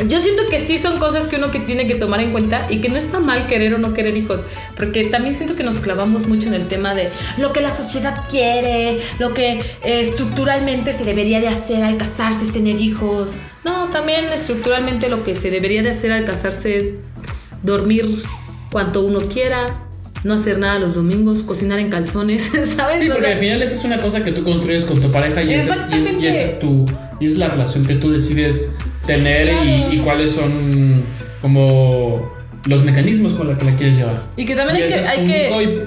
Yo 0.08 0.18
siento 0.18 0.44
que 0.48 0.58
sí 0.58 0.78
son 0.78 0.98
cosas 0.98 1.28
que 1.28 1.36
uno 1.36 1.50
que 1.50 1.60
tiene 1.60 1.86
que 1.86 1.94
tomar 1.94 2.20
en 2.20 2.32
cuenta 2.32 2.66
y 2.70 2.80
que 2.80 2.88
no 2.88 2.96
está 2.96 3.20
mal 3.20 3.46
querer 3.46 3.74
o 3.74 3.78
no 3.78 3.92
querer 3.92 4.16
hijos, 4.16 4.42
porque 4.74 5.04
también 5.04 5.34
siento 5.34 5.54
que 5.54 5.62
nos 5.62 5.76
clavamos 5.78 6.26
mucho 6.26 6.48
en 6.48 6.54
el 6.54 6.66
tema 6.66 6.94
de 6.94 7.10
lo 7.36 7.52
que 7.52 7.60
la 7.60 7.70
sociedad 7.70 8.24
quiere, 8.30 9.00
lo 9.18 9.34
que 9.34 9.58
eh, 9.84 10.00
estructuralmente 10.00 10.94
se 10.94 11.04
debería 11.04 11.40
de 11.40 11.48
hacer 11.48 11.84
al 11.84 11.98
casarse 11.98 12.46
es 12.46 12.52
tener 12.52 12.80
hijos. 12.80 13.28
No, 13.62 13.90
también 13.90 14.32
estructuralmente 14.32 15.10
lo 15.10 15.22
que 15.22 15.34
se 15.34 15.50
debería 15.50 15.82
de 15.82 15.90
hacer 15.90 16.12
al 16.12 16.24
casarse 16.24 16.78
es 16.78 16.94
dormir 17.62 18.22
cuanto 18.70 19.02
uno 19.04 19.20
quiera, 19.20 19.66
no 20.24 20.34
hacer 20.34 20.58
nada 20.58 20.78
los 20.78 20.94
domingos, 20.94 21.42
cocinar 21.42 21.78
en 21.78 21.90
calzones, 21.90 22.50
¿sabes? 22.76 22.98
sí, 22.98 23.08
O 23.08 23.12
porque 23.12 23.26
sea, 23.26 23.34
al 23.34 23.40
final 23.40 23.62
esa 23.62 23.74
es 23.74 23.84
una 23.84 23.98
cosa 24.00 24.22
que 24.24 24.32
tú 24.32 24.44
construyes 24.44 24.84
con 24.84 25.00
tu 25.00 25.10
pareja 25.10 25.42
y 25.42 25.54
esa, 25.54 25.74
es, 25.74 26.16
y 26.20 26.26
es- 26.26 26.36
esa 26.36 26.58
tu 26.60 26.86
y 27.20 27.26
es 27.26 27.36
la 27.36 27.48
relación 27.48 27.84
que 27.84 27.94
tú 27.96 28.10
decides 28.10 28.74
tener 29.06 29.48
y- 29.48 29.50
Claro. 29.50 29.92
y, 29.94 29.98
cuáles 29.98 30.30
son 30.32 31.04
como 31.42 32.30
los 32.66 32.82
mecanismos 32.84 33.32
con 33.32 33.46
los 33.48 33.58
que 33.58 33.64
la 33.64 33.74
quieres 33.76 33.96
llevar. 33.96 34.22
Y 34.36 34.44
que 34.44 34.54
también 34.54 34.76
hay 34.82 34.88
que, 34.88 34.94
es 35.00 35.06
hay 35.08 35.26
que 35.26 35.86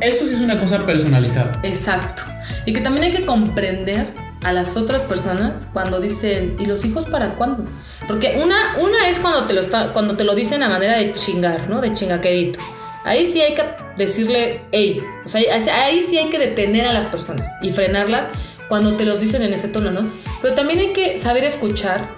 eso 0.00 0.26
sí 0.28 0.34
es 0.34 0.40
una 0.40 0.58
cosa 0.58 0.84
personalizada. 0.86 1.60
Exacto. 1.64 2.22
Y 2.66 2.72
que 2.72 2.80
también 2.80 3.06
hay 3.06 3.12
que 3.12 3.26
comprender 3.26 4.06
a 4.42 4.52
las 4.52 4.76
otras 4.76 5.02
personas 5.02 5.66
cuando 5.72 6.00
dicen, 6.00 6.56
¿y 6.58 6.66
los 6.66 6.84
hijos 6.84 7.06
para 7.06 7.28
cuándo? 7.30 7.64
Porque 8.08 8.40
una, 8.42 8.76
una 8.80 9.08
es 9.08 9.18
cuando 9.18 9.44
te, 9.44 9.54
lo 9.54 9.62
cuando 9.92 10.16
te 10.16 10.24
lo 10.24 10.34
dicen 10.34 10.62
a 10.62 10.68
manera 10.68 10.98
de 10.98 11.12
chingar, 11.12 11.68
¿no? 11.70 11.80
De 11.80 11.92
chingaquerito. 11.94 12.58
Ahí 13.04 13.24
sí 13.24 13.40
hay 13.40 13.54
que 13.54 13.62
decirle, 13.96 14.62
hey, 14.72 15.00
o 15.24 15.28
sea, 15.28 15.40
ahí- 15.40 15.68
ahí 15.70 16.02
sí 16.08 16.18
hay 16.18 16.30
que 16.30 16.38
detener 16.38 16.86
a 16.86 16.92
las 16.92 17.06
personas 17.06 17.46
y 17.62 17.70
frenarlas 17.72 18.26
cuando 18.68 18.96
te 18.96 19.04
los 19.04 19.20
dicen 19.20 19.42
en 19.42 19.52
ese 19.52 19.68
tono, 19.68 19.90
¿no? 19.90 20.10
Pero 20.40 20.54
también 20.54 20.78
hay 20.80 20.92
que 20.92 21.18
saber 21.18 21.44
escuchar, 21.44 22.08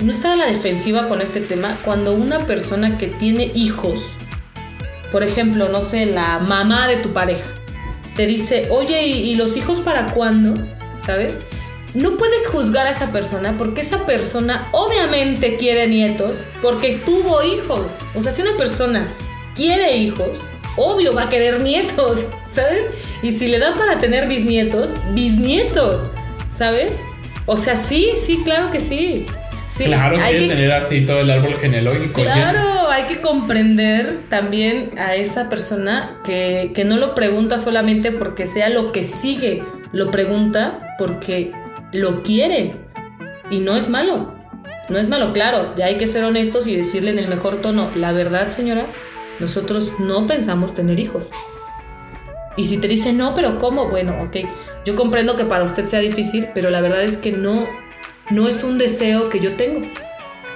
no 0.00 0.12
estar 0.12 0.32
a 0.32 0.36
la 0.36 0.46
defensiva 0.46 1.08
con 1.08 1.20
este 1.22 1.40
tema, 1.40 1.78
cuando 1.84 2.12
una 2.14 2.38
persona 2.40 2.96
que 2.98 3.06
tiene 3.08 3.50
hijos, 3.54 4.00
por 5.12 5.22
ejemplo, 5.22 5.68
no 5.68 5.82
sé, 5.82 6.06
la 6.06 6.38
mamá 6.38 6.86
de 6.88 6.96
tu 6.98 7.12
pareja, 7.12 7.44
te 8.14 8.26
dice, 8.26 8.68
oye, 8.70 9.06
¿y, 9.06 9.30
y 9.30 9.34
los 9.36 9.56
hijos 9.56 9.80
para 9.80 10.06
cuándo? 10.12 10.54
¿Sabes? 11.04 11.34
No 11.96 12.18
puedes 12.18 12.46
juzgar 12.48 12.86
a 12.86 12.90
esa 12.90 13.10
persona 13.10 13.56
porque 13.56 13.80
esa 13.80 14.04
persona 14.04 14.68
obviamente 14.72 15.56
quiere 15.56 15.88
nietos 15.88 16.44
porque 16.60 17.00
tuvo 17.06 17.42
hijos. 17.42 17.92
O 18.14 18.20
sea, 18.20 18.32
si 18.32 18.42
una 18.42 18.54
persona 18.58 19.08
quiere 19.54 19.96
hijos, 19.96 20.42
obvio 20.76 21.14
va 21.14 21.22
a 21.22 21.28
querer 21.30 21.62
nietos, 21.62 22.26
¿sabes? 22.54 22.84
Y 23.22 23.30
si 23.38 23.46
le 23.46 23.58
dan 23.58 23.78
para 23.78 23.96
tener 23.96 24.28
bisnietos, 24.28 24.92
bisnietos, 25.14 26.10
¿sabes? 26.50 27.00
O 27.46 27.56
sea, 27.56 27.76
sí, 27.76 28.10
sí, 28.14 28.42
claro 28.44 28.70
que 28.70 28.80
sí. 28.80 29.24
Sí, 29.66 29.84
claro, 29.84 30.18
hay 30.18 30.36
quiere 30.36 30.48
que 30.48 30.54
tener 30.54 30.72
así 30.72 31.06
todo 31.06 31.20
el 31.20 31.30
árbol 31.30 31.56
genealógico. 31.56 32.20
lleno. 32.20 32.34
Claro, 32.34 32.90
hay 32.90 33.04
que 33.04 33.22
comprender 33.22 34.20
también 34.28 34.90
a 34.98 35.14
esa 35.14 35.48
persona 35.48 36.18
que, 36.26 36.72
que 36.74 36.84
no 36.84 36.98
lo 36.98 37.14
pregunta 37.14 37.56
solamente 37.56 38.12
porque 38.12 38.44
sea 38.44 38.68
lo 38.68 38.92
que 38.92 39.02
sigue, 39.02 39.64
lo 39.92 40.10
pregunta 40.10 40.94
porque 40.98 41.52
lo 41.96 42.22
quiere. 42.22 42.74
Y 43.50 43.60
no 43.60 43.76
es 43.76 43.88
malo, 43.88 44.34
no 44.88 44.98
es 44.98 45.08
malo, 45.08 45.32
claro, 45.32 45.74
ya 45.76 45.86
hay 45.86 45.98
que 45.98 46.06
ser 46.06 46.24
honestos 46.24 46.66
y 46.66 46.76
decirle 46.76 47.10
en 47.10 47.18
el 47.18 47.28
mejor 47.28 47.60
tono, 47.60 47.90
la 47.94 48.12
verdad 48.12 48.48
señora, 48.48 48.86
nosotros 49.40 49.92
no 49.98 50.26
pensamos 50.26 50.74
tener 50.74 50.98
hijos. 50.98 51.24
Y 52.56 52.64
si 52.64 52.78
te 52.78 52.88
dice 52.88 53.12
no, 53.12 53.34
pero 53.34 53.58
¿cómo? 53.58 53.88
Bueno, 53.88 54.16
ok, 54.22 54.48
yo 54.84 54.96
comprendo 54.96 55.36
que 55.36 55.44
para 55.44 55.64
usted 55.64 55.86
sea 55.86 56.00
difícil, 56.00 56.48
pero 56.54 56.70
la 56.70 56.80
verdad 56.80 57.02
es 57.02 57.18
que 57.18 57.32
no, 57.32 57.68
no 58.30 58.48
es 58.48 58.64
un 58.64 58.78
deseo 58.78 59.28
que 59.28 59.40
yo 59.40 59.56
tengo. 59.56 59.86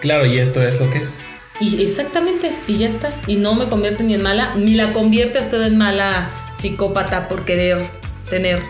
Claro, 0.00 0.26
y 0.26 0.38
esto 0.38 0.62
es 0.62 0.80
lo 0.80 0.90
que 0.90 0.98
es. 0.98 1.22
Y 1.60 1.82
exactamente, 1.82 2.52
y 2.66 2.78
ya 2.78 2.88
está. 2.88 3.12
Y 3.26 3.36
no 3.36 3.54
me 3.54 3.68
convierte 3.68 4.02
ni 4.02 4.14
en 4.14 4.22
mala, 4.22 4.54
ni 4.56 4.74
la 4.74 4.92
convierte 4.92 5.38
a 5.38 5.42
usted 5.42 5.62
en 5.62 5.76
mala 5.76 6.30
psicópata 6.58 7.28
por 7.28 7.44
querer 7.44 7.78
tener 8.30 8.62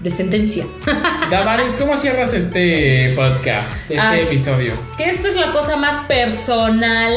descendencia. 0.00 0.66
Damaris, 1.30 1.74
¿cómo 1.76 1.96
cierras 1.96 2.32
este 2.32 3.14
podcast, 3.16 3.90
este 3.90 3.98
Ay. 3.98 4.20
episodio? 4.22 4.74
que 4.96 5.04
esto 5.08 5.28
es 5.28 5.36
la 5.36 5.52
cosa 5.52 5.76
más 5.76 6.06
personal 6.06 7.12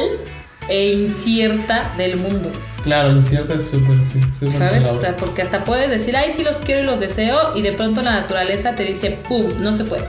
e 0.67 0.91
incierta 0.93 1.93
del 1.97 2.17
mundo. 2.17 2.51
Claro, 2.83 3.11
incierta 3.11 3.55
es 3.55 3.69
súper, 3.69 4.03
sí. 4.03 4.19
súper 4.33 4.53
¿Sabes? 4.53 4.83
palabra. 4.83 4.91
O 4.91 4.99
sea, 4.99 5.15
porque 5.15 5.43
hasta 5.43 5.63
puedes 5.65 5.89
decir, 5.89 6.15
ay, 6.15 6.31
sí 6.31 6.43
los 6.43 6.57
quiero 6.57 6.81
y 6.81 6.85
los 6.85 6.99
deseo, 6.99 7.55
y 7.55 7.61
de 7.61 7.73
pronto 7.73 8.01
la 8.01 8.11
naturaleza 8.11 8.73
te 8.73 8.83
dice, 8.83 9.19
¡pum! 9.27 9.47
No 9.59 9.73
se 9.73 9.83
puede. 9.83 10.05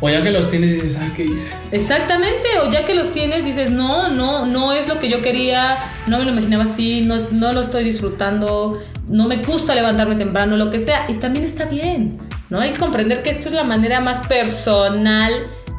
O 0.00 0.08
ya 0.08 0.22
que 0.22 0.30
los 0.30 0.50
tienes 0.50 0.82
dices, 0.82 0.98
ah, 1.00 1.12
¿qué 1.14 1.24
hice? 1.24 1.52
Exactamente, 1.72 2.48
o 2.62 2.70
ya 2.70 2.86
que 2.86 2.94
los 2.94 3.12
tienes 3.12 3.44
dices, 3.44 3.70
no, 3.70 4.08
no, 4.08 4.46
no 4.46 4.72
es 4.72 4.88
lo 4.88 4.98
que 4.98 5.10
yo 5.10 5.20
quería, 5.20 5.78
no 6.06 6.18
me 6.18 6.24
lo 6.24 6.32
imaginaba 6.32 6.64
así, 6.64 7.02
no, 7.02 7.16
no 7.32 7.52
lo 7.52 7.60
estoy 7.60 7.84
disfrutando, 7.84 8.82
no 9.10 9.26
me 9.26 9.36
gusta 9.38 9.74
levantarme 9.74 10.14
temprano, 10.14 10.56
lo 10.56 10.70
que 10.70 10.78
sea, 10.78 11.06
y 11.08 11.14
también 11.14 11.44
está 11.44 11.64
bien, 11.66 12.18
¿no? 12.48 12.60
Hay 12.60 12.72
que 12.72 12.78
comprender 12.78 13.22
que 13.22 13.30
esto 13.30 13.48
es 13.48 13.54
la 13.54 13.64
manera 13.64 14.00
más 14.00 14.26
personal 14.26 15.32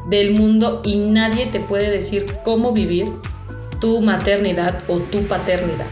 del 0.10 0.32
mundo 0.34 0.82
y 0.84 0.98
nadie 0.98 1.48
te 1.48 1.60
puede 1.60 1.90
decir 1.90 2.26
cómo 2.44 2.74
vivir 2.74 3.10
tu 3.80 4.02
maternidad 4.02 4.80
o 4.88 5.00
tu 5.00 5.24
paternidad. 5.24 5.86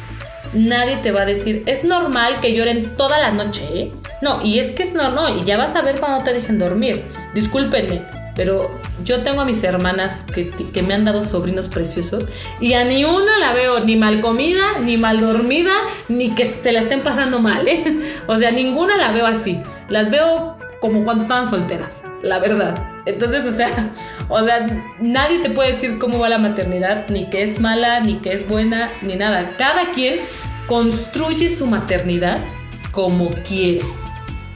Nadie 0.53 0.97
te 0.97 1.11
va 1.11 1.21
a 1.21 1.25
decir, 1.25 1.63
es 1.65 1.83
normal 1.83 2.41
que 2.41 2.53
lloren 2.53 2.97
toda 2.97 3.19
la 3.19 3.31
noche, 3.31 3.63
¿eh? 3.73 3.93
No, 4.21 4.43
y 4.43 4.59
es 4.59 4.71
que 4.71 4.83
es 4.83 4.93
no, 4.93 5.11
no, 5.11 5.39
y 5.39 5.45
ya 5.45 5.57
vas 5.57 5.75
a 5.75 5.81
ver 5.81 5.99
cuando 5.99 6.23
te 6.23 6.33
dejen 6.33 6.59
dormir. 6.59 7.05
Discúlpenme, 7.33 8.03
pero 8.39 8.71
yo 9.03 9.21
tengo 9.21 9.41
a 9.41 9.45
mis 9.45 9.61
hermanas 9.65 10.23
que, 10.33 10.49
que 10.49 10.81
me 10.81 10.93
han 10.93 11.03
dado 11.03 11.25
sobrinos 11.25 11.67
preciosos 11.67 12.25
y 12.61 12.71
a 12.71 12.85
ni 12.85 13.03
una 13.03 13.37
la 13.37 13.51
veo 13.51 13.81
ni 13.81 13.97
mal 13.97 14.21
comida, 14.21 14.79
ni 14.81 14.95
mal 14.95 15.19
dormida, 15.19 15.73
ni 16.07 16.33
que 16.35 16.45
se 16.45 16.71
la 16.71 16.79
estén 16.79 17.01
pasando 17.01 17.39
mal, 17.41 17.67
¿eh? 17.67 17.83
O 18.27 18.37
sea, 18.37 18.51
ninguna 18.51 18.95
la 18.95 19.11
veo 19.11 19.25
así. 19.25 19.59
Las 19.89 20.09
veo 20.09 20.57
como 20.79 21.03
cuando 21.03 21.23
estaban 21.23 21.49
solteras, 21.49 22.01
la 22.21 22.39
verdad. 22.39 22.81
Entonces, 23.05 23.43
o 23.43 23.51
sea, 23.51 23.91
o 24.29 24.41
sea, 24.41 24.65
nadie 25.01 25.39
te 25.39 25.49
puede 25.49 25.73
decir 25.73 25.99
cómo 25.99 26.17
va 26.19 26.29
la 26.29 26.37
maternidad, 26.37 27.09
ni 27.09 27.29
que 27.29 27.43
es 27.43 27.59
mala, 27.59 27.99
ni 27.99 28.19
que 28.19 28.31
es 28.31 28.47
buena, 28.47 28.89
ni 29.01 29.17
nada. 29.17 29.51
Cada 29.57 29.91
quien 29.91 30.21
construye 30.65 31.53
su 31.53 31.67
maternidad 31.67 32.39
como 32.93 33.31
quiere. 33.31 33.81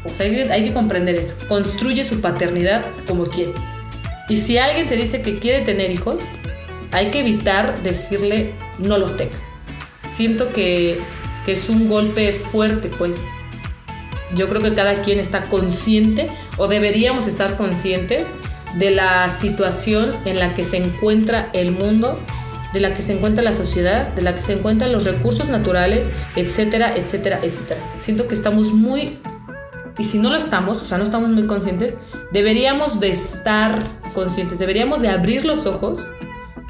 O 0.05 0.13
sea, 0.13 0.25
hay 0.25 0.35
que, 0.35 0.53
hay 0.53 0.63
que 0.63 0.71
comprender 0.71 1.15
eso. 1.15 1.35
Construye 1.49 2.05
su 2.05 2.21
paternidad 2.21 2.85
como 3.05 3.25
quiere. 3.25 3.51
Y 4.29 4.37
si 4.37 4.57
alguien 4.57 4.87
te 4.87 4.95
dice 4.95 5.21
que 5.21 5.39
quiere 5.39 5.65
tener 5.65 5.91
hijos, 5.91 6.17
hay 6.91 7.11
que 7.11 7.19
evitar 7.19 7.81
decirle 7.83 8.53
no 8.79 8.97
los 8.97 9.17
tengas. 9.17 9.47
Siento 10.05 10.53
que, 10.53 10.99
que 11.45 11.51
es 11.51 11.69
un 11.69 11.87
golpe 11.87 12.31
fuerte, 12.31 12.89
pues. 12.89 13.25
Yo 14.35 14.49
creo 14.49 14.61
que 14.61 14.73
cada 14.73 15.01
quien 15.01 15.19
está 15.19 15.45
consciente 15.45 16.27
o 16.57 16.67
deberíamos 16.67 17.27
estar 17.27 17.55
conscientes 17.55 18.25
de 18.77 18.91
la 18.91 19.29
situación 19.29 20.15
en 20.25 20.39
la 20.39 20.55
que 20.55 20.63
se 20.63 20.77
encuentra 20.77 21.49
el 21.53 21.71
mundo, 21.71 22.19
de 22.73 22.79
la 22.79 22.95
que 22.95 23.03
se 23.03 23.13
encuentra 23.13 23.43
la 23.43 23.53
sociedad, 23.53 24.07
de 24.13 24.23
la 24.23 24.33
que 24.33 24.41
se 24.41 24.53
encuentran 24.53 24.91
los 24.91 25.03
recursos 25.03 25.49
naturales, 25.49 26.07
etcétera, 26.35 26.95
etcétera, 26.95 27.39
etcétera. 27.43 27.79
Siento 27.97 28.27
que 28.27 28.33
estamos 28.33 28.73
muy 28.73 29.19
y 29.97 30.03
si 30.03 30.19
no 30.19 30.29
lo 30.29 30.37
estamos, 30.37 30.81
o 30.81 30.85
sea, 30.85 30.97
no 30.97 31.03
estamos 31.03 31.29
muy 31.29 31.45
conscientes, 31.45 31.95
deberíamos 32.31 32.99
de 32.99 33.11
estar 33.11 33.83
conscientes, 34.13 34.59
deberíamos 34.59 35.01
de 35.01 35.09
abrir 35.09 35.45
los 35.45 35.65
ojos 35.65 35.99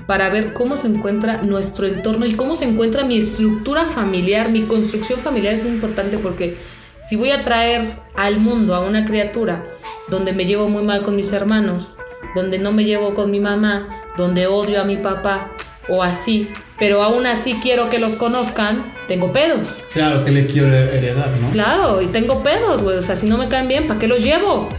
para 0.06 0.30
ver 0.30 0.54
cómo 0.54 0.76
se 0.76 0.88
encuentra 0.88 1.42
nuestro 1.42 1.88
entorno 1.88 2.26
y 2.26 2.34
cómo 2.34 2.56
se 2.56 2.66
encuentra 2.66 3.06
mi 3.06 3.18
estructura 3.18 3.86
familiar, 3.86 4.50
mi 4.50 4.64
construcción 4.64 5.20
familiar 5.20 5.54
es 5.54 5.64
muy 5.64 5.74
importante 5.74 6.18
porque 6.18 6.58
Si 7.04 7.18
voy 7.18 7.32
a 7.32 7.44
traer 7.44 7.98
al 8.16 8.40
mundo 8.40 8.76
a 8.76 8.80
una 8.80 9.04
criatura 9.04 9.66
donde 10.08 10.32
me 10.32 10.46
llevo 10.46 10.70
muy 10.70 10.84
mal 10.84 11.04
con 11.04 11.18
mis 11.18 11.34
hermanos, 11.34 11.90
donde 12.34 12.60
no 12.60 12.72
me 12.72 12.86
llevo 12.86 13.14
con 13.14 13.30
mi 13.30 13.42
mamá, 13.42 14.04
donde 14.16 14.48
odio 14.48 14.80
a 14.80 14.86
mi 14.86 14.96
papá 14.96 15.52
o 15.88 16.04
así, 16.04 16.50
pero 16.80 17.02
aún 17.04 17.26
así 17.26 17.60
quiero 17.62 17.90
que 17.90 18.00
los 18.00 18.14
conozcan, 18.14 18.94
tengo 19.08 19.32
pedos. 19.32 19.82
Claro, 19.94 20.24
que 20.24 20.32
le 20.32 20.48
quiero 20.48 20.68
heredar, 20.68 21.30
¿no? 21.42 21.52
Claro, 21.52 22.02
y 22.02 22.08
tengo 22.08 22.42
pedos, 22.44 22.82
güey. 22.82 22.98
O 22.98 23.02
sea, 23.02 23.16
si 23.16 23.28
no 23.28 23.38
me 23.38 23.50
caen 23.50 23.68
bien, 23.68 23.88
¿para 23.88 24.00
qué 24.00 24.08
los 24.08 24.24
llevo? 24.24 24.70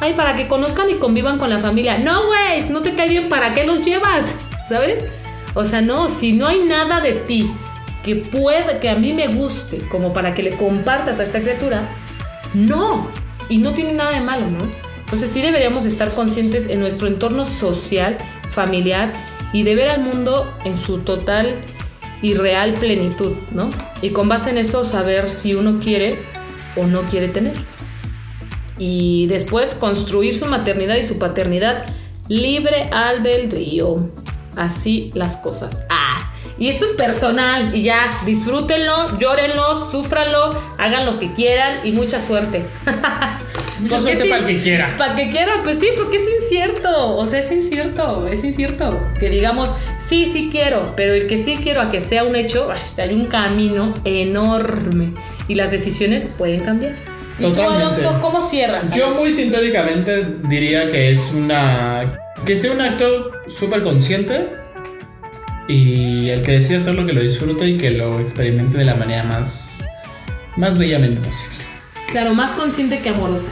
Ay, 0.00 0.12
para 0.14 0.36
que 0.36 0.46
conozcan 0.46 0.90
y 0.90 0.94
convivan 0.94 1.38
con 1.38 1.50
la 1.50 1.58
familia. 1.58 1.98
No, 1.98 2.26
güey, 2.26 2.60
si 2.60 2.72
no 2.72 2.82
te 2.82 2.94
cae 2.94 3.08
bien, 3.08 3.28
¿para 3.28 3.52
qué 3.54 3.64
los 3.64 3.82
llevas? 3.82 4.36
¿Sabes? 4.68 5.04
O 5.54 5.64
sea, 5.64 5.80
no, 5.80 6.08
si 6.08 6.32
no 6.32 6.46
hay 6.46 6.60
nada 6.60 7.00
de 7.00 7.12
ti 7.12 7.50
que 8.02 8.16
pueda, 8.16 8.78
que 8.78 8.88
a 8.88 8.94
mí 8.94 9.12
me 9.12 9.26
guste, 9.28 9.78
como 9.88 10.12
para 10.12 10.34
que 10.34 10.42
le 10.42 10.56
compartas 10.56 11.18
a 11.18 11.24
esta 11.24 11.40
criatura, 11.40 11.82
no. 12.54 13.10
Y 13.48 13.58
no 13.58 13.74
tiene 13.74 13.94
nada 13.94 14.10
de 14.10 14.20
malo, 14.20 14.46
¿no? 14.46 14.58
Entonces 15.00 15.30
sí 15.30 15.40
deberíamos 15.40 15.84
estar 15.84 16.10
conscientes 16.10 16.68
en 16.68 16.80
nuestro 16.80 17.06
entorno 17.06 17.44
social, 17.44 18.16
familiar 18.50 19.12
y 19.56 19.62
de 19.62 19.74
ver 19.74 19.88
al 19.88 20.02
mundo 20.02 20.54
en 20.66 20.78
su 20.78 20.98
total 20.98 21.54
y 22.20 22.34
real 22.34 22.74
plenitud, 22.74 23.36
¿no? 23.52 23.70
Y 24.02 24.10
con 24.10 24.28
base 24.28 24.50
en 24.50 24.58
eso 24.58 24.84
saber 24.84 25.32
si 25.32 25.54
uno 25.54 25.80
quiere 25.82 26.18
o 26.76 26.84
no 26.84 27.00
quiere 27.04 27.28
tener. 27.28 27.54
Y 28.76 29.26
después 29.28 29.74
construir 29.74 30.34
su 30.34 30.44
maternidad 30.44 30.96
y 30.96 31.04
su 31.04 31.18
paternidad 31.18 31.86
libre 32.28 32.90
albedrío. 32.92 34.10
Así 34.56 35.10
las 35.14 35.38
cosas. 35.38 35.86
Ah, 35.88 36.30
y 36.58 36.68
esto 36.68 36.84
es 36.84 36.90
personal 36.90 37.74
y 37.74 37.84
ya, 37.84 38.10
disfrútenlo, 38.26 39.18
llórenlo, 39.18 39.90
súfranlo, 39.90 40.50
hagan 40.76 41.06
lo 41.06 41.18
que 41.18 41.32
quieran 41.32 41.80
y 41.82 41.92
mucha 41.92 42.20
suerte. 42.20 42.62
Mucha 43.80 44.00
suerte 44.00 44.28
para 44.28 44.40
el 44.40 44.46
que 44.46 44.60
quiera. 44.62 44.96
Para 44.96 45.14
que 45.14 45.30
quiera, 45.30 45.62
pues 45.62 45.78
sí, 45.78 45.88
porque 45.96 46.16
es 46.16 46.42
incierto. 46.42 47.16
O 47.16 47.26
sea, 47.26 47.40
es 47.40 47.50
incierto, 47.50 48.28
es 48.30 48.42
incierto. 48.44 48.98
Que 49.18 49.28
digamos, 49.28 49.74
sí, 49.98 50.26
sí 50.26 50.48
quiero, 50.50 50.94
pero 50.96 51.14
el 51.14 51.26
que 51.26 51.38
sí 51.38 51.58
quiero 51.62 51.80
a 51.80 51.90
que 51.90 52.00
sea 52.00 52.24
un 52.24 52.36
hecho, 52.36 52.68
hay 52.98 53.14
un 53.14 53.26
camino 53.26 53.94
enorme 54.04 55.12
y 55.48 55.54
las 55.54 55.70
decisiones 55.70 56.26
pueden 56.26 56.60
cambiar. 56.60 56.94
¿Y 57.38 57.50
tú, 57.50 57.62
Alonso, 57.62 58.18
cómo 58.22 58.40
cierras? 58.40 58.94
Yo 58.94 59.10
muy 59.14 59.30
sintéticamente 59.30 60.26
diría 60.48 60.90
que 60.90 61.10
es 61.10 61.20
una... 61.34 62.18
Que 62.46 62.56
sea 62.56 62.72
un 62.72 62.80
acto 62.80 63.32
súper 63.48 63.82
consciente 63.82 64.46
y 65.68 66.30
el 66.30 66.42
que 66.42 66.52
decida 66.52 66.78
hacerlo 66.78 67.06
que 67.06 67.12
lo 67.12 67.20
disfrute 67.20 67.66
y 67.66 67.76
que 67.76 67.90
lo 67.90 68.20
experimente 68.20 68.78
de 68.78 68.84
la 68.84 68.94
manera 68.94 69.24
más, 69.24 69.84
más 70.56 70.78
bellamente 70.78 71.20
posible. 71.20 71.56
Claro, 72.10 72.34
más 72.34 72.52
consciente 72.52 73.00
que 73.00 73.08
amorosa. 73.08 73.50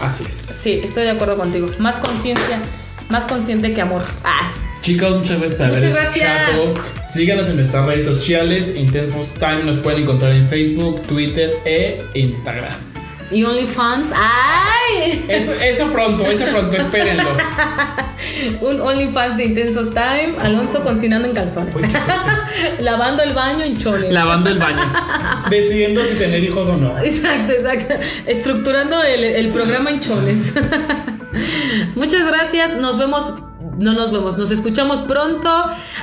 Así 0.00 0.24
es. 0.28 0.36
Sí, 0.36 0.80
estoy 0.82 1.04
de 1.04 1.10
acuerdo 1.10 1.36
contigo. 1.36 1.68
Más 1.78 1.96
conciencia, 1.96 2.58
más 3.08 3.24
consciente 3.24 3.72
que 3.74 3.80
amor. 3.80 4.02
Ah. 4.24 4.50
Chicos, 4.82 5.18
muchas 5.18 5.38
gracias 5.38 5.54
por 5.56 5.66
Muchas 5.68 5.84
haber 5.84 5.94
gracias. 5.94 6.50
escuchado. 6.50 6.74
Síganos 7.06 7.48
en 7.48 7.56
nuestras 7.56 7.84
redes 7.86 8.06
sociales. 8.06 8.74
Intensos 8.76 9.34
Time 9.34 9.64
nos 9.64 9.76
pueden 9.76 10.02
encontrar 10.04 10.32
en 10.32 10.48
Facebook, 10.48 11.02
Twitter 11.02 11.58
e 11.66 12.02
Instagram. 12.14 12.89
Y 13.30 13.44
OnlyFans. 13.44 14.08
¡Ay! 14.14 15.24
Eso, 15.28 15.52
eso 15.54 15.92
pronto, 15.92 16.24
eso 16.24 16.44
pronto, 16.46 16.76
espérenlo. 16.76 17.30
Un 18.60 18.80
OnlyFans 18.80 19.36
de 19.36 19.44
Intensos 19.44 19.90
Time. 19.90 20.34
Alonso 20.40 20.82
cocinando 20.82 21.28
en 21.28 21.34
calzones. 21.34 21.76
Lavando 22.80 23.22
el 23.22 23.32
baño 23.32 23.64
en 23.64 23.76
choles. 23.76 24.12
Lavando 24.12 24.50
el 24.50 24.58
baño. 24.58 24.82
Decidiendo 25.48 26.04
si 26.04 26.14
tener 26.16 26.42
hijos 26.42 26.68
o 26.68 26.76
no. 26.76 26.98
Exacto, 26.98 27.52
exacto. 27.52 27.94
Estructurando 28.26 29.02
el, 29.02 29.24
el 29.24 29.48
programa 29.50 29.90
en 29.90 30.00
choles. 30.00 30.52
Muchas 31.94 32.26
gracias. 32.26 32.74
Nos 32.76 32.98
vemos. 32.98 33.34
No 33.78 33.94
nos 33.94 34.10
vemos. 34.10 34.36
Nos 34.38 34.50
escuchamos 34.50 35.00
pronto. 35.02 35.50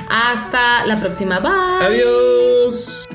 Hasta 0.08 0.86
la 0.86 0.98
próxima. 1.00 1.40
Bye. 1.40 1.86
Adiós. 1.86 3.07